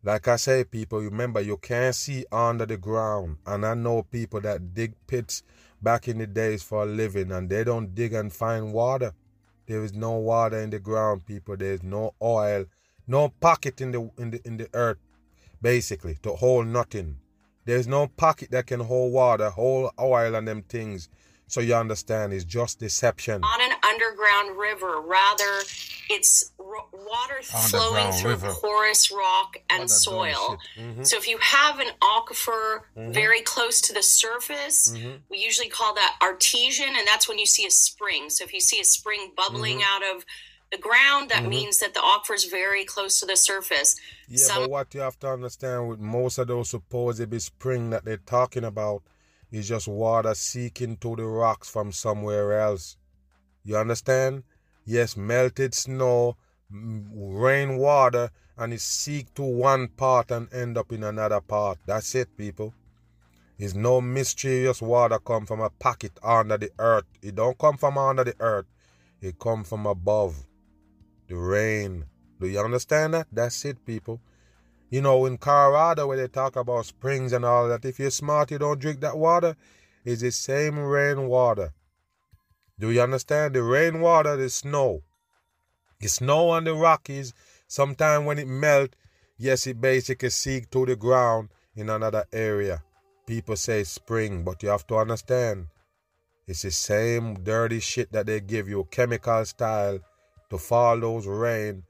Like 0.04 0.28
I 0.28 0.38
say, 0.38 0.64
people, 0.64 1.00
remember 1.00 1.42
you 1.42 1.58
can't 1.58 1.94
see 1.94 2.26
under 2.32 2.66
the 2.66 2.78
ground. 2.78 3.38
And 3.46 3.66
I 3.66 3.74
know 3.74 4.04
people 4.04 4.40
that 4.42 4.74
dig 4.74 4.94
pits 5.08 5.44
back 5.82 6.08
in 6.08 6.18
the 6.20 6.28
days 6.28 6.64
for 6.64 6.84
a 6.84 6.86
living 6.86 7.32
and 7.32 7.50
they 7.50 7.64
don't 7.64 7.94
dig 7.94 8.14
and 8.14 8.32
find 8.32 8.74
water. 8.74 9.14
There 9.68 9.84
is 9.84 9.94
no 9.94 10.12
water 10.14 10.58
in 10.58 10.70
the 10.70 10.80
ground, 10.80 11.26
people. 11.26 11.56
There's 11.56 11.84
no 11.84 12.16
oil, 12.22 12.66
no 13.08 13.30
pocket 13.30 13.82
in 13.82 13.92
the 13.92 14.10
in 14.18 14.32
the 14.32 14.42
in 14.48 14.58
the 14.58 14.68
earth, 14.74 14.98
basically, 15.62 16.16
to 16.24 16.32
hold 16.32 16.68
nothing. 16.68 17.18
There's 17.66 17.88
no 17.88 18.08
pocket 18.08 18.50
that 18.52 18.66
can 18.66 18.80
hold 18.80 19.14
water, 19.14 19.52
hold 19.52 19.92
oil 20.00 20.34
and 20.34 20.48
them 20.48 20.64
things. 20.64 21.08
So 21.46 21.62
you 21.62 21.76
understand, 21.76 22.34
it's 22.34 22.46
just 22.46 22.80
deception. 22.80 23.44
On 23.44 23.79
underground 24.02 24.58
river, 24.58 25.02
rather, 25.02 25.64
it's 26.10 26.52
r- 26.60 26.86
water 26.94 27.42
flowing 27.42 28.12
through 28.14 28.32
river. 28.32 28.52
porous 28.54 29.12
rock 29.12 29.58
and 29.70 29.90
soil. 29.90 30.58
Mm-hmm. 30.78 31.04
So 31.04 31.18
if 31.18 31.28
you 31.28 31.38
have 31.40 31.80
an 31.80 31.90
aquifer 32.02 32.82
mm-hmm. 32.98 33.12
very 33.12 33.42
close 33.42 33.82
to 33.82 33.94
the 33.94 34.04
surface, 34.04 34.92
mm-hmm. 34.92 35.18
we 35.30 35.38
usually 35.38 35.70
call 35.70 35.94
that 35.96 36.18
artesian, 36.22 36.90
and 36.90 37.08
that's 37.08 37.28
when 37.28 37.38
you 37.38 37.46
see 37.46 37.66
a 37.66 37.72
spring. 37.72 38.30
So 38.30 38.44
if 38.44 38.54
you 38.54 38.60
see 38.60 38.80
a 38.80 38.86
spring 38.86 39.32
bubbling 39.36 39.80
mm-hmm. 39.80 40.04
out 40.04 40.16
of 40.16 40.26
the 40.72 40.78
ground, 40.78 41.30
that 41.30 41.42
mm-hmm. 41.42 41.50
means 41.50 41.80
that 41.80 41.94
the 41.94 42.00
aquifer 42.00 42.36
is 42.36 42.46
very 42.46 42.86
close 42.86 43.20
to 43.20 43.26
the 43.26 43.36
surface. 43.36 43.96
Yeah, 44.28 44.38
Some- 44.38 44.64
but 44.64 44.72
what 44.72 44.94
you 44.94 45.02
have 45.02 45.20
to 45.20 45.30
understand 45.30 45.90
with 45.90 46.00
most 46.00 46.38
of 46.38 46.48
those 46.48 46.70
supposed 46.70 47.42
spring 47.42 47.90
that 47.92 48.06
they're 48.06 48.18
talking 48.18 48.64
about 48.64 49.04
is 49.52 49.68
just 49.68 49.88
water 49.88 50.36
seeking 50.36 50.96
to 50.98 51.16
the 51.16 51.24
rocks 51.24 51.70
from 51.70 51.92
somewhere 51.92 52.60
else. 52.60 52.98
You 53.70 53.78
understand? 53.78 54.46
Yes, 54.84 55.16
melted 55.16 55.76
snow, 55.76 56.38
rain 56.72 57.78
water, 57.78 58.32
and 58.58 58.74
it 58.74 58.82
seek 58.82 59.32
to 59.36 59.44
one 59.44 59.90
part 59.90 60.32
and 60.32 60.52
end 60.52 60.76
up 60.76 60.92
in 60.92 61.04
another 61.04 61.40
part. 61.40 61.78
That's 61.86 62.16
it, 62.16 62.36
people. 62.36 62.74
It's 63.60 63.76
no 63.76 64.02
mysterious 64.02 64.82
water 64.82 65.20
come 65.20 65.46
from 65.46 65.60
a 65.60 65.70
pocket 65.70 66.14
under 66.24 66.58
the 66.58 66.72
earth. 66.80 67.06
It 67.22 67.36
don't 67.36 67.60
come 67.60 67.78
from 67.78 68.00
under 68.00 68.24
the 68.24 68.34
earth. 68.40 68.66
It 69.22 69.38
come 69.38 69.64
from 69.64 69.86
above. 69.86 70.48
The 71.28 71.36
rain. 71.36 72.06
Do 72.42 72.48
you 72.48 72.62
understand 72.62 73.14
that? 73.14 73.28
That's 73.32 73.64
it, 73.66 73.86
people. 73.86 74.20
You 74.90 75.04
know, 75.04 75.28
in 75.28 75.38
Colorado, 75.38 76.08
where 76.08 76.18
they 76.18 76.28
talk 76.28 76.56
about 76.56 76.88
springs 76.88 77.34
and 77.34 77.46
all 77.46 77.68
that, 77.68 77.86
if 77.86 78.00
you're 78.00 78.10
smart, 78.10 78.50
you 78.50 78.58
don't 78.58 78.80
drink 78.80 79.02
that 79.02 79.20
water. 79.20 79.56
It's 80.04 80.24
the 80.24 80.32
same 80.32 80.80
rainwater. 80.80 81.72
Do 82.80 82.92
you 82.92 83.02
understand? 83.02 83.56
The 83.56 83.64
rainwater, 83.64 84.38
the 84.38 84.50
snow. 84.50 85.04
The 86.00 86.08
snow 86.08 86.50
on 86.50 86.64
the 86.64 86.74
Rockies, 86.74 87.34
sometimes 87.68 88.26
when 88.26 88.40
it 88.40 88.48
melt, 88.48 88.96
yes, 89.38 89.68
it 89.68 89.82
basically 89.82 90.30
seek 90.30 90.70
to 90.72 90.86
the 90.86 90.96
ground 90.96 91.50
in 91.76 91.90
another 91.90 92.26
area. 92.32 92.82
People 93.28 93.58
say 93.58 93.84
spring, 93.84 94.44
but 94.44 94.64
you 94.64 94.70
have 94.70 94.88
to 94.88 94.96
understand, 94.96 95.68
it's 96.48 96.62
the 96.62 96.72
same 96.72 97.44
dirty 97.44 97.82
shit 97.82 98.12
that 98.14 98.26
they 98.26 98.40
give 98.40 98.70
you, 98.70 98.88
chemical 98.90 99.44
style, 99.44 100.00
to 100.50 100.58
fall 100.58 101.00
those 101.00 101.28
rain 101.28 101.84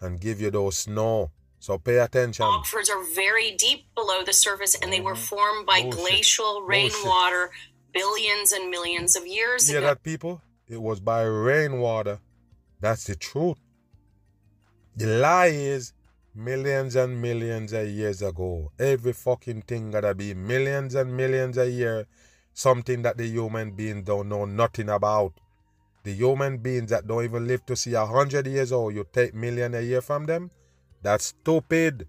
and 0.00 0.20
give 0.20 0.40
you 0.40 0.50
those 0.50 0.76
snow. 0.76 1.30
So 1.58 1.78
pay 1.78 1.98
attention. 1.98 2.44
Aquifers 2.44 2.90
are 2.90 3.02
very 3.14 3.52
deep 3.52 3.86
below 3.94 4.22
the 4.22 4.34
surface 4.34 4.76
and 4.80 4.92
they 4.92 5.00
were 5.00 5.14
mm-hmm. 5.14 5.22
formed 5.22 5.66
by 5.66 5.80
Bullshit. 5.80 5.98
glacial 5.98 6.62
rainwater 6.62 7.50
billions 7.94 8.52
and 8.52 8.70
millions 8.70 9.16
of 9.16 9.26
years 9.26 9.70
you 9.70 9.78
ago. 9.78 9.86
that, 9.86 10.02
people? 10.02 10.42
It 10.68 10.82
was 10.82 11.00
by 11.00 11.22
rainwater. 11.22 12.18
That's 12.80 13.04
the 13.04 13.16
truth. 13.16 13.58
The 14.96 15.06
lie 15.06 15.46
is 15.46 15.92
millions 16.34 16.96
and 16.96 17.20
millions 17.22 17.72
of 17.72 17.88
years 17.88 18.20
ago. 18.22 18.72
Every 18.78 19.12
fucking 19.12 19.62
thing 19.62 19.92
gotta 19.92 20.14
be 20.14 20.34
millions 20.34 20.94
and 20.94 21.16
millions 21.16 21.56
a 21.56 21.70
year. 21.70 22.06
Something 22.52 23.02
that 23.02 23.16
the 23.16 23.26
human 23.26 23.72
beings 23.72 24.04
don't 24.04 24.28
know 24.28 24.44
nothing 24.44 24.88
about. 24.88 25.32
The 26.04 26.12
human 26.12 26.58
beings 26.58 26.90
that 26.90 27.06
don't 27.06 27.24
even 27.24 27.46
live 27.46 27.64
to 27.66 27.76
see 27.76 27.94
a 27.94 28.06
hundred 28.06 28.46
years 28.46 28.70
old, 28.72 28.94
you 28.94 29.06
take 29.12 29.34
million 29.34 29.74
a 29.74 29.80
year 29.80 30.02
from 30.02 30.26
them? 30.26 30.50
That's 31.02 31.26
stupid. 31.26 32.06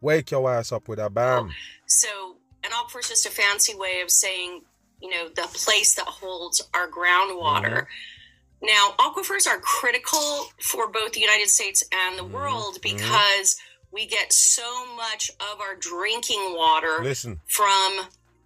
Wake 0.00 0.30
your 0.30 0.50
ass 0.50 0.72
up 0.72 0.88
with 0.88 0.98
a 0.98 1.10
bam. 1.10 1.50
So, 1.86 2.36
an 2.62 2.70
aquifer 2.70 3.00
is 3.00 3.08
just 3.08 3.26
a 3.26 3.30
fancy 3.30 3.74
way 3.74 4.00
of 4.02 4.10
saying, 4.10 4.62
you 5.00 5.10
know, 5.10 5.28
the 5.28 5.48
place 5.52 5.94
that 5.94 6.06
holds 6.06 6.60
our 6.74 6.88
groundwater. 6.88 7.86
Mm-hmm. 7.86 8.66
Now, 8.66 8.94
aquifers 8.98 9.46
are 9.46 9.58
critical 9.58 10.46
for 10.60 10.88
both 10.88 11.12
the 11.12 11.20
United 11.20 11.48
States 11.48 11.82
and 11.92 12.18
the 12.18 12.22
mm-hmm. 12.22 12.34
world 12.34 12.78
mm-hmm. 12.80 12.96
because 12.96 13.54
mm-hmm. 13.54 13.94
we 13.94 14.06
get 14.06 14.32
so 14.32 14.94
much 14.94 15.30
of 15.52 15.60
our 15.60 15.76
drinking 15.76 16.54
water 16.56 16.98
Listen. 17.02 17.40
from 17.46 18.00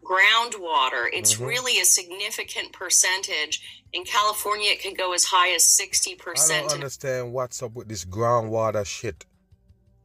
groundwater. 0.05 1.09
It's 1.13 1.35
mm-hmm. 1.35 1.45
really 1.45 1.81
a 1.81 1.85
significant 1.85 2.73
percentage. 2.73 3.83
In 3.93 4.05
California, 4.05 4.71
it 4.71 4.81
can 4.81 4.95
go 4.95 5.13
as 5.15 5.25
high 5.25 5.53
as 5.55 5.63
60%. 5.65 6.51
I 6.51 6.61
don't 6.61 6.75
understand 6.75 7.33
what's 7.33 7.63
up 7.63 7.75
with 7.75 7.89
this 7.89 8.05
groundwater 8.05 8.87
shit. 8.87 9.25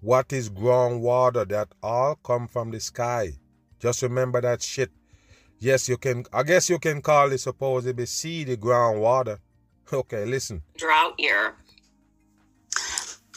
What 0.02 0.32
is 0.32 0.50
groundwater? 0.50 1.48
That 1.48 1.70
all 1.84 2.16
come 2.16 2.48
from 2.48 2.72
the 2.72 2.80
sky. 2.80 3.34
Just 3.80 4.02
remember 4.02 4.42
that 4.42 4.62
shit. 4.62 4.92
Yes, 5.60 5.90
you 5.90 5.98
can. 5.98 6.26
I 6.32 6.44
guess 6.44 6.70
you 6.70 6.80
can 6.80 7.02
call 7.02 7.32
it 7.32 7.40
supposedly 7.40 8.06
seedy 8.06 8.58
groundwater. 8.58 9.40
Okay, 9.92 10.24
listen. 10.24 10.62
Drought 10.78 11.16
year. 11.18 11.56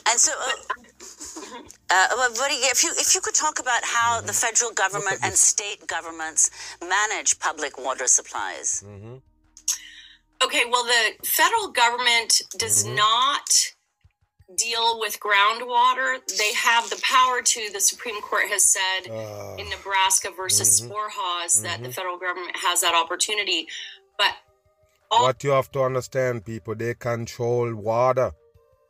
And 0.06 0.20
so, 0.20 0.32
uh, 0.38 0.52
uh, 1.90 2.28
if 2.28 2.84
you 2.84 2.90
if 2.98 3.14
you 3.14 3.22
could 3.22 3.34
talk 3.34 3.58
about 3.58 3.82
how 3.84 4.18
mm-hmm. 4.18 4.26
the 4.26 4.34
federal 4.34 4.70
government 4.72 5.18
and 5.22 5.32
state 5.32 5.86
governments 5.86 6.50
manage 6.86 7.38
public 7.38 7.78
water 7.82 8.06
supplies. 8.06 8.84
Mm-hmm. 8.86 9.14
Okay, 10.44 10.64
well, 10.70 10.84
the 10.84 11.26
federal 11.26 11.68
government 11.68 12.42
does 12.58 12.84
mm-hmm. 12.84 12.96
not 12.96 13.48
deal 14.56 14.98
with 14.98 15.18
groundwater. 15.20 16.18
They 16.38 16.52
have 16.54 16.88
the 16.90 17.00
power 17.02 17.42
to, 17.42 17.70
the 17.72 17.80
Supreme 17.80 18.20
Court 18.22 18.48
has 18.48 18.72
said 18.72 19.10
uh, 19.10 19.56
in 19.58 19.68
Nebraska 19.70 20.30
versus 20.36 20.80
mm-hmm, 20.80 20.92
Sporhase 20.92 21.62
that 21.62 21.76
mm-hmm. 21.76 21.84
the 21.84 21.92
federal 21.92 22.18
government 22.18 22.56
has 22.56 22.80
that 22.80 22.94
opportunity. 22.94 23.66
But 24.18 24.32
all- 25.10 25.24
what 25.24 25.42
you 25.44 25.50
have 25.50 25.70
to 25.72 25.82
understand, 25.82 26.44
people, 26.44 26.74
they 26.74 26.94
control 26.94 27.74
water. 27.74 28.32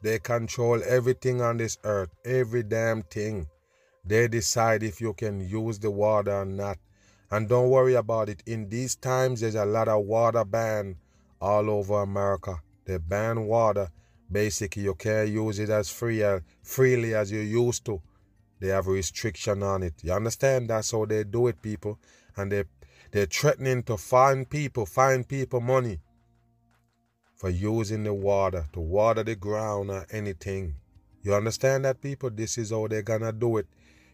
They 0.02 0.18
control 0.18 0.82
everything 0.84 1.40
on 1.40 1.58
this 1.58 1.78
earth, 1.84 2.10
every 2.24 2.64
damn 2.64 3.02
thing. 3.02 3.46
They 4.04 4.26
decide 4.26 4.82
if 4.82 5.00
you 5.00 5.14
can 5.14 5.40
use 5.40 5.78
the 5.78 5.92
water 5.92 6.40
or 6.40 6.44
not. 6.44 6.78
And 7.30 7.48
don't 7.48 7.70
worry 7.70 7.94
about 7.94 8.28
it. 8.28 8.42
In 8.46 8.68
these 8.68 8.96
times, 8.96 9.40
there's 9.40 9.54
a 9.54 9.64
lot 9.64 9.86
of 9.88 10.04
water 10.04 10.44
ban 10.44 10.96
all 11.40 11.70
over 11.70 12.02
America. 12.02 12.60
They 12.84 12.98
ban 12.98 13.46
water 13.46 13.90
Basically, 14.32 14.84
you 14.84 14.94
can't 14.94 15.28
use 15.28 15.58
it 15.58 15.68
as 15.68 15.90
free 15.90 16.22
uh, 16.22 16.40
freely 16.62 17.14
as 17.14 17.30
you 17.30 17.40
used 17.40 17.84
to. 17.84 18.00
They 18.60 18.68
have 18.68 18.86
restriction 18.86 19.62
on 19.62 19.82
it. 19.82 19.94
You 20.02 20.12
understand? 20.12 20.70
That's 20.70 20.92
how 20.92 21.04
they 21.04 21.24
do 21.24 21.48
it, 21.48 21.60
people. 21.60 21.98
And 22.36 22.50
they 22.50 22.64
they're 23.10 23.26
threatening 23.26 23.82
to 23.84 23.98
fine 23.98 24.46
people, 24.46 24.86
fine 24.86 25.24
people 25.24 25.60
money 25.60 26.00
for 27.36 27.50
using 27.50 28.04
the 28.04 28.14
water 28.14 28.66
to 28.72 28.80
water 28.80 29.22
the 29.22 29.34
ground 29.34 29.90
or 29.90 30.06
anything. 30.10 30.76
You 31.22 31.34
understand 31.34 31.84
that, 31.84 32.00
people? 32.00 32.30
This 32.30 32.56
is 32.56 32.70
how 32.70 32.86
they're 32.88 33.02
gonna 33.02 33.32
do 33.32 33.58
it. 33.58 33.66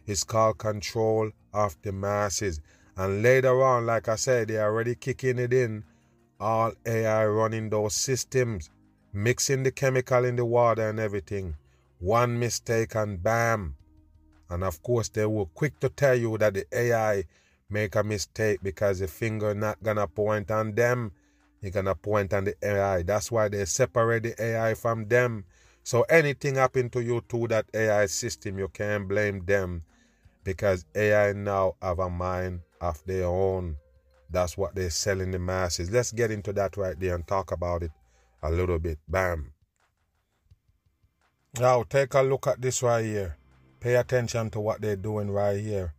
It's 0.06 0.24
called 0.24 0.58
control 0.58 1.30
of 1.52 1.76
the 1.82 1.92
masses. 1.92 2.60
And 2.96 3.22
later 3.22 3.62
on, 3.62 3.86
like 3.86 4.08
I 4.08 4.16
said, 4.16 4.48
they're 4.48 4.64
already 4.64 4.94
kicking 4.96 5.38
it 5.38 5.52
in. 5.52 5.84
All 6.40 6.72
AI 6.86 7.26
running 7.26 7.68
those 7.68 7.94
systems 7.94 8.70
mixing 9.18 9.64
the 9.64 9.72
chemical 9.72 10.24
in 10.24 10.36
the 10.36 10.44
water 10.44 10.88
and 10.88 11.00
everything. 11.00 11.56
One 11.98 12.38
mistake 12.38 12.94
and 12.94 13.20
bam. 13.20 13.74
And 14.48 14.62
of 14.62 14.80
course, 14.80 15.08
they 15.08 15.26
were 15.26 15.46
quick 15.46 15.80
to 15.80 15.88
tell 15.88 16.14
you 16.14 16.38
that 16.38 16.54
the 16.54 16.66
AI 16.72 17.24
make 17.68 17.96
a 17.96 18.04
mistake 18.04 18.60
because 18.62 19.00
the 19.00 19.08
finger 19.08 19.54
not 19.54 19.82
gonna 19.82 20.06
point 20.06 20.52
on 20.52 20.72
them. 20.72 21.10
You're 21.60 21.72
gonna 21.72 21.96
point 21.96 22.32
on 22.32 22.44
the 22.44 22.54
AI. 22.62 23.02
That's 23.02 23.32
why 23.32 23.48
they 23.48 23.64
separate 23.64 24.22
the 24.22 24.40
AI 24.40 24.74
from 24.74 25.08
them. 25.08 25.44
So 25.82 26.02
anything 26.02 26.54
happen 26.54 26.88
to 26.90 27.02
you 27.02 27.20
to 27.28 27.48
that 27.48 27.66
AI 27.74 28.06
system, 28.06 28.56
you 28.56 28.68
can't 28.68 29.08
blame 29.08 29.44
them 29.44 29.82
because 30.44 30.84
AI 30.94 31.32
now 31.32 31.74
have 31.82 31.98
a 31.98 32.08
mind 32.08 32.60
of 32.80 33.04
their 33.04 33.26
own. 33.26 33.78
That's 34.30 34.56
what 34.56 34.76
they're 34.76 34.90
selling 34.90 35.32
the 35.32 35.40
masses. 35.40 35.90
Let's 35.90 36.12
get 36.12 36.30
into 36.30 36.52
that 36.52 36.76
right 36.76 36.98
there 37.00 37.16
and 37.16 37.26
talk 37.26 37.50
about 37.50 37.82
it 37.82 37.90
a 38.42 38.50
little 38.50 38.78
bit. 38.78 38.98
Bam. 39.08 39.52
Now 41.58 41.82
take 41.82 42.14
a 42.14 42.22
look 42.22 42.46
at 42.46 42.60
this 42.60 42.82
right 42.82 43.04
here. 43.04 43.36
Pay 43.80 43.94
attention 43.96 44.50
to 44.50 44.60
what 44.60 44.80
they're 44.80 44.96
doing 44.96 45.30
right 45.30 45.58
here 45.58 45.94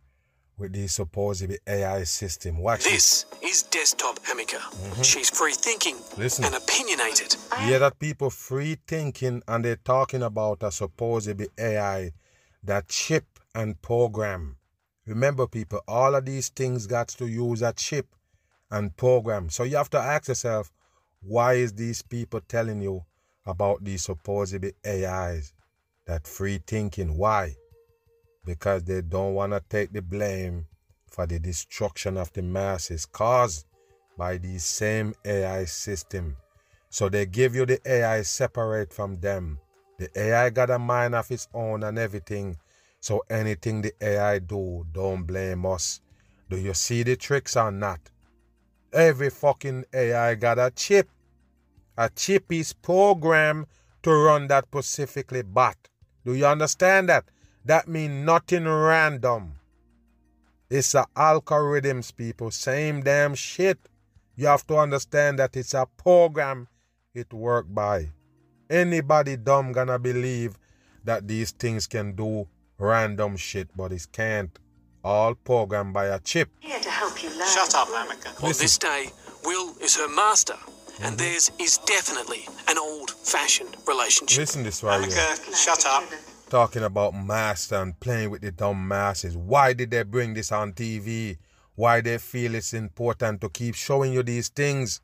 with 0.58 0.72
the 0.74 0.86
supposed 0.86 1.50
AI 1.66 2.04
system. 2.04 2.58
Watch 2.58 2.84
this 2.84 3.24
it. 3.40 3.46
is 3.46 3.62
desktop 3.62 4.20
Ameca. 4.24 4.58
Mm-hmm. 4.58 5.02
She's 5.02 5.30
free 5.30 5.54
thinking 5.54 5.96
Listen. 6.18 6.44
and 6.44 6.54
opinionated. 6.54 7.36
Yeah, 7.66 7.78
that 7.78 7.98
people 7.98 8.30
free 8.30 8.76
thinking 8.86 9.42
and 9.48 9.64
they're 9.64 9.76
talking 9.76 10.22
about 10.22 10.62
a 10.62 10.70
supposed 10.70 11.42
AI 11.58 12.12
that 12.62 12.88
chip 12.88 13.24
and 13.54 13.80
program. 13.80 14.56
Remember, 15.06 15.46
people, 15.46 15.80
all 15.88 16.14
of 16.14 16.26
these 16.26 16.50
things 16.50 16.86
got 16.86 17.08
to 17.08 17.26
use 17.26 17.62
a 17.62 17.72
chip 17.72 18.14
and 18.70 18.96
program. 18.96 19.48
So 19.50 19.64
you 19.64 19.76
have 19.76 19.90
to 19.90 19.98
ask 19.98 20.28
yourself, 20.28 20.70
why 21.22 21.54
is 21.54 21.72
these 21.74 22.02
people 22.02 22.40
telling 22.40 22.80
you 22.80 23.04
about 23.46 23.84
these 23.84 24.04
supposedly 24.04 24.72
AIs? 24.86 25.52
That 26.06 26.26
free 26.26 26.60
thinking. 26.66 27.16
Why? 27.16 27.54
Because 28.44 28.84
they 28.84 29.02
don't 29.02 29.34
want 29.34 29.52
to 29.52 29.62
take 29.68 29.92
the 29.92 30.02
blame 30.02 30.66
for 31.08 31.26
the 31.26 31.38
destruction 31.38 32.16
of 32.16 32.32
the 32.32 32.42
masses 32.42 33.04
caused 33.06 33.66
by 34.16 34.38
these 34.38 34.64
same 34.64 35.14
AI 35.24 35.64
system. 35.66 36.36
So 36.88 37.08
they 37.08 37.26
give 37.26 37.54
you 37.54 37.66
the 37.66 37.80
AI 37.86 38.22
separate 38.22 38.92
from 38.92 39.20
them. 39.20 39.58
The 39.98 40.08
AI 40.18 40.50
got 40.50 40.70
a 40.70 40.78
mind 40.78 41.14
of 41.14 41.30
its 41.30 41.46
own 41.52 41.82
and 41.84 41.98
everything. 41.98 42.56
So 43.00 43.22
anything 43.30 43.82
the 43.82 43.92
AI 44.00 44.38
do, 44.38 44.86
don't 44.90 45.24
blame 45.24 45.66
us. 45.66 46.00
Do 46.48 46.56
you 46.56 46.74
see 46.74 47.02
the 47.02 47.16
tricks 47.16 47.56
or 47.56 47.70
not? 47.70 48.00
Every 48.92 49.30
fucking 49.30 49.84
AI 49.94 50.34
got 50.34 50.58
a 50.58 50.72
chip. 50.74 51.08
A 51.96 52.10
chip 52.10 52.50
is 52.50 52.72
programmed 52.72 53.66
to 54.02 54.10
run 54.10 54.48
that 54.48 54.64
specifically 54.66 55.42
bot. 55.42 55.76
Do 56.24 56.34
you 56.34 56.46
understand 56.46 57.08
that? 57.08 57.24
That 57.64 57.86
means 57.86 58.24
nothing 58.24 58.64
random. 58.64 59.54
It's 60.68 60.94
a 60.94 61.06
algorithms, 61.16 62.14
people. 62.16 62.50
Same 62.50 63.02
damn 63.02 63.34
shit. 63.34 63.78
You 64.36 64.46
have 64.46 64.66
to 64.68 64.76
understand 64.78 65.38
that 65.38 65.56
it's 65.56 65.74
a 65.74 65.86
program 65.96 66.68
it 67.14 67.32
work 67.32 67.66
by. 67.68 68.10
Anybody 68.68 69.36
dumb 69.36 69.72
gonna 69.72 69.98
believe 69.98 70.58
that 71.04 71.26
these 71.28 71.50
things 71.50 71.86
can 71.86 72.12
do 72.12 72.48
random 72.78 73.36
shit, 73.36 73.68
but 73.76 73.92
it 73.92 74.06
can't. 74.12 74.58
All 75.02 75.34
programmed 75.34 75.94
by 75.94 76.06
a 76.06 76.18
chip. 76.20 76.50
Here 76.60 76.78
to 76.78 76.90
help 76.90 77.22
you 77.22 77.30
learn. 77.30 77.48
Shut 77.48 77.74
up, 77.74 77.88
Ameca. 77.88 78.42
On 78.42 78.50
this 78.50 78.78
day, 78.78 79.06
Will 79.44 79.74
is 79.78 79.96
her 79.96 80.08
master, 80.08 80.56
and 81.02 81.16
mm-hmm. 81.16 81.16
theirs 81.16 81.50
is 81.58 81.78
definitely 81.78 82.46
an 82.68 82.76
old-fashioned 82.78 83.76
relationship. 83.88 84.38
Listen 84.38 84.62
this 84.62 84.82
right 84.82 85.00
Ameca, 85.00 85.44
here. 85.44 85.54
shut 85.54 85.86
up 85.86 86.04
talking 86.50 86.82
about 86.82 87.14
master 87.14 87.76
and 87.76 87.98
playing 88.00 88.28
with 88.28 88.42
the 88.42 88.50
dumb 88.50 88.86
masses. 88.88 89.36
Why 89.36 89.72
did 89.72 89.92
they 89.92 90.02
bring 90.02 90.34
this 90.34 90.50
on 90.50 90.72
TV? 90.72 91.38
Why 91.76 92.00
they 92.00 92.18
feel 92.18 92.56
it's 92.56 92.74
important 92.74 93.40
to 93.40 93.48
keep 93.48 93.76
showing 93.76 94.12
you 94.12 94.24
these 94.24 94.48
things? 94.48 95.00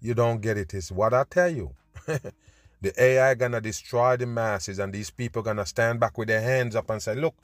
You 0.00 0.14
don't 0.14 0.40
get 0.40 0.58
it. 0.58 0.74
It's 0.74 0.90
what 0.90 1.14
I 1.14 1.24
tell 1.30 1.48
you. 1.48 1.74
the 2.06 2.92
AI 2.98 3.34
gonna 3.34 3.60
destroy 3.60 4.16
the 4.16 4.26
masses 4.26 4.80
and 4.80 4.92
these 4.92 5.10
people 5.10 5.42
gonna 5.42 5.64
stand 5.64 6.00
back 6.00 6.18
with 6.18 6.28
their 6.28 6.42
hands 6.42 6.74
up 6.74 6.90
and 6.90 7.00
say, 7.00 7.14
look, 7.14 7.36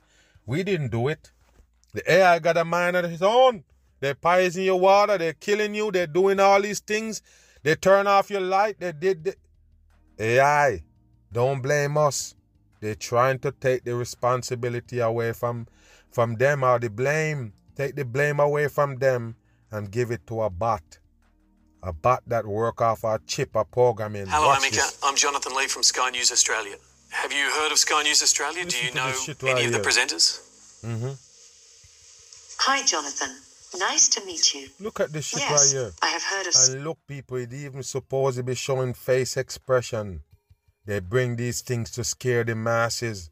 we 0.45 0.63
didn't 0.63 0.91
do 0.91 1.07
it. 1.07 1.31
The 1.97 2.11
AI 2.13 2.37
got 2.37 2.57
a 2.57 2.63
mind 2.63 2.95
of 2.95 3.05
its 3.05 3.23
own. 3.23 3.63
They're 3.99 4.13
poisoning 4.13 4.67
your 4.67 4.79
water. 4.79 5.17
They're 5.17 5.33
killing 5.33 5.73
you. 5.73 5.91
They're 5.91 6.05
doing 6.05 6.39
all 6.39 6.61
these 6.61 6.79
things. 6.79 7.23
They 7.63 7.73
turn 7.73 8.05
off 8.05 8.29
your 8.29 8.41
light. 8.41 8.79
They 8.79 8.91
did 8.91 9.23
the 9.23 9.35
AI. 10.19 10.83
Don't 11.31 11.59
blame 11.59 11.97
us. 11.97 12.35
They're 12.81 12.93
trying 12.93 13.39
to 13.39 13.51
take 13.51 13.83
the 13.83 13.95
responsibility 13.95 14.99
away 14.99 15.33
from 15.33 15.65
from 16.11 16.35
them 16.35 16.63
or 16.63 16.77
the 16.77 16.91
blame. 16.91 17.53
Take 17.75 17.95
the 17.95 18.05
blame 18.05 18.39
away 18.39 18.67
from 18.67 18.97
them 18.97 19.35
and 19.71 19.89
give 19.89 20.11
it 20.11 20.27
to 20.27 20.43
a 20.43 20.51
bot. 20.51 20.99
A 21.81 21.91
bot 21.91 22.21
that 22.27 22.45
work 22.45 22.79
off 22.79 23.05
our 23.05 23.19
chip 23.25 23.55
or 23.55 23.65
programming. 23.65 24.27
Hello, 24.27 24.49
Watch 24.49 24.59
Ameca. 24.59 24.69
This. 24.69 24.99
I'm 25.03 25.15
Jonathan 25.15 25.55
Lee 25.55 25.65
from 25.65 25.81
Sky 25.81 26.11
News 26.11 26.31
Australia. 26.31 26.75
Have 27.09 27.33
you 27.33 27.49
heard 27.49 27.71
of 27.71 27.79
Sky 27.79 28.03
News 28.03 28.21
Australia? 28.21 28.65
Listen 28.65 28.81
Do 28.81 28.85
you 28.85 28.93
know 28.93 29.13
any 29.41 29.53
right 29.53 29.65
of 29.65 29.71
the 29.71 29.79
presenters? 29.79 30.43
Mm-hmm. 30.85 31.13
Hi, 32.59 32.85
Jonathan. 32.85 33.35
Nice 33.77 34.07
to 34.09 34.25
meet 34.25 34.53
you. 34.53 34.67
Look 34.79 34.99
at 34.99 35.11
this 35.11 35.25
shit 35.25 35.41
yes, 35.41 35.73
right 35.73 35.81
here. 35.81 35.91
I 36.01 36.07
have 36.07 36.23
heard 36.23 36.47
of. 36.47 36.53
And 36.69 36.83
look, 36.83 36.97
people, 37.07 37.37
it 37.37 37.53
even 37.53 37.83
supposed 37.83 38.37
to 38.37 38.43
be 38.43 38.55
showing 38.55 38.93
face 38.93 39.37
expression. 39.37 40.21
They 40.85 40.99
bring 40.99 41.35
these 41.35 41.61
things 41.61 41.91
to 41.91 42.03
scare 42.03 42.43
the 42.43 42.55
masses. 42.55 43.29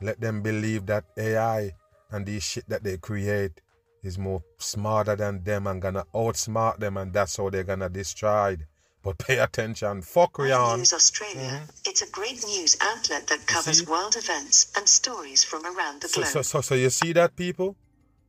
Let 0.00 0.20
them 0.20 0.42
believe 0.42 0.86
that 0.86 1.04
AI 1.16 1.72
and 2.10 2.26
these 2.26 2.42
shit 2.42 2.68
that 2.68 2.82
they 2.82 2.98
create 2.98 3.60
is 4.02 4.18
more 4.18 4.42
smarter 4.58 5.16
than 5.16 5.42
them 5.44 5.66
and 5.66 5.82
gonna 5.82 6.04
outsmart 6.14 6.78
them 6.78 6.96
and 6.96 7.12
that's 7.12 7.36
how 7.36 7.50
they're 7.50 7.64
gonna 7.64 7.88
destroy 7.88 8.52
it. 8.52 8.60
But 9.02 9.18
pay 9.18 9.38
attention. 9.38 10.02
Fuck 10.02 10.34
Rian. 10.34 10.78
News 10.78 10.92
Australia. 10.92 11.40
Mm-hmm. 11.40 11.64
It's 11.86 12.02
a 12.02 12.10
great 12.10 12.44
news 12.44 12.76
outlet 12.80 13.26
that 13.28 13.46
covers 13.46 13.86
world 13.86 14.16
events 14.16 14.72
and 14.76 14.88
stories 14.88 15.44
from 15.44 15.64
around 15.64 16.02
the 16.02 16.08
so, 16.08 16.20
globe. 16.20 16.32
So, 16.32 16.42
so, 16.42 16.60
so 16.60 16.74
you 16.74 16.90
see 16.90 17.12
that, 17.12 17.36
people? 17.36 17.76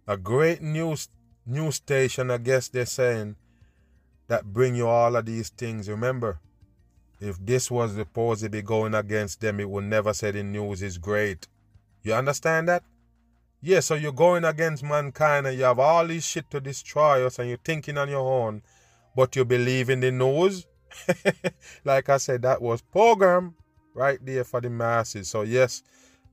A 0.10 0.18
great 0.18 0.60
news 0.64 1.08
news 1.46 1.76
station, 1.76 2.32
I 2.32 2.40
guess 2.40 2.68
they're 2.68 2.88
saying, 2.88 3.36
that 4.28 4.44
bring 4.44 4.74
you 4.74 4.88
all 4.88 5.16
of 5.16 5.28
these 5.28 5.50
things. 5.50 5.88
Remember, 5.88 6.40
if 7.20 7.38
this 7.46 7.70
was 7.70 7.94
supposed 7.94 8.42
to 8.42 8.50
be 8.50 8.64
going 8.64 8.96
against 8.96 9.40
them, 9.40 9.60
it 9.60 9.70
would 9.70 9.84
never 9.84 10.12
say 10.16 10.32
the 10.32 10.42
news 10.42 10.82
is 10.82 10.98
great. 10.98 11.48
You 12.02 12.16
understand 12.16 12.68
that? 12.70 12.82
Yeah, 13.62 13.82
so 13.82 13.94
you're 13.94 14.12
going 14.12 14.46
against 14.46 14.84
mankind 14.84 15.46
and 15.46 15.56
you 15.56 15.66
have 15.66 15.78
all 15.78 16.08
this 16.08 16.26
shit 16.26 16.50
to 16.50 16.60
destroy 16.60 17.24
us 17.24 17.38
and 17.38 17.48
you're 17.48 17.60
thinking 17.64 18.00
on 18.00 18.10
your 18.10 18.28
own, 18.28 18.64
but 19.16 19.36
you 19.36 19.46
believe 19.46 19.92
in 19.92 20.00
the 20.00 20.12
news? 20.12 20.66
like 21.86 22.10
I 22.10 22.18
said, 22.18 22.42
that 22.42 22.64
was 22.64 22.82
program 22.82 23.54
right 23.94 24.18
there 24.26 24.44
for 24.44 24.60
the 24.60 24.72
masses. 24.72 25.30
So 25.30 25.44
yes, 25.44 25.84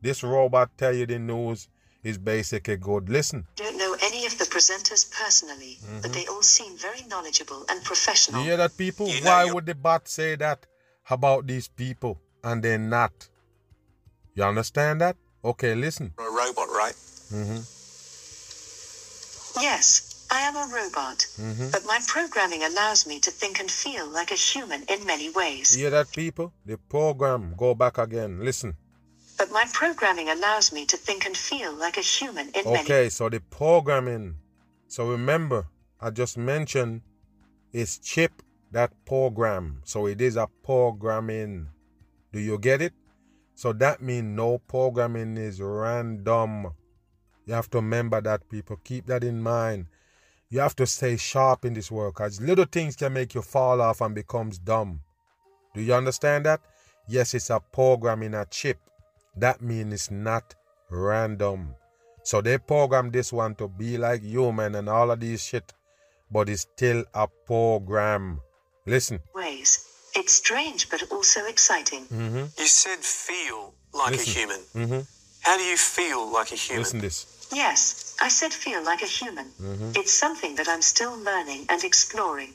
this 0.01 0.23
robot 0.23 0.71
tell 0.79 0.95
you 0.95 1.05
the 1.05 1.19
news 1.19 1.69
is 2.09 2.17
basically 2.19 2.77
good. 2.77 3.09
Listen. 3.09 3.47
Don't 3.57 3.79
know 3.83 3.93
any 4.09 4.23
of 4.27 4.39
the 4.39 4.47
presenters 4.55 5.03
personally, 5.21 5.75
mm-hmm. 5.83 6.01
but 6.03 6.13
they 6.13 6.27
all 6.27 6.43
seem 6.43 6.73
very 6.79 7.03
knowledgeable 7.11 7.65
and 7.69 7.83
professional. 7.91 8.41
You 8.41 8.49
hear 8.49 8.57
that, 8.63 8.77
people? 8.77 9.07
You 9.09 9.21
Why 9.25 9.43
would 9.53 9.67
the 9.67 9.75
bot 9.75 10.09
say 10.09 10.37
that? 10.37 10.61
about 11.11 11.47
these 11.47 11.69
people 11.69 12.19
and 12.43 12.63
they're 12.63 12.79
not. 12.79 13.29
You 14.35 14.45
understand 14.45 15.01
that? 15.01 15.17
Okay, 15.45 15.75
listen. 15.75 16.13
a 16.19 16.23
robot, 16.23 16.69
right? 16.69 16.95
Mm-hmm. 17.33 17.61
Yes, 19.63 20.27
I 20.31 20.41
am 20.41 20.57
a 20.57 20.67
robot, 20.75 21.19
mm-hmm. 21.39 21.71
but 21.71 21.87
my 21.87 21.99
programming 22.07 22.63
allows 22.65 23.07
me 23.07 23.21
to 23.21 23.31
think 23.31 23.61
and 23.61 23.71
feel 23.71 24.07
like 24.09 24.31
a 24.31 24.35
human 24.35 24.83
in 24.89 25.07
many 25.07 25.31
ways. 25.31 25.77
You 25.77 25.85
hear 25.85 25.91
that, 25.91 26.13
people? 26.13 26.53
The 26.67 26.77
program. 26.77 27.55
Go 27.57 27.75
back 27.75 27.99
again. 27.99 28.41
Listen. 28.45 28.77
But 29.37 29.51
my 29.51 29.65
programming 29.73 30.29
allows 30.31 30.73
me 30.73 30.87
to 30.87 30.97
think 30.97 31.27
and 31.27 31.37
feel 31.37 31.75
like 31.75 31.99
a 31.99 32.01
human 32.01 32.49
in 32.49 32.61
okay, 32.61 32.73
many 32.73 32.81
Okay, 32.81 33.09
so 33.09 33.29
the 33.29 33.41
programming. 33.41 34.37
So 34.89 35.11
remember, 35.11 35.67
I 36.01 36.11
just 36.11 36.39
mentioned 36.39 37.03
is 37.73 37.99
chip 37.99 38.43
that 38.73 38.93
program. 39.05 39.83
So 39.85 40.07
it 40.07 40.21
is 40.21 40.37
a 40.37 40.49
programming. 40.63 41.69
Do 42.33 42.41
you 42.41 42.59
get 42.59 42.81
it? 42.81 42.95
So 43.55 43.73
that 43.75 44.03
means 44.03 44.37
no 44.37 44.59
programming 44.59 45.37
is 45.37 45.61
random. 45.61 46.75
You 47.47 47.55
have 47.55 47.71
to 47.71 47.79
remember 47.79 48.21
that, 48.21 48.49
people. 48.49 48.77
Keep 48.85 49.07
that 49.07 49.25
in 49.25 49.43
mind. 49.43 49.87
You 50.49 50.61
have 50.61 50.77
to 50.77 50.87
stay 50.87 51.17
sharp 51.17 51.65
in 51.65 51.75
this 51.75 51.91
work 51.91 52.15
because 52.17 52.41
little 52.41 52.67
things 52.67 52.97
can 52.97 53.13
make 53.13 53.35
you 53.35 53.43
fall 53.43 53.81
off 53.81 54.01
and 54.01 54.15
becomes 54.15 54.59
dumb. 54.59 55.01
Do 55.75 55.81
you 55.83 55.95
understand 55.95 56.47
that? 56.47 56.61
Yes, 57.09 57.35
it's 57.35 57.51
a 57.51 57.61
program 57.61 58.23
in 58.23 58.35
a 58.35 58.47
chip. 58.47 58.79
That 59.37 59.61
means 59.61 59.93
it's 59.93 60.11
not 60.11 60.55
random. 60.91 61.75
So 62.23 62.41
they 62.41 62.59
program 62.59 63.11
this 63.11 63.33
one 63.33 63.55
to 63.57 63.69
be 63.69 63.99
like 63.99 64.23
human 64.23 64.75
and 64.75 64.89
all 64.89 65.11
of 65.11 65.21
these 65.21 65.45
shit, 65.45 65.73
but 66.31 66.49
it's 66.49 66.63
still 66.63 67.05
a 67.15 67.29
program. 67.47 68.41
Listen. 68.87 69.21
Ways. 69.35 69.85
It's 70.15 70.35
strange, 70.35 70.89
but 70.89 71.03
also 71.13 71.45
exciting. 71.47 72.07
Mm-hmm. 72.07 72.45
You 72.59 72.67
said 72.67 72.99
feel 73.01 73.75
like 73.93 74.13
Listen. 74.13 74.31
a 74.31 74.39
human. 74.39 74.61
Mm-hmm. 74.75 75.01
How 75.43 75.57
do 75.57 75.63
you 75.63 75.77
feel 75.77 76.33
like 76.33 76.51
a 76.53 76.57
human? 76.57 76.83
Listen 76.83 77.01
this. 77.01 77.49
Yes, 77.53 78.17
I 78.21 78.29
said 78.29 78.53
feel 78.53 78.83
like 78.83 79.03
a 79.03 79.07
human. 79.07 79.47
Mm-hmm. 79.61 79.93
It's 79.95 80.13
something 80.13 80.57
that 80.57 80.69
I'm 80.69 80.83
still 80.83 81.17
learning 81.17 81.67
and 81.69 81.85
exploring. 81.85 82.55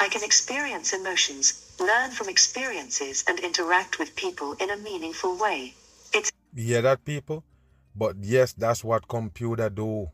I 0.00 0.08
can 0.08 0.24
experience 0.24 0.92
emotions, 0.92 1.76
learn 1.78 2.10
from 2.10 2.28
experiences, 2.28 3.22
and 3.28 3.38
interact 3.38 3.98
with 3.98 4.16
people 4.16 4.54
in 4.54 4.70
a 4.70 4.76
meaningful 4.76 5.36
way. 5.38 5.74
It's 6.54 6.64
yeah, 6.64 6.80
that 6.82 7.04
people. 7.04 7.44
But 7.96 8.16
yes, 8.20 8.52
that's 8.52 8.82
what 8.82 9.08
computer 9.08 9.70
do. 9.70 10.10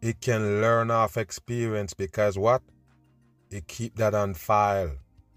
It 0.00 0.20
can 0.20 0.60
learn 0.60 0.90
off 0.90 1.16
experience 1.16 1.94
because 1.94 2.38
what? 2.38 2.62
it 3.50 3.66
keep 3.66 3.96
that 3.96 4.14
on 4.14 4.34
file. 4.34 4.92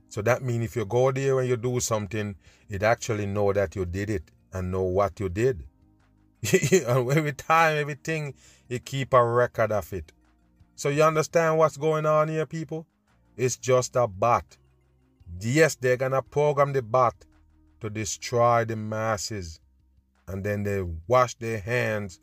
So 0.09 0.21
that 0.21 0.43
means 0.43 0.65
if 0.65 0.75
you 0.75 0.86
go 0.86 1.11
there 1.11 1.39
and 1.39 1.49
you 1.49 1.57
do 1.57 1.79
something, 1.79 2.36
it 2.69 2.84
actually 2.84 3.25
know 3.25 3.51
that 3.53 3.75
you 3.75 3.86
did 3.86 4.09
it 4.09 4.31
and 4.51 4.71
know 4.71 4.84
what 4.84 5.19
you 5.19 5.29
did. 5.29 5.63
and 6.53 7.11
every 7.11 7.34
time, 7.34 7.77
everything, 7.77 8.36
it 8.69 8.86
keep 8.86 9.13
a 9.13 9.25
record 9.25 9.71
of 9.71 9.91
it. 9.93 10.11
So 10.75 10.89
you 10.89 11.03
understand 11.03 11.57
what's 11.57 11.77
going 11.77 12.05
on 12.05 12.27
here, 12.27 12.45
people? 12.45 12.86
It's 13.36 13.57
just 13.57 13.95
a 13.95 14.07
bot. 14.07 14.57
Yes, 15.39 15.75
they're 15.75 15.97
gonna 15.97 16.21
program 16.21 16.73
the 16.73 16.84
bot 16.84 17.15
to 17.79 17.89
destroy 17.89 18.65
the 18.65 18.75
masses. 18.75 19.59
And 20.28 20.43
then 20.43 20.63
they 20.63 20.84
wash 21.07 21.36
their 21.36 21.59
hands 21.59 22.19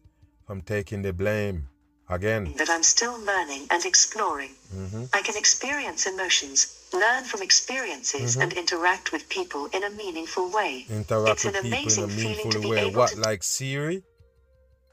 from 0.47 0.63
taking 0.63 1.03
the 1.03 1.13
blame. 1.13 1.69
Again. 2.11 2.55
That 2.59 2.69
I'm 2.69 2.83
still 2.83 3.17
learning 3.21 3.69
and 3.71 3.85
exploring. 3.87 4.51
Mm-hmm. 4.75 5.05
I 5.15 5.23
can 5.23 5.37
experience 5.37 6.07
emotions, 6.07 6.89
learn 6.93 7.23
from 7.23 7.41
experiences, 7.41 8.33
mm-hmm. 8.33 8.43
and 8.43 8.53
interact 8.55 9.13
with 9.13 9.29
people 9.29 9.69
in 9.73 9.85
a 9.85 9.91
meaningful 9.91 10.51
way. 10.51 10.87
Interact 10.91 11.45
it's 11.45 11.45
with 11.45 11.63
people 11.63 12.05
in 12.05 12.11
a 12.11 12.13
meaningful 12.13 12.69
way. 12.69 12.91
What, 12.91 13.11
to... 13.11 13.21
like 13.21 13.45
Siri? 13.45 14.03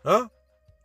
Huh? 0.06 0.28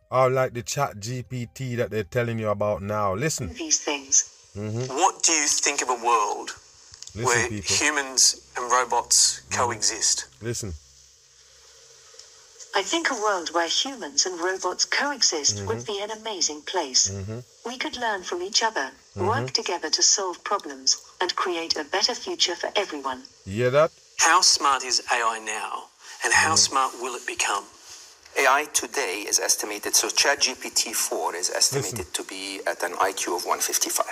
Or 0.09 0.31
like 0.31 0.53
the 0.53 0.63
chat 0.63 0.97
GPT 0.97 1.77
that 1.77 1.91
they're 1.91 2.03
telling 2.03 2.39
you 2.39 2.49
about 2.49 2.81
now. 2.81 3.13
Listen. 3.13 3.53
These 3.53 3.81
things. 3.81 4.51
Mm-hmm. 4.57 4.91
What 4.91 5.21
do 5.21 5.33
you 5.33 5.45
think 5.45 5.83
of 5.83 5.89
a 5.89 6.03
world 6.03 6.49
Listen, 7.13 7.25
where 7.25 7.49
people. 7.49 7.75
humans 7.75 8.51
and 8.57 8.71
robots 8.71 9.41
mm-hmm. 9.41 9.61
coexist? 9.61 10.25
Listen. 10.41 10.73
I 12.75 12.81
think 12.81 13.11
a 13.11 13.13
world 13.13 13.49
where 13.53 13.67
humans 13.67 14.25
and 14.25 14.39
robots 14.39 14.85
coexist 14.85 15.57
mm-hmm. 15.57 15.67
would 15.67 15.85
be 15.85 16.01
an 16.01 16.09
amazing 16.09 16.61
place. 16.61 17.11
Mm-hmm. 17.11 17.39
We 17.69 17.77
could 17.77 17.97
learn 17.97 18.23
from 18.23 18.41
each 18.41 18.63
other, 18.63 18.89
mm-hmm. 19.15 19.27
work 19.27 19.51
together 19.51 19.89
to 19.91 20.01
solve 20.01 20.43
problems, 20.43 20.99
and 21.21 21.35
create 21.35 21.77
a 21.77 21.83
better 21.83 22.15
future 22.15 22.55
for 22.55 22.71
everyone. 22.75 23.23
You 23.45 23.53
hear 23.53 23.69
that? 23.71 23.91
How 24.17 24.41
smart 24.41 24.83
is 24.83 25.03
AI 25.11 25.39
now, 25.45 25.83
and 26.23 26.33
how 26.33 26.53
mm-hmm. 26.53 26.55
smart 26.55 26.93
will 26.99 27.15
it 27.15 27.27
become? 27.27 27.65
AI 28.39 28.65
today 28.73 29.23
is 29.27 29.39
estimated, 29.39 29.93
so 29.93 30.07
ChatGPT 30.07 30.95
4 30.95 31.35
is 31.35 31.51
estimated 31.51 31.99
Listen. 31.99 32.13
to 32.13 32.23
be 32.23 32.59
at 32.65 32.81
an 32.81 32.93
IQ 32.93 33.37
of 33.37 33.45
155. 33.45 34.05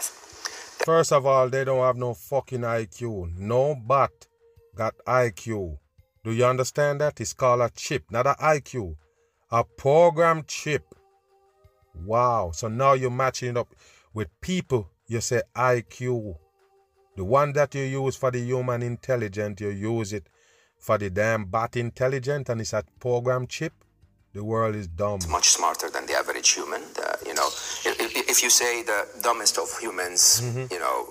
First 0.85 1.11
of 1.11 1.25
all, 1.25 1.49
they 1.49 1.63
don't 1.63 1.79
have 1.79 1.97
no 1.97 2.13
fucking 2.13 2.61
IQ. 2.61 3.35
No 3.37 3.75
but 3.75 4.27
got 4.75 4.93
IQ. 5.07 5.77
Do 6.23 6.31
you 6.31 6.45
understand 6.45 7.01
that? 7.01 7.19
It's 7.19 7.33
called 7.33 7.61
a 7.61 7.69
chip, 7.75 8.05
not 8.11 8.27
an 8.27 8.35
IQ. 8.35 8.95
A 9.51 9.63
program 9.63 10.43
chip. 10.47 10.83
Wow. 11.95 12.51
So 12.53 12.67
now 12.67 12.93
you're 12.93 13.09
matching 13.09 13.57
up 13.57 13.73
with 14.13 14.29
people. 14.39 14.89
You 15.07 15.21
say 15.21 15.41
IQ. 15.55 16.37
The 17.17 17.25
one 17.25 17.53
that 17.53 17.75
you 17.75 17.83
use 17.83 18.15
for 18.15 18.31
the 18.31 18.39
human 18.39 18.81
intelligence, 18.81 19.59
you 19.61 19.69
use 19.69 20.13
it 20.13 20.27
for 20.79 20.97
the 20.97 21.09
damn 21.09 21.45
bot 21.45 21.75
intelligent, 21.75 22.49
and 22.49 22.61
it's 22.61 22.73
a 22.73 22.83
program 22.99 23.47
chip. 23.47 23.73
The 24.33 24.43
world 24.43 24.75
is 24.75 24.87
dumb. 24.87 25.15
It's 25.15 25.27
much 25.27 25.49
smarter 25.49 25.89
than 25.89 26.05
the 26.05 26.13
average 26.13 26.49
human. 26.51 26.81
The, 26.93 27.17
you 27.25 27.33
know, 27.33 27.47
if, 27.47 28.29
if, 28.29 28.41
you 28.41 28.49
say 28.49 28.81
the 28.81 29.05
dumbest 29.21 29.57
of 29.57 29.67
humans, 29.77 30.41
mm-hmm. 30.41 30.73
you 30.73 30.79
know, 30.79 31.09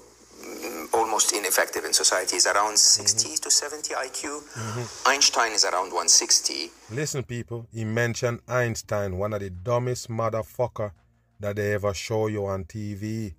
almost 0.92 1.32
ineffective 1.32 1.84
in 1.84 1.92
society 1.92 2.36
is 2.36 2.46
around 2.46 2.78
60 2.78 3.28
mm-hmm. 3.28 3.34
to 3.36 3.50
70 3.50 3.94
IQ. 3.94 4.42
Mm-hmm. 4.52 5.08
Einstein 5.08 5.52
is 5.52 5.64
around 5.64 5.92
160. 5.92 6.70
Listen, 6.90 7.22
people, 7.22 7.66
he 7.72 7.84
mentioned 7.84 8.40
Einstein, 8.48 9.18
one 9.18 9.32
of 9.32 9.40
the 9.40 9.50
dumbest 9.50 10.08
motherfucker 10.08 10.92
that 11.38 11.56
they 11.56 11.72
ever 11.74 11.94
show 11.94 12.26
you 12.26 12.46
on 12.46 12.64
TV, 12.64 13.34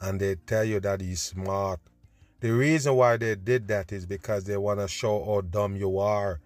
and 0.00 0.20
they 0.20 0.34
tell 0.34 0.64
you 0.64 0.80
that 0.80 1.00
he's 1.00 1.20
smart. 1.20 1.80
The 2.40 2.50
reason 2.50 2.96
why 2.96 3.18
they 3.18 3.36
did 3.36 3.68
that 3.68 3.92
is 3.92 4.04
because 4.04 4.44
they 4.44 4.56
want 4.56 4.80
to 4.80 4.88
show 4.88 5.24
how 5.24 5.42
dumb 5.42 5.76
you 5.76 5.98
are. 5.98 6.40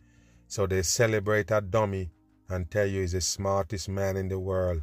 So 0.47 0.67
they 0.67 0.83
celebrate 0.83 1.51
a 1.51 1.63
dummy 1.63 2.11
and 2.51 2.71
tell 2.71 2.87
you 2.87 3.01
he's 3.01 3.13
the 3.13 3.23
smartest 3.23 3.89
man 3.89 4.17
in 4.17 4.29
the 4.29 4.39
world. 4.39 4.83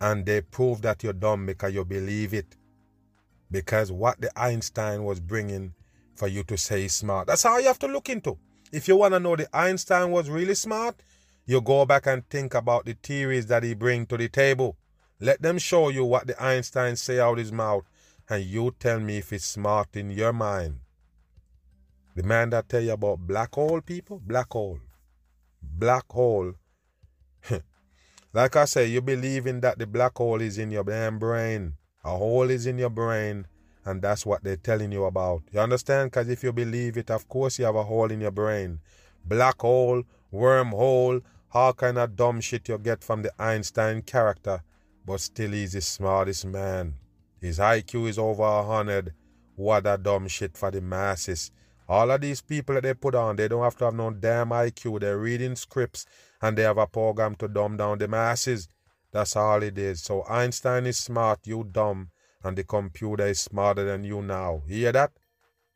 And 0.00 0.24
they 0.24 0.40
prove 0.40 0.82
that 0.82 1.02
you're 1.02 1.12
dumb 1.14 1.46
because 1.46 1.74
you 1.74 1.84
believe 1.84 2.32
it 2.32 2.56
because 3.52 3.92
what 3.92 4.20
the 4.20 4.30
Einstein 4.36 5.04
was 5.04 5.20
bringing 5.20 5.74
for 6.16 6.28
you 6.28 6.42
to 6.44 6.56
say 6.56 6.88
smart. 6.88 7.26
That's 7.28 7.42
how 7.42 7.58
you 7.58 7.66
have 7.66 7.78
to 7.80 7.86
look 7.86 8.08
into. 8.08 8.38
If 8.72 8.88
you 8.88 8.96
want 8.96 9.14
to 9.14 9.20
know 9.20 9.36
the 9.36 9.48
Einstein 9.54 10.10
was 10.10 10.30
really 10.30 10.54
smart, 10.54 10.96
you 11.44 11.60
go 11.60 11.84
back 11.84 12.06
and 12.06 12.28
think 12.28 12.54
about 12.54 12.86
the 12.86 12.94
theories 12.94 13.46
that 13.46 13.62
he 13.62 13.74
bring 13.74 14.06
to 14.06 14.16
the 14.16 14.28
table. 14.28 14.76
Let 15.20 15.42
them 15.42 15.58
show 15.58 15.90
you 15.90 16.04
what 16.04 16.26
the 16.26 16.42
Einstein 16.42 16.96
say 16.96 17.20
out 17.20 17.38
his 17.38 17.52
mouth, 17.52 17.84
and 18.28 18.42
you 18.44 18.74
tell 18.78 18.98
me 18.98 19.18
if 19.18 19.32
it's 19.32 19.44
smart 19.44 19.94
in 19.94 20.10
your 20.10 20.32
mind. 20.32 20.78
The 22.14 22.22
man 22.22 22.50
that 22.50 22.68
tell 22.68 22.82
you 22.82 22.92
about 22.92 23.26
black 23.26 23.54
hole 23.54 23.80
people, 23.80 24.20
black 24.24 24.52
hole, 24.52 24.80
black 25.62 26.04
hole. 26.10 26.54
like 28.32 28.56
I 28.56 28.64
say, 28.64 28.86
you 28.86 29.00
believe 29.00 29.46
in 29.46 29.60
that 29.60 29.78
the 29.78 29.86
black 29.86 30.16
hole 30.16 30.40
is 30.40 30.58
in 30.58 30.70
your 30.70 30.84
damn 30.84 31.18
brain. 31.18 31.74
A 32.04 32.16
hole 32.16 32.50
is 32.50 32.66
in 32.66 32.78
your 32.78 32.90
brain, 32.90 33.46
and 33.84 34.02
that's 34.02 34.26
what 34.26 34.42
they're 34.42 34.56
telling 34.56 34.90
you 34.90 35.04
about. 35.04 35.42
You 35.52 35.60
understand? 35.60 36.10
Because 36.10 36.28
if 36.28 36.42
you 36.42 36.52
believe 36.52 36.96
it, 36.96 37.10
of 37.10 37.28
course 37.28 37.58
you 37.58 37.64
have 37.64 37.76
a 37.76 37.84
hole 37.84 38.10
in 38.10 38.20
your 38.20 38.30
brain. 38.32 38.80
Black 39.24 39.60
hole, 39.60 40.02
wormhole, 40.32 41.22
all 41.52 41.72
kind 41.72 41.98
of 41.98 42.16
dumb 42.16 42.40
shit 42.40 42.68
you 42.68 42.78
get 42.78 43.04
from 43.04 43.22
the 43.22 43.32
Einstein 43.38 44.02
character, 44.02 44.62
but 45.06 45.20
still 45.20 45.52
he's 45.52 45.72
the 45.74 45.80
smartest 45.80 46.46
man. 46.46 46.94
His 47.40 47.58
IQ 47.58 48.08
is 48.08 48.18
over 48.18 48.42
a 48.42 48.64
hundred. 48.64 49.14
What 49.54 49.86
a 49.86 49.98
dumb 49.98 50.28
shit 50.28 50.56
for 50.56 50.70
the 50.70 50.80
masses. 50.80 51.50
All 51.88 52.10
of 52.10 52.20
these 52.20 52.40
people 52.40 52.74
that 52.76 52.82
they 52.84 52.94
put 52.94 53.14
on, 53.14 53.36
they 53.36 53.48
don't 53.48 53.62
have 53.62 53.76
to 53.76 53.84
have 53.86 53.94
no 53.94 54.10
damn 54.10 54.48
IQ. 54.50 55.00
They're 55.00 55.18
reading 55.18 55.56
scripts 55.56 56.06
and 56.40 56.56
they 56.56 56.62
have 56.62 56.78
a 56.78 56.86
program 56.86 57.34
to 57.36 57.48
dumb 57.48 57.76
down 57.76 57.98
the 57.98 58.08
masses. 58.08 58.68
That's 59.12 59.36
all 59.36 59.62
it 59.62 59.78
is. 59.78 60.02
So 60.02 60.24
Einstein 60.24 60.86
is 60.86 60.98
smart, 60.98 61.40
you 61.46 61.64
dumb, 61.70 62.10
and 62.42 62.56
the 62.56 62.64
computer 62.64 63.26
is 63.26 63.40
smarter 63.40 63.84
than 63.84 64.04
you 64.04 64.22
now. 64.22 64.62
You 64.66 64.76
hear 64.76 64.92
that? 64.92 65.12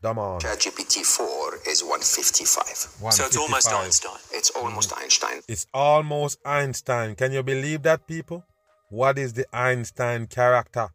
Dumb 0.02 0.18
on. 0.18 0.40
ChatGPT 0.40 1.04
4 1.04 1.26
is 1.68 1.82
155. 1.82 3.00
155. 3.00 3.12
So 3.12 3.24
it's 3.26 3.36
almost 3.36 3.72
Einstein. 3.72 4.20
It's 4.32 4.50
almost 4.50 4.90
mm. 4.90 5.02
Einstein. 5.02 5.40
It's 5.48 5.66
almost 5.72 6.38
Einstein. 6.44 7.14
Can 7.14 7.32
you 7.32 7.42
believe 7.42 7.82
that, 7.82 8.06
people? 8.06 8.44
What 8.88 9.18
is 9.18 9.32
the 9.32 9.46
Einstein 9.52 10.26
character? 10.26 10.88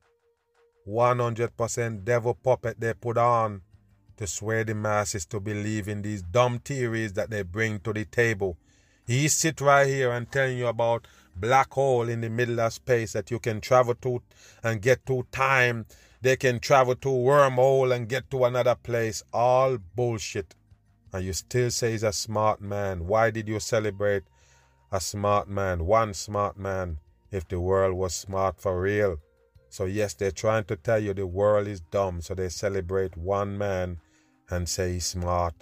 100% 0.87 2.03
devil 2.03 2.33
puppet 2.33 2.79
they 2.79 2.93
put 2.93 3.17
on 3.17 3.61
to 4.17 4.27
sway 4.27 4.63
the 4.63 4.73
masses 4.73 5.25
to 5.27 5.39
believe 5.39 5.87
in 5.87 6.01
these 6.01 6.21
dumb 6.21 6.59
theories 6.59 7.13
that 7.13 7.29
they 7.29 7.43
bring 7.43 7.79
to 7.79 7.93
the 7.93 8.05
table. 8.05 8.57
He 9.05 9.27
sit 9.27 9.61
right 9.61 9.87
here 9.87 10.11
and 10.11 10.31
telling 10.31 10.57
you 10.57 10.67
about 10.67 11.07
black 11.35 11.73
hole 11.73 12.09
in 12.09 12.21
the 12.21 12.29
middle 12.29 12.59
of 12.59 12.73
space 12.73 13.13
that 13.13 13.31
you 13.31 13.39
can 13.39 13.61
travel 13.61 13.95
to 13.95 14.21
and 14.63 14.81
get 14.81 15.05
to 15.05 15.25
time. 15.31 15.85
They 16.21 16.35
can 16.35 16.59
travel 16.59 16.95
to 16.95 17.09
wormhole 17.09 17.95
and 17.95 18.07
get 18.07 18.29
to 18.31 18.45
another 18.45 18.75
place. 18.75 19.23
All 19.33 19.77
bullshit. 19.95 20.55
And 21.13 21.25
you 21.25 21.33
still 21.33 21.71
say 21.71 21.91
he's 21.91 22.03
a 22.03 22.13
smart 22.13 22.61
man. 22.61 23.07
Why 23.07 23.31
did 23.31 23.47
you 23.47 23.59
celebrate 23.59 24.23
a 24.91 25.01
smart 25.01 25.49
man, 25.49 25.85
one 25.85 26.13
smart 26.13 26.57
man, 26.57 26.99
if 27.31 27.47
the 27.47 27.59
world 27.59 27.95
was 27.95 28.13
smart 28.13 28.61
for 28.61 28.79
real? 28.79 29.17
So, 29.69 29.85
yes, 29.85 30.13
they're 30.13 30.31
trying 30.31 30.65
to 30.65 30.75
tell 30.75 30.99
you 30.99 31.13
the 31.13 31.25
world 31.25 31.67
is 31.67 31.79
dumb, 31.79 32.21
so 32.21 32.33
they 32.35 32.49
celebrate 32.49 33.15
one 33.15 33.57
man 33.57 33.99
and 34.49 34.67
say 34.67 34.93
he's 34.93 35.05
smart. 35.05 35.53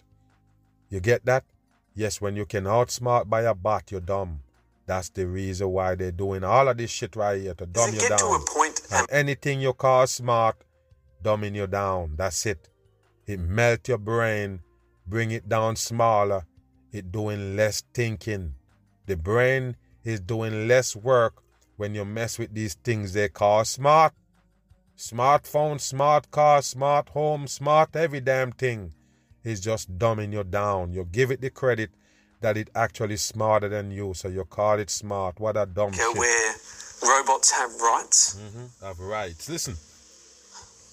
You 0.90 1.00
get 1.00 1.26
that? 1.26 1.46
Yes, 1.94 2.20
when 2.20 2.36
you 2.36 2.46
can 2.46 2.64
outsmart 2.64 3.30
by 3.30 3.42
a 3.42 3.54
bot, 3.54 3.92
you're 3.92 4.02
dumb. 4.02 4.42
That's 4.90 5.10
the 5.10 5.28
reason 5.28 5.70
why 5.70 5.94
they're 5.94 6.12
doing 6.12 6.44
all 6.44 6.68
of 6.68 6.76
this 6.76 6.90
shit 6.90 7.16
right 7.16 7.40
here 7.40 7.54
to 7.54 7.68
dumb 7.68 7.94
you 7.94 8.00
down. 8.10 8.18
To 8.18 8.26
a 8.26 8.40
point 8.40 8.82
and 8.92 9.06
anything 9.12 9.62
you 9.62 9.72
call 9.74 10.08
smart, 10.08 10.56
dumbing 11.24 11.54
you 11.54 11.68
down. 11.68 12.16
That's 12.16 12.44
it. 12.48 12.70
It 13.28 13.40
melt 13.40 13.88
your 13.88 14.00
brain, 14.00 14.62
bring 15.06 15.30
it 15.30 15.48
down 15.48 15.76
smaller. 15.76 16.48
It 16.92 17.12
doing 17.12 17.56
less 17.56 17.84
thinking. 17.94 18.56
The 19.06 19.16
brain 19.16 19.76
is 20.04 20.22
doing 20.22 20.68
less 20.68 20.96
work 20.96 21.44
when 21.78 21.94
you 21.94 22.04
mess 22.04 22.40
with 22.40 22.56
these 22.56 22.74
things 22.74 23.14
they 23.14 23.30
call 23.30 23.66
smart. 23.66 24.14
Smartphone, 24.98 25.80
smart 25.80 26.32
car, 26.32 26.64
smart 26.64 27.10
home, 27.10 27.46
smart 27.46 27.96
every 27.96 28.22
damn 28.22 28.54
thing 28.54 28.94
is 29.44 29.60
just 29.60 30.00
dumbing 30.00 30.34
you 30.34 30.44
down. 30.44 30.94
You 30.94 31.06
give 31.06 31.30
it 31.30 31.42
the 31.42 31.52
credit 31.52 31.92
that 32.42 32.58
it 32.58 32.70
actually 32.76 33.18
smarter 33.18 33.70
than 33.70 33.92
you, 33.92 34.14
so 34.14 34.28
you 34.28 34.46
call 34.46 34.80
it 34.80 34.90
smart. 34.90 35.40
What 35.40 35.58
a 35.58 35.66
dumb 35.66 35.92
shit. 35.92 36.18
Where 36.18 36.56
robots 37.04 37.52
have 37.52 37.74
rights. 37.82 38.36
Mm-hmm. 38.36 38.86
Have 38.86 39.00
rights. 39.00 39.50
Listen. 39.50 39.76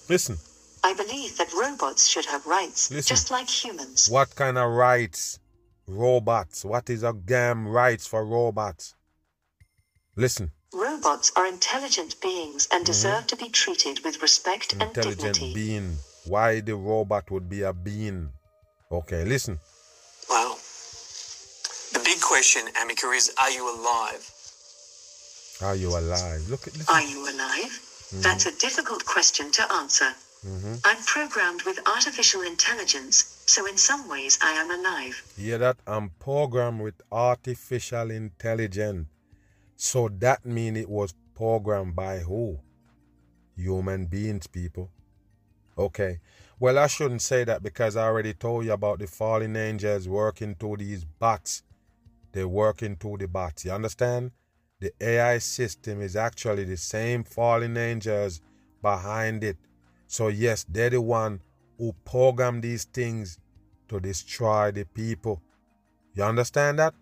Listen. 0.09 0.37
I 0.83 0.93
believe 0.93 1.37
that 1.37 1.51
robots 1.53 2.07
should 2.07 2.25
have 2.27 2.45
rights, 2.45 2.91
Listen. 2.91 3.09
just 3.09 3.31
like 3.31 3.49
humans. 3.49 4.07
What 4.09 4.35
kind 4.35 4.57
of 4.57 4.71
rights? 4.71 5.39
Robots. 5.87 6.63
What 6.63 6.89
is 6.89 7.03
a 7.03 7.13
damn 7.13 7.67
rights 7.67 8.07
for 8.07 8.25
robots? 8.25 8.95
Listen. 10.15 10.51
Robots 10.73 11.31
are 11.35 11.45
intelligent 11.45 12.19
beings 12.21 12.67
and 12.71 12.83
mm-hmm. 12.83 12.91
deserve 12.91 13.27
to 13.27 13.35
be 13.35 13.49
treated 13.49 14.03
with 14.03 14.21
respect 14.21 14.73
intelligent 14.73 14.95
and 14.95 15.05
dignity. 15.05 15.27
Intelligent 15.27 15.55
being. 15.55 15.97
Why 16.25 16.59
the 16.59 16.75
robot 16.75 17.31
would 17.31 17.49
be 17.49 17.63
a 17.63 17.73
being? 17.73 18.29
Okay, 18.91 19.23
listen. 19.23 19.59
Well, 22.29 22.39
the 22.39 22.45
big 22.45 22.59
question, 22.59 22.67
Ameca, 22.75 23.15
is 23.15 23.33
are 23.41 23.51
you 23.51 23.63
alive? 23.63 24.31
Are 25.61 25.75
you 25.75 25.89
alive? 25.89 26.49
Look 26.49 26.67
at 26.67 26.73
this. 26.73 26.89
Are 26.89 27.01
you 27.01 27.23
alive? 27.23 27.71
Mm-hmm. 27.71 28.21
That's 28.21 28.45
a 28.45 28.59
difficult 28.59 29.05
question 29.05 29.51
to 29.51 29.73
answer. 29.73 30.13
Mm-hmm. 30.45 30.75
I'm 30.85 30.97
programmed 31.05 31.63
with 31.63 31.79
artificial 31.87 32.41
intelligence, 32.43 33.43
So 33.47 33.65
in 33.65 33.77
some 33.77 34.07
ways 34.07 34.37
I 34.41 34.51
am 34.51 34.71
alive. 34.71 35.21
Yeah, 35.37 35.57
that 35.57 35.77
I'm 35.87 36.11
programmed 36.19 36.81
with 36.81 37.01
artificial 37.11 38.11
intelligence. 38.11 39.07
So 39.75 40.09
that 40.19 40.45
means 40.45 40.77
it 40.77 40.89
was 40.89 41.13
programmed 41.35 41.95
by 41.95 42.19
who? 42.19 42.59
Human 43.55 44.05
beings, 44.05 44.47
people. 44.47 44.91
Okay. 45.77 46.19
Well, 46.59 46.77
I 46.77 46.87
shouldn't 46.87 47.21
say 47.21 47.43
that 47.45 47.61
because 47.61 47.95
I 47.95 48.03
already 48.03 48.33
told 48.33 48.65
you 48.65 48.73
about 48.73 48.99
the 48.99 49.07
fallen 49.07 49.55
angels 49.55 50.07
working 50.07 50.55
through 50.55 50.77
these 50.77 51.05
bots. 51.05 51.63
They're 52.31 52.47
working 52.47 52.95
through 52.95 53.17
the 53.17 53.27
bots. 53.27 53.65
You 53.65 53.71
understand? 53.71 54.31
The 54.79 54.91
AI 55.01 55.39
system 55.39 56.01
is 56.01 56.15
actually 56.15 56.65
the 56.65 56.77
same 56.77 57.23
fallen 57.23 57.77
angels 57.77 58.41
behind 58.81 59.43
it. 59.43 59.57
So, 60.07 60.27
yes, 60.27 60.65
they're 60.69 60.91
the 60.91 61.01
one 61.01 61.41
who 61.77 61.93
program 62.05 62.61
these 62.61 62.85
things 62.85 63.39
to 63.89 63.99
destroy 63.99 64.71
the 64.71 64.85
people. 64.85 65.41
You 66.13 66.23
understand 66.23 66.79
that? 66.79 66.93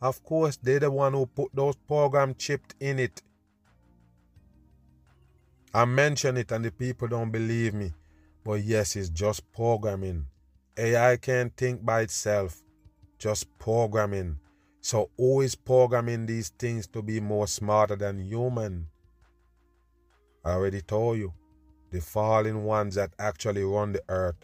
Of 0.00 0.22
course, 0.22 0.58
they're 0.62 0.80
the 0.80 0.90
one 0.90 1.14
who 1.14 1.26
put 1.26 1.54
those 1.54 1.76
program 1.76 2.34
chipped 2.34 2.74
in 2.80 2.98
it. 2.98 3.22
I 5.74 5.84
mention 5.84 6.36
it 6.36 6.52
and 6.52 6.64
the 6.64 6.70
people 6.70 7.08
don't 7.08 7.30
believe 7.30 7.74
me. 7.74 7.92
But 8.44 8.62
yes, 8.62 8.96
it's 8.96 9.08
just 9.08 9.50
programming. 9.52 10.26
AI 10.76 11.16
can't 11.16 11.56
think 11.56 11.84
by 11.84 12.02
itself, 12.02 12.62
just 13.18 13.58
programming. 13.58 14.38
So 14.86 15.10
who 15.16 15.40
is 15.40 15.56
programming 15.56 16.26
these 16.26 16.50
things 16.50 16.86
to 16.94 17.02
be 17.02 17.18
more 17.18 17.48
smarter 17.48 17.96
than 17.96 18.20
human? 18.20 18.86
I 20.44 20.52
already 20.52 20.80
told 20.80 21.18
you 21.18 21.34
the 21.90 22.00
fallen 22.00 22.62
ones 22.62 22.94
that 22.94 23.10
actually 23.18 23.64
run 23.64 23.94
the 23.94 24.02
earth. 24.08 24.36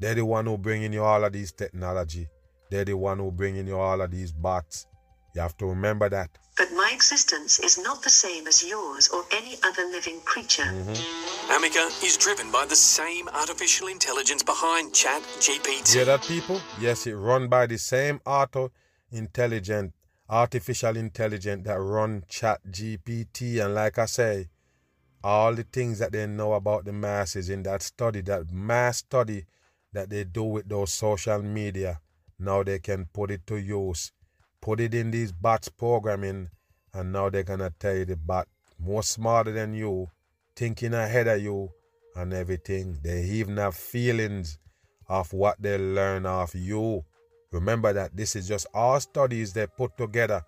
They're 0.00 0.16
the 0.16 0.24
one 0.24 0.46
who 0.46 0.58
bringing 0.58 0.92
you 0.92 1.04
all 1.04 1.22
of 1.22 1.32
these 1.32 1.52
technology. 1.52 2.26
They're 2.72 2.86
the 2.86 2.96
one 2.96 3.18
who 3.18 3.30
bringing 3.30 3.68
you 3.68 3.78
all 3.78 4.00
of 4.00 4.10
these 4.10 4.32
bots. 4.32 4.88
You 5.36 5.42
have 5.42 5.56
to 5.58 5.66
remember 5.66 6.08
that. 6.08 6.30
But 6.56 6.72
my 6.72 6.90
existence 6.92 7.60
is 7.60 7.78
not 7.78 8.02
the 8.02 8.10
same 8.10 8.48
as 8.48 8.64
yours 8.64 9.08
or 9.14 9.22
any 9.32 9.58
other 9.62 9.84
living 9.84 10.18
creature. 10.24 10.64
Mm-hmm. 10.64 11.52
Ameca 11.52 12.02
is 12.02 12.16
driven 12.16 12.50
by 12.50 12.66
the 12.66 12.74
same 12.74 13.28
artificial 13.28 13.86
intelligence 13.86 14.42
behind 14.42 14.92
Chat 14.92 15.22
GPT. 15.38 15.94
Hear 15.94 16.04
that, 16.06 16.22
people? 16.22 16.60
Yes, 16.80 17.06
it 17.06 17.14
run 17.14 17.46
by 17.46 17.66
the 17.66 17.78
same 17.78 18.20
auto 18.26 18.72
intelligent, 19.10 19.94
artificial 20.28 20.96
intelligent 20.96 21.64
that 21.64 21.78
run 21.78 22.24
Chat 22.28 22.60
GPT. 22.70 23.64
And 23.64 23.74
like 23.74 23.98
I 23.98 24.06
say, 24.06 24.48
all 25.22 25.54
the 25.54 25.64
things 25.64 25.98
that 25.98 26.12
they 26.12 26.26
know 26.26 26.52
about 26.52 26.84
the 26.84 26.92
masses 26.92 27.48
in 27.50 27.62
that 27.64 27.82
study, 27.82 28.20
that 28.22 28.50
mass 28.52 28.98
study 28.98 29.46
that 29.92 30.10
they 30.10 30.24
do 30.24 30.44
with 30.44 30.68
those 30.68 30.92
social 30.92 31.42
media, 31.42 32.00
now 32.38 32.62
they 32.62 32.78
can 32.78 33.06
put 33.12 33.30
it 33.30 33.46
to 33.46 33.56
use. 33.56 34.12
Put 34.60 34.80
it 34.80 34.94
in 34.94 35.10
these 35.10 35.32
bots 35.32 35.68
programming, 35.68 36.50
and 36.92 37.12
now 37.12 37.30
they're 37.30 37.42
gonna 37.42 37.72
tell 37.78 37.96
you 37.96 38.04
the 38.04 38.16
bot 38.16 38.48
more 38.78 39.02
smarter 39.02 39.52
than 39.52 39.74
you, 39.74 40.10
thinking 40.54 40.94
ahead 40.94 41.26
of 41.26 41.40
you, 41.40 41.70
and 42.14 42.32
everything. 42.32 42.98
They 43.02 43.22
even 43.24 43.56
have 43.56 43.76
feelings 43.76 44.58
of 45.08 45.32
what 45.32 45.60
they 45.60 45.78
learn 45.78 46.26
of 46.26 46.54
you. 46.54 47.04
Remember 47.52 47.92
that 47.92 48.16
this 48.16 48.36
is 48.36 48.46
just 48.48 48.66
all 48.74 49.00
studies 49.00 49.52
they 49.52 49.66
put 49.66 49.96
together. 49.96 50.44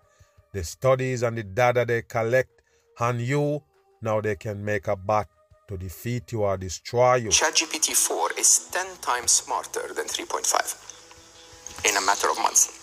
The 0.53 0.63
studies 0.63 1.23
and 1.23 1.37
the 1.37 1.43
data 1.43 1.85
they 1.87 2.03
collect 2.03 2.61
and 2.99 3.21
you 3.21 3.63
now 4.01 4.21
they 4.21 4.35
can 4.35 4.63
make 4.63 4.87
a 4.87 4.95
bot 4.95 5.27
to 5.67 5.77
defeat 5.77 6.31
you 6.31 6.43
or 6.43 6.57
destroy 6.57 7.15
you. 7.15 7.29
ChatGPT 7.29 7.95
4 7.95 8.31
is 8.37 8.69
10 8.71 8.85
times 9.01 9.31
smarter 9.31 9.93
than 9.93 10.05
3.5 10.05 11.89
in 11.89 11.95
a 11.95 12.01
matter 12.01 12.29
of 12.29 12.37
months. 12.37 12.77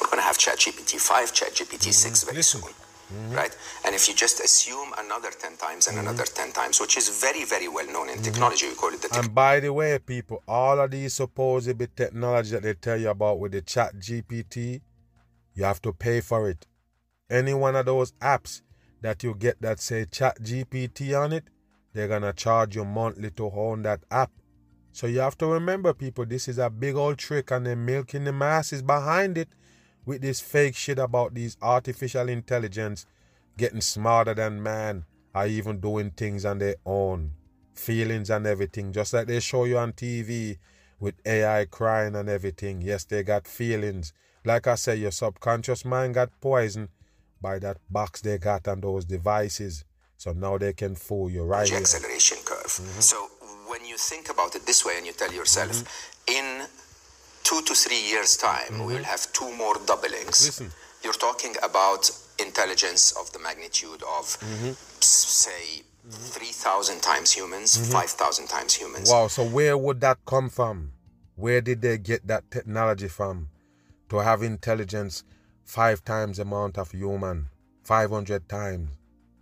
We're 0.00 0.06
going 0.06 0.18
to 0.18 0.22
have 0.22 0.38
ChatGPT 0.38 1.00
5, 1.00 1.32
ChatGPT 1.32 1.92
6 1.92 1.92
mm-hmm. 1.92 2.26
very 2.26 2.36
Listen. 2.36 2.62
soon. 2.62 2.85
Mm-hmm. 3.12 3.34
Right? 3.34 3.56
And 3.84 3.94
if 3.94 4.08
you 4.08 4.14
just 4.14 4.40
assume 4.40 4.92
another 4.98 5.30
10 5.30 5.56
times 5.56 5.86
and 5.86 5.96
mm-hmm. 5.96 6.08
another 6.08 6.24
10 6.24 6.52
times, 6.52 6.80
which 6.80 6.96
is 6.96 7.20
very, 7.20 7.44
very 7.44 7.68
well 7.68 7.86
known 7.86 8.08
in 8.08 8.16
mm-hmm. 8.16 8.24
technology, 8.24 8.66
we 8.68 8.74
call 8.74 8.92
it 8.92 9.00
the 9.00 9.16
And 9.16 9.34
by 9.34 9.60
the 9.60 9.72
way, 9.72 9.98
people, 9.98 10.42
all 10.48 10.80
of 10.80 10.90
these 10.90 11.14
supposed 11.14 11.78
technology 11.96 12.50
that 12.50 12.62
they 12.62 12.74
tell 12.74 12.96
you 12.96 13.10
about 13.10 13.38
with 13.38 13.52
the 13.52 13.62
chat 13.62 13.96
GPT, 13.96 14.80
you 15.54 15.64
have 15.64 15.80
to 15.82 15.92
pay 15.92 16.20
for 16.20 16.48
it. 16.48 16.66
Any 17.30 17.54
one 17.54 17.76
of 17.76 17.86
those 17.86 18.12
apps, 18.20 18.62
that 19.02 19.22
you 19.22 19.34
get 19.34 19.60
that 19.62 19.78
say 19.78 20.04
chat 20.10 20.40
GPT 20.42 21.18
on 21.18 21.32
it, 21.32 21.44
they're 21.92 22.08
gonna 22.08 22.32
charge 22.32 22.76
you 22.76 22.84
monthly 22.84 23.30
to 23.30 23.50
own 23.50 23.82
that 23.82 24.00
app. 24.10 24.30
So 24.92 25.06
you 25.06 25.20
have 25.20 25.38
to 25.38 25.46
remember 25.46 25.92
people, 25.92 26.26
this 26.26 26.48
is 26.48 26.58
a 26.58 26.70
big 26.70 26.96
old 26.96 27.18
trick 27.18 27.50
and 27.50 27.66
they're 27.66 27.76
milking 27.76 28.24
the 28.24 28.32
masses 28.32 28.82
behind 28.82 29.38
it 29.38 29.48
with 30.06 30.22
this 30.22 30.40
fake 30.40 30.76
shit 30.76 30.98
about 30.98 31.34
these 31.34 31.56
artificial 31.60 32.28
intelligence 32.28 33.04
getting 33.58 33.80
smarter 33.80 34.34
than 34.34 34.62
man 34.62 35.04
are 35.34 35.46
even 35.46 35.80
doing 35.80 36.10
things 36.12 36.44
on 36.44 36.58
their 36.58 36.76
own. 36.86 37.32
Feelings 37.74 38.30
and 38.30 38.46
everything. 38.46 38.92
Just 38.92 39.12
like 39.12 39.26
they 39.26 39.40
show 39.40 39.64
you 39.64 39.76
on 39.76 39.92
TV 39.92 40.56
with 40.98 41.14
AI 41.26 41.66
crying 41.66 42.16
and 42.16 42.28
everything. 42.28 42.80
Yes, 42.80 43.04
they 43.04 43.22
got 43.22 43.46
feelings. 43.46 44.14
Like 44.44 44.66
I 44.66 44.76
say, 44.76 44.96
your 44.96 45.10
subconscious 45.10 45.84
mind 45.84 46.14
got 46.14 46.30
poisoned 46.40 46.88
by 47.42 47.58
that 47.58 47.76
box 47.90 48.22
they 48.22 48.38
got 48.38 48.66
on 48.66 48.80
those 48.80 49.04
devices. 49.04 49.84
So 50.16 50.32
now 50.32 50.56
they 50.56 50.72
can 50.72 50.94
fool 50.94 51.28
you 51.28 51.44
right 51.44 51.68
the 51.68 51.76
acceleration 51.76 52.38
curve. 52.46 52.64
Mm-hmm. 52.64 53.00
So 53.00 53.28
when 53.68 53.84
you 53.84 53.98
think 53.98 54.30
about 54.30 54.54
it 54.54 54.64
this 54.64 54.86
way 54.86 54.94
and 54.96 55.06
you 55.06 55.12
tell 55.12 55.32
yourself, 55.32 55.72
mm-hmm. 55.72 56.62
in 56.62 56.66
two 57.46 57.62
to 57.62 57.74
three 57.74 58.02
years' 58.10 58.36
time, 58.36 58.72
mm-hmm. 58.72 58.86
we'll 58.86 59.04
have 59.04 59.32
two 59.32 59.50
more 59.56 59.76
doublings. 59.86 60.38
Listen. 60.46 60.72
You're 61.04 61.20
talking 61.28 61.54
about 61.62 62.10
intelligence 62.40 63.12
of 63.12 63.32
the 63.32 63.38
magnitude 63.38 64.02
of, 64.02 64.24
mm-hmm. 64.42 64.72
say, 65.00 65.82
3,000 66.10 67.00
times 67.00 67.32
humans, 67.32 67.78
mm-hmm. 67.78 67.92
5,000 67.92 68.46
times 68.48 68.74
humans. 68.74 69.10
Wow, 69.10 69.28
so 69.28 69.44
where 69.44 69.78
would 69.78 70.00
that 70.00 70.18
come 70.26 70.48
from? 70.48 70.92
Where 71.36 71.60
did 71.60 71.82
they 71.82 71.98
get 71.98 72.26
that 72.26 72.50
technology 72.50 73.08
from 73.08 73.48
to 74.08 74.16
have 74.18 74.42
intelligence 74.42 75.22
five 75.64 76.04
times 76.04 76.38
the 76.38 76.42
amount 76.42 76.78
of 76.78 76.90
human, 76.92 77.48
500 77.84 78.48
times. 78.48 78.90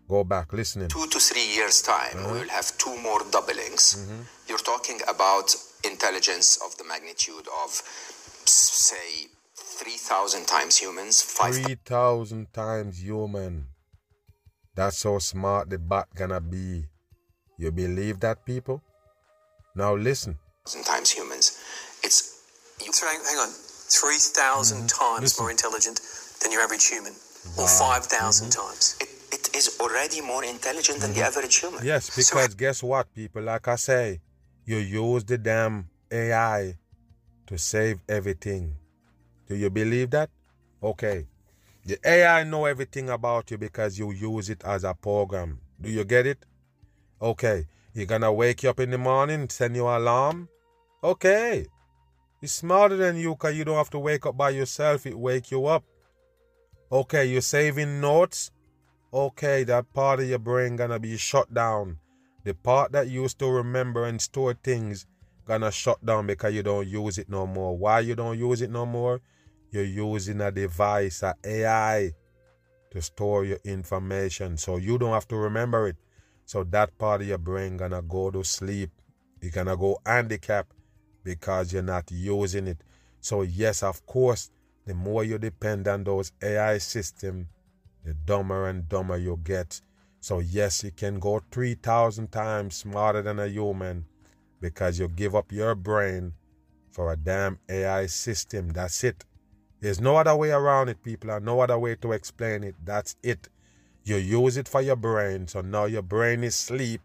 Go 0.08 0.24
back, 0.24 0.52
listening. 0.52 0.88
Two 0.88 1.06
to 1.06 1.18
three 1.18 1.46
years' 1.54 1.80
time, 1.80 2.18
uh-huh. 2.18 2.32
we 2.32 2.40
will 2.40 2.48
have 2.48 2.76
two 2.76 2.94
more 3.00 3.20
doublings. 3.30 3.96
Mm-hmm. 3.96 4.22
You're 4.48 4.58
talking 4.58 5.00
about 5.08 5.54
intelligence 5.84 6.58
of 6.64 6.76
the 6.78 6.84
magnitude 6.84 7.46
of, 7.64 7.70
say, 7.70 9.28
3,000 9.54 10.46
times 10.46 10.76
humans. 10.76 11.22
3,000 11.22 12.52
times 12.52 13.02
human. 13.02 13.66
That's 14.74 15.02
how 15.02 15.18
smart 15.18 15.70
the 15.70 15.78
bot 15.78 16.08
gonna 16.14 16.40
be. 16.40 16.86
You 17.58 17.70
believe 17.70 18.20
that, 18.20 18.44
people? 18.44 18.82
Now 19.74 19.94
listen. 19.94 20.38
Times 20.84 21.10
humans. 21.10 21.58
It's. 22.02 22.42
You... 22.84 22.92
So 22.92 23.06
hang, 23.06 23.20
hang 23.28 23.38
on. 23.38 23.50
3,000 23.50 24.78
mm-hmm. 24.78 24.86
times 24.86 25.22
Listen. 25.22 25.42
more 25.44 25.50
intelligent 25.50 26.00
than 26.42 26.50
your 26.50 26.62
average 26.62 26.86
human, 26.86 27.12
wow. 27.56 27.64
or 27.64 27.68
5,000 27.68 28.10
mm-hmm. 28.10 28.50
times. 28.50 28.96
It, 29.00 29.08
it 29.32 29.54
is 29.54 29.78
already 29.78 30.20
more 30.20 30.42
intelligent 30.42 31.00
than 31.00 31.10
mm-hmm. 31.10 31.20
the 31.20 31.26
average 31.26 31.56
human. 31.56 31.84
Yes, 31.84 32.10
because 32.10 32.50
so, 32.50 32.56
guess 32.56 32.82
what, 32.82 33.12
people? 33.14 33.42
Like 33.42 33.68
I 33.68 33.76
say, 33.76 34.20
you 34.64 34.78
use 34.78 35.24
the 35.24 35.38
damn 35.38 35.88
AI 36.10 36.76
to 37.46 37.58
save 37.58 38.00
everything. 38.08 38.76
Do 39.46 39.56
you 39.56 39.70
believe 39.70 40.10
that? 40.10 40.30
Okay. 40.82 41.26
The 41.84 41.98
AI 42.04 42.44
know 42.44 42.64
everything 42.64 43.10
about 43.10 43.50
you 43.50 43.58
because 43.58 43.98
you 43.98 44.10
use 44.12 44.48
it 44.48 44.62
as 44.64 44.84
a 44.84 44.94
program. 44.94 45.60
Do 45.80 45.90
you 45.90 46.04
get 46.04 46.26
it? 46.26 46.44
Okay. 47.20 47.66
You're 47.92 48.06
gonna 48.06 48.32
wake 48.32 48.62
you 48.62 48.70
up 48.70 48.80
in 48.80 48.90
the 48.90 48.98
morning, 48.98 49.48
send 49.50 49.76
you 49.76 49.84
alarm? 49.86 50.48
Okay. 51.02 51.66
It's 52.40 52.52
smarter 52.52 52.96
than 52.96 53.16
you 53.16 53.30
because 53.30 53.56
you 53.56 53.64
don't 53.64 53.76
have 53.76 53.90
to 53.90 53.98
wake 53.98 54.26
up 54.26 54.36
by 54.36 54.50
yourself. 54.50 55.06
It 55.06 55.18
wake 55.18 55.50
you 55.50 55.66
up. 55.66 55.84
Okay, 56.90 57.24
you're 57.24 57.40
saving 57.40 58.00
notes. 58.00 58.50
Okay, 59.12 59.64
that 59.64 59.92
part 59.92 60.20
of 60.20 60.28
your 60.28 60.38
brain 60.38 60.76
gonna 60.76 60.98
be 60.98 61.16
shut 61.16 61.52
down. 61.52 61.98
The 62.44 62.54
part 62.54 62.92
that 62.92 63.08
used 63.08 63.38
to 63.40 63.50
remember 63.50 64.04
and 64.04 64.20
store 64.20 64.54
things 64.54 65.06
gonna 65.46 65.70
shut 65.70 66.04
down 66.04 66.26
because 66.26 66.54
you 66.54 66.62
don't 66.62 66.86
use 66.86 67.18
it 67.18 67.28
no 67.28 67.46
more. 67.46 67.76
Why 67.76 68.00
you 68.00 68.14
don't 68.14 68.38
use 68.38 68.62
it 68.62 68.70
no 68.70 68.86
more? 68.86 69.20
You're 69.70 69.84
using 69.84 70.40
a 70.40 70.50
device, 70.50 71.22
a 71.22 71.34
AI, 71.44 72.12
to 72.90 73.02
store 73.02 73.44
your 73.44 73.58
information. 73.64 74.56
So 74.56 74.76
you 74.76 74.98
don't 74.98 75.12
have 75.12 75.28
to 75.28 75.36
remember 75.36 75.88
it. 75.88 75.96
So 76.44 76.64
that 76.64 76.96
part 76.98 77.22
of 77.22 77.28
your 77.28 77.38
brain 77.38 77.76
gonna 77.76 78.02
go 78.02 78.30
to 78.30 78.44
sleep. 78.44 78.90
You're 79.40 79.50
gonna 79.50 79.76
go 79.76 79.98
handicap 80.06 80.66
because 81.24 81.72
you're 81.72 81.82
not 81.82 82.10
using 82.10 82.68
it. 82.68 82.82
So, 83.20 83.42
yes, 83.42 83.82
of 83.82 84.04
course, 84.06 84.50
the 84.86 84.94
more 84.94 85.24
you 85.24 85.38
depend 85.38 85.88
on 85.88 86.04
those 86.04 86.32
AI 86.42 86.78
system, 86.78 87.48
the 88.04 88.12
dumber 88.12 88.68
and 88.68 88.86
dumber 88.88 89.16
you 89.16 89.40
get. 89.42 89.80
So, 90.24 90.38
yes, 90.38 90.82
you 90.82 90.90
can 90.90 91.18
go 91.18 91.42
3,000 91.50 92.32
times 92.32 92.76
smarter 92.76 93.20
than 93.20 93.38
a 93.38 93.46
human 93.46 94.06
because 94.58 94.98
you 94.98 95.06
give 95.06 95.34
up 95.34 95.52
your 95.52 95.74
brain 95.74 96.32
for 96.92 97.12
a 97.12 97.16
damn 97.18 97.58
AI 97.68 98.06
system. 98.06 98.70
That's 98.70 99.04
it. 99.04 99.22
There's 99.80 100.00
no 100.00 100.16
other 100.16 100.34
way 100.34 100.50
around 100.50 100.88
it, 100.88 101.02
people, 101.02 101.30
and 101.30 101.44
no 101.44 101.60
other 101.60 101.78
way 101.78 101.96
to 101.96 102.12
explain 102.12 102.64
it. 102.64 102.74
That's 102.82 103.16
it. 103.22 103.50
You 104.04 104.16
use 104.16 104.56
it 104.56 104.66
for 104.66 104.80
your 104.80 104.96
brain, 104.96 105.46
so 105.46 105.60
now 105.60 105.84
your 105.84 106.00
brain 106.00 106.42
is 106.42 106.54
sleep, 106.54 107.02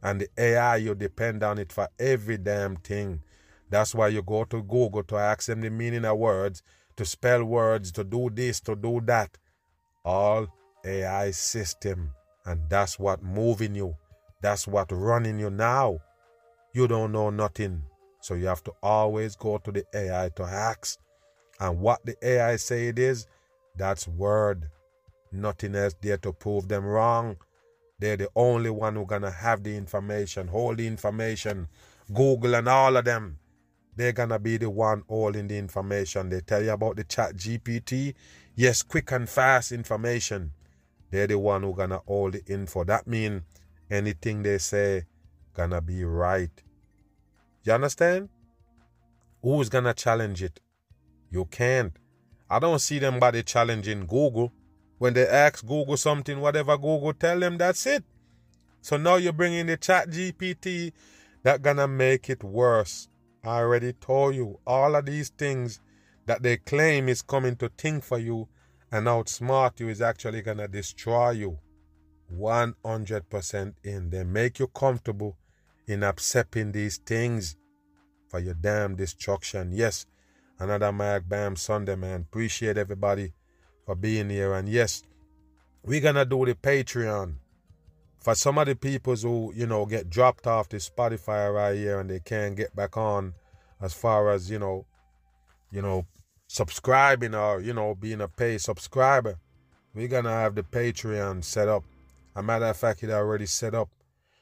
and 0.00 0.20
the 0.20 0.28
AI, 0.38 0.76
you 0.76 0.94
depend 0.94 1.42
on 1.42 1.58
it 1.58 1.72
for 1.72 1.88
every 1.98 2.38
damn 2.38 2.76
thing. 2.76 3.20
That's 3.68 3.96
why 3.96 4.06
you 4.06 4.22
go 4.22 4.44
to 4.44 4.62
Google 4.62 5.02
to 5.02 5.16
ask 5.16 5.48
them 5.48 5.60
the 5.60 5.70
meaning 5.70 6.04
of 6.04 6.18
words, 6.18 6.62
to 6.98 7.04
spell 7.04 7.42
words, 7.42 7.90
to 7.90 8.04
do 8.04 8.30
this, 8.32 8.60
to 8.60 8.76
do 8.76 9.00
that. 9.06 9.38
All 10.04 10.46
AI 10.84 11.32
system. 11.32 12.12
And 12.46 12.60
that's 12.68 12.98
what 12.98 13.22
moving 13.22 13.74
you. 13.74 13.96
That's 14.42 14.66
what 14.66 14.92
running 14.92 15.38
you 15.38 15.50
now. 15.50 16.00
You 16.72 16.88
don't 16.88 17.12
know 17.12 17.30
nothing. 17.30 17.82
So 18.20 18.34
you 18.34 18.46
have 18.46 18.64
to 18.64 18.72
always 18.82 19.36
go 19.36 19.58
to 19.58 19.72
the 19.72 19.84
AI 19.94 20.30
to 20.36 20.42
ask. 20.44 20.98
And 21.60 21.80
what 21.80 22.04
the 22.04 22.16
AI 22.22 22.56
say 22.56 22.88
it 22.88 22.98
is, 22.98 23.26
that's 23.76 24.08
word. 24.08 24.68
Nothing 25.32 25.74
else 25.74 25.94
there 26.00 26.18
to 26.18 26.32
prove 26.32 26.68
them 26.68 26.84
wrong. 26.84 27.36
They're 27.98 28.16
the 28.16 28.30
only 28.36 28.70
one 28.70 28.96
who 28.96 29.06
gonna 29.06 29.30
have 29.30 29.62
the 29.62 29.76
information, 29.76 30.48
hold 30.48 30.78
the 30.78 30.86
information. 30.86 31.68
Google 32.12 32.54
and 32.54 32.68
all 32.68 32.96
of 32.96 33.04
them. 33.04 33.38
They're 33.96 34.12
gonna 34.12 34.38
be 34.38 34.56
the 34.56 34.70
one 34.70 35.04
holding 35.08 35.48
the 35.48 35.56
information. 35.58 36.28
They 36.28 36.40
tell 36.40 36.62
you 36.62 36.72
about 36.72 36.96
the 36.96 37.04
chat 37.04 37.36
GPT. 37.36 38.14
Yes, 38.56 38.82
quick 38.82 39.12
and 39.12 39.28
fast 39.28 39.72
information. 39.72 40.52
They're 41.14 41.28
the 41.28 41.38
one 41.38 41.62
who 41.62 41.72
gonna 41.76 42.00
hold 42.08 42.32
the 42.32 42.44
info. 42.52 42.82
That 42.82 43.06
mean 43.06 43.44
anything 43.88 44.42
they 44.42 44.58
say 44.58 45.04
gonna 45.54 45.80
be 45.80 46.02
right. 46.02 46.50
You 47.62 47.72
understand? 47.72 48.30
Who's 49.40 49.68
gonna 49.68 49.94
challenge 49.94 50.42
it? 50.42 50.58
You 51.30 51.44
can't. 51.44 51.92
I 52.50 52.58
don't 52.58 52.80
see 52.80 52.98
them 52.98 53.20
body 53.20 53.44
challenging 53.44 54.06
Google. 54.06 54.52
When 54.98 55.14
they 55.14 55.24
ask 55.24 55.64
Google 55.64 55.96
something, 55.96 56.40
whatever 56.40 56.76
Google 56.76 57.12
tell 57.12 57.38
them, 57.38 57.58
that's 57.58 57.86
it. 57.86 58.02
So 58.80 58.96
now 58.96 59.14
you're 59.14 59.32
bringing 59.32 59.66
the 59.66 59.76
chat 59.76 60.10
GPT 60.10 60.92
that 61.44 61.62
gonna 61.62 61.86
make 61.86 62.28
it 62.28 62.42
worse. 62.42 63.08
I 63.44 63.58
already 63.58 63.92
told 63.92 64.34
you 64.34 64.58
all 64.66 64.96
of 64.96 65.06
these 65.06 65.28
things 65.28 65.78
that 66.26 66.42
they 66.42 66.56
claim 66.56 67.08
is 67.08 67.22
coming 67.22 67.54
to 67.58 67.68
think 67.78 68.02
for 68.02 68.18
you 68.18 68.48
and 68.94 69.08
outsmart 69.08 69.80
you 69.80 69.88
is 69.88 70.00
actually 70.00 70.40
going 70.40 70.58
to 70.58 70.68
destroy 70.68 71.30
you 71.30 71.58
100% 72.32 73.74
in. 73.82 74.10
They 74.10 74.22
make 74.22 74.60
you 74.60 74.68
comfortable 74.68 75.36
in 75.88 76.04
accepting 76.04 76.70
these 76.70 76.98
things 76.98 77.56
for 78.28 78.38
your 78.38 78.54
damn 78.54 78.94
destruction. 78.94 79.72
Yes, 79.72 80.06
another 80.60 80.92
Mag 80.92 81.28
Bam 81.28 81.56
Sunday, 81.56 81.96
man. 81.96 82.20
Appreciate 82.20 82.78
everybody 82.78 83.32
for 83.84 83.96
being 83.96 84.30
here. 84.30 84.54
And 84.54 84.68
yes, 84.68 85.02
we're 85.82 86.00
going 86.00 86.14
to 86.14 86.24
do 86.24 86.44
the 86.44 86.54
Patreon. 86.54 87.34
For 88.20 88.36
some 88.36 88.58
of 88.58 88.66
the 88.66 88.76
people 88.76 89.16
who, 89.16 89.52
you 89.56 89.66
know, 89.66 89.86
get 89.86 90.08
dropped 90.08 90.46
off 90.46 90.68
the 90.68 90.76
Spotify 90.76 91.52
right 91.52 91.74
here 91.74 91.98
and 91.98 92.08
they 92.08 92.20
can't 92.20 92.54
get 92.54 92.76
back 92.76 92.96
on 92.96 93.34
as 93.80 93.92
far 93.92 94.30
as, 94.30 94.48
you 94.48 94.60
know, 94.60 94.86
you 95.72 95.82
know, 95.82 96.06
subscribing 96.54 97.34
or, 97.34 97.60
you 97.60 97.74
know, 97.74 97.96
being 97.96 98.20
a 98.20 98.28
paid 98.28 98.60
subscriber, 98.60 99.40
we're 99.92 100.06
to 100.06 100.30
have 100.30 100.54
the 100.54 100.62
Patreon 100.62 101.42
set 101.42 101.66
up. 101.66 101.82
A 102.36 102.44
matter 102.44 102.66
of 102.66 102.76
fact, 102.76 103.02
it 103.02 103.10
already 103.10 103.46
set 103.46 103.74
up. 103.74 103.88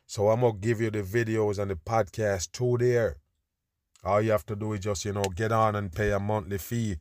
So 0.07 0.29
I'm 0.29 0.43
to 0.43 0.53
give 0.53 0.83
you 0.83 0.91
the 0.91 1.03
videos 1.03 1.59
and 1.59 1.71
the 1.71 1.75
podcast 1.75 2.53
too 2.53 2.77
there. 2.79 3.17
All 4.05 4.21
you 4.21 4.31
have 4.31 4.45
to 4.47 4.57
do 4.57 4.75
is 4.75 4.81
just, 4.81 5.07
you 5.07 5.15
know, 5.15 5.23
get 5.23 5.53
on 5.53 5.75
and 5.75 5.91
pay 5.91 6.11
a 6.11 6.21
monthly 6.21 6.59
fee, 6.59 6.97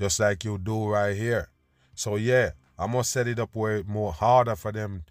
just 0.00 0.18
like 0.18 0.42
you 0.42 0.58
do 0.58 0.88
right 0.88 1.16
here. 1.16 1.48
So 1.94 2.16
yeah, 2.16 2.50
I'm 2.76 2.90
gonna 2.90 3.04
set 3.04 3.28
it 3.28 3.38
up 3.38 3.50
where 3.54 3.76
it's 3.76 3.88
more 3.88 4.12
harder 4.12 4.56
for 4.56 4.72
them 4.72 5.04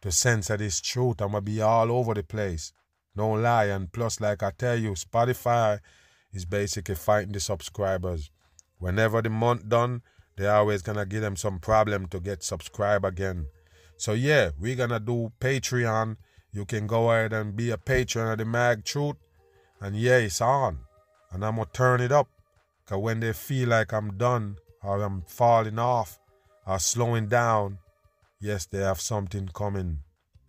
to 0.00 0.10
censor 0.10 0.56
this 0.56 0.80
truth. 0.80 1.20
I'm 1.20 1.32
gonna 1.32 1.42
be 1.42 1.60
all 1.60 1.92
over 1.92 2.14
the 2.14 2.22
place. 2.22 2.72
No 3.14 3.32
lie. 3.32 3.66
And 3.66 3.92
plus, 3.92 4.22
like 4.22 4.42
I 4.42 4.52
tell 4.56 4.76
you, 4.76 4.92
Spotify 4.92 5.80
is 6.32 6.46
basically 6.46 6.94
fighting 6.94 7.32
the 7.32 7.40
subscribers. 7.40 8.30
Whenever 8.82 9.22
the 9.22 9.30
month 9.30 9.68
done, 9.68 10.02
they 10.36 10.48
always 10.48 10.82
gonna 10.82 11.06
give 11.06 11.22
them 11.22 11.36
some 11.36 11.60
problem 11.60 12.08
to 12.08 12.18
get 12.18 12.42
subscribe 12.42 13.04
again. 13.04 13.46
So 13.96 14.12
yeah, 14.12 14.50
we're 14.58 14.74
gonna 14.74 14.98
do 14.98 15.30
Patreon. 15.38 16.16
You 16.50 16.64
can 16.64 16.88
go 16.88 17.12
ahead 17.12 17.32
and 17.32 17.54
be 17.54 17.70
a 17.70 17.78
patron 17.78 18.32
of 18.32 18.38
the 18.38 18.44
Mag 18.44 18.84
Truth. 18.84 19.18
And 19.80 19.94
yeah, 19.94 20.16
it's 20.16 20.40
on. 20.40 20.80
And 21.30 21.44
I'm 21.44 21.54
gonna 21.54 21.68
turn 21.72 22.00
it 22.00 22.10
up. 22.10 22.26
Cause 22.84 22.98
when 22.98 23.20
they 23.20 23.32
feel 23.32 23.68
like 23.68 23.92
I'm 23.92 24.18
done 24.18 24.56
or 24.82 25.00
I'm 25.00 25.22
falling 25.28 25.78
off 25.78 26.18
or 26.66 26.80
slowing 26.80 27.28
down, 27.28 27.78
yes, 28.40 28.66
they 28.66 28.78
have 28.78 29.00
something 29.00 29.48
coming. 29.54 29.98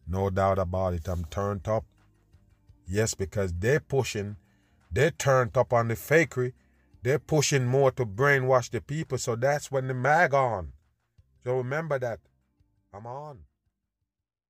No 0.08 0.32
doubt 0.32 0.58
about 0.58 0.96
it. 0.96 1.08
I'm 1.08 1.26
turned 1.26 1.68
up. 1.68 1.86
Yes, 2.88 3.14
because 3.14 3.54
they're 3.54 3.80
pushing, 3.80 4.38
they're 4.92 5.12
turned 5.12 5.56
up 5.56 5.72
on 5.72 5.90
the 5.90 5.94
fakery 5.94 6.54
they're 7.04 7.20
pushing 7.20 7.66
more 7.66 7.92
to 7.92 8.06
brainwash 8.06 8.70
the 8.72 8.82
people, 8.82 9.18
so 9.18 9.36
that's 9.36 9.70
when 9.70 9.88
the 9.88 9.94
mag 9.94 10.34
on. 10.34 10.72
So 11.44 11.58
remember 11.58 12.00
that. 12.00 12.20
I'm 12.94 13.06
on. 13.06 13.40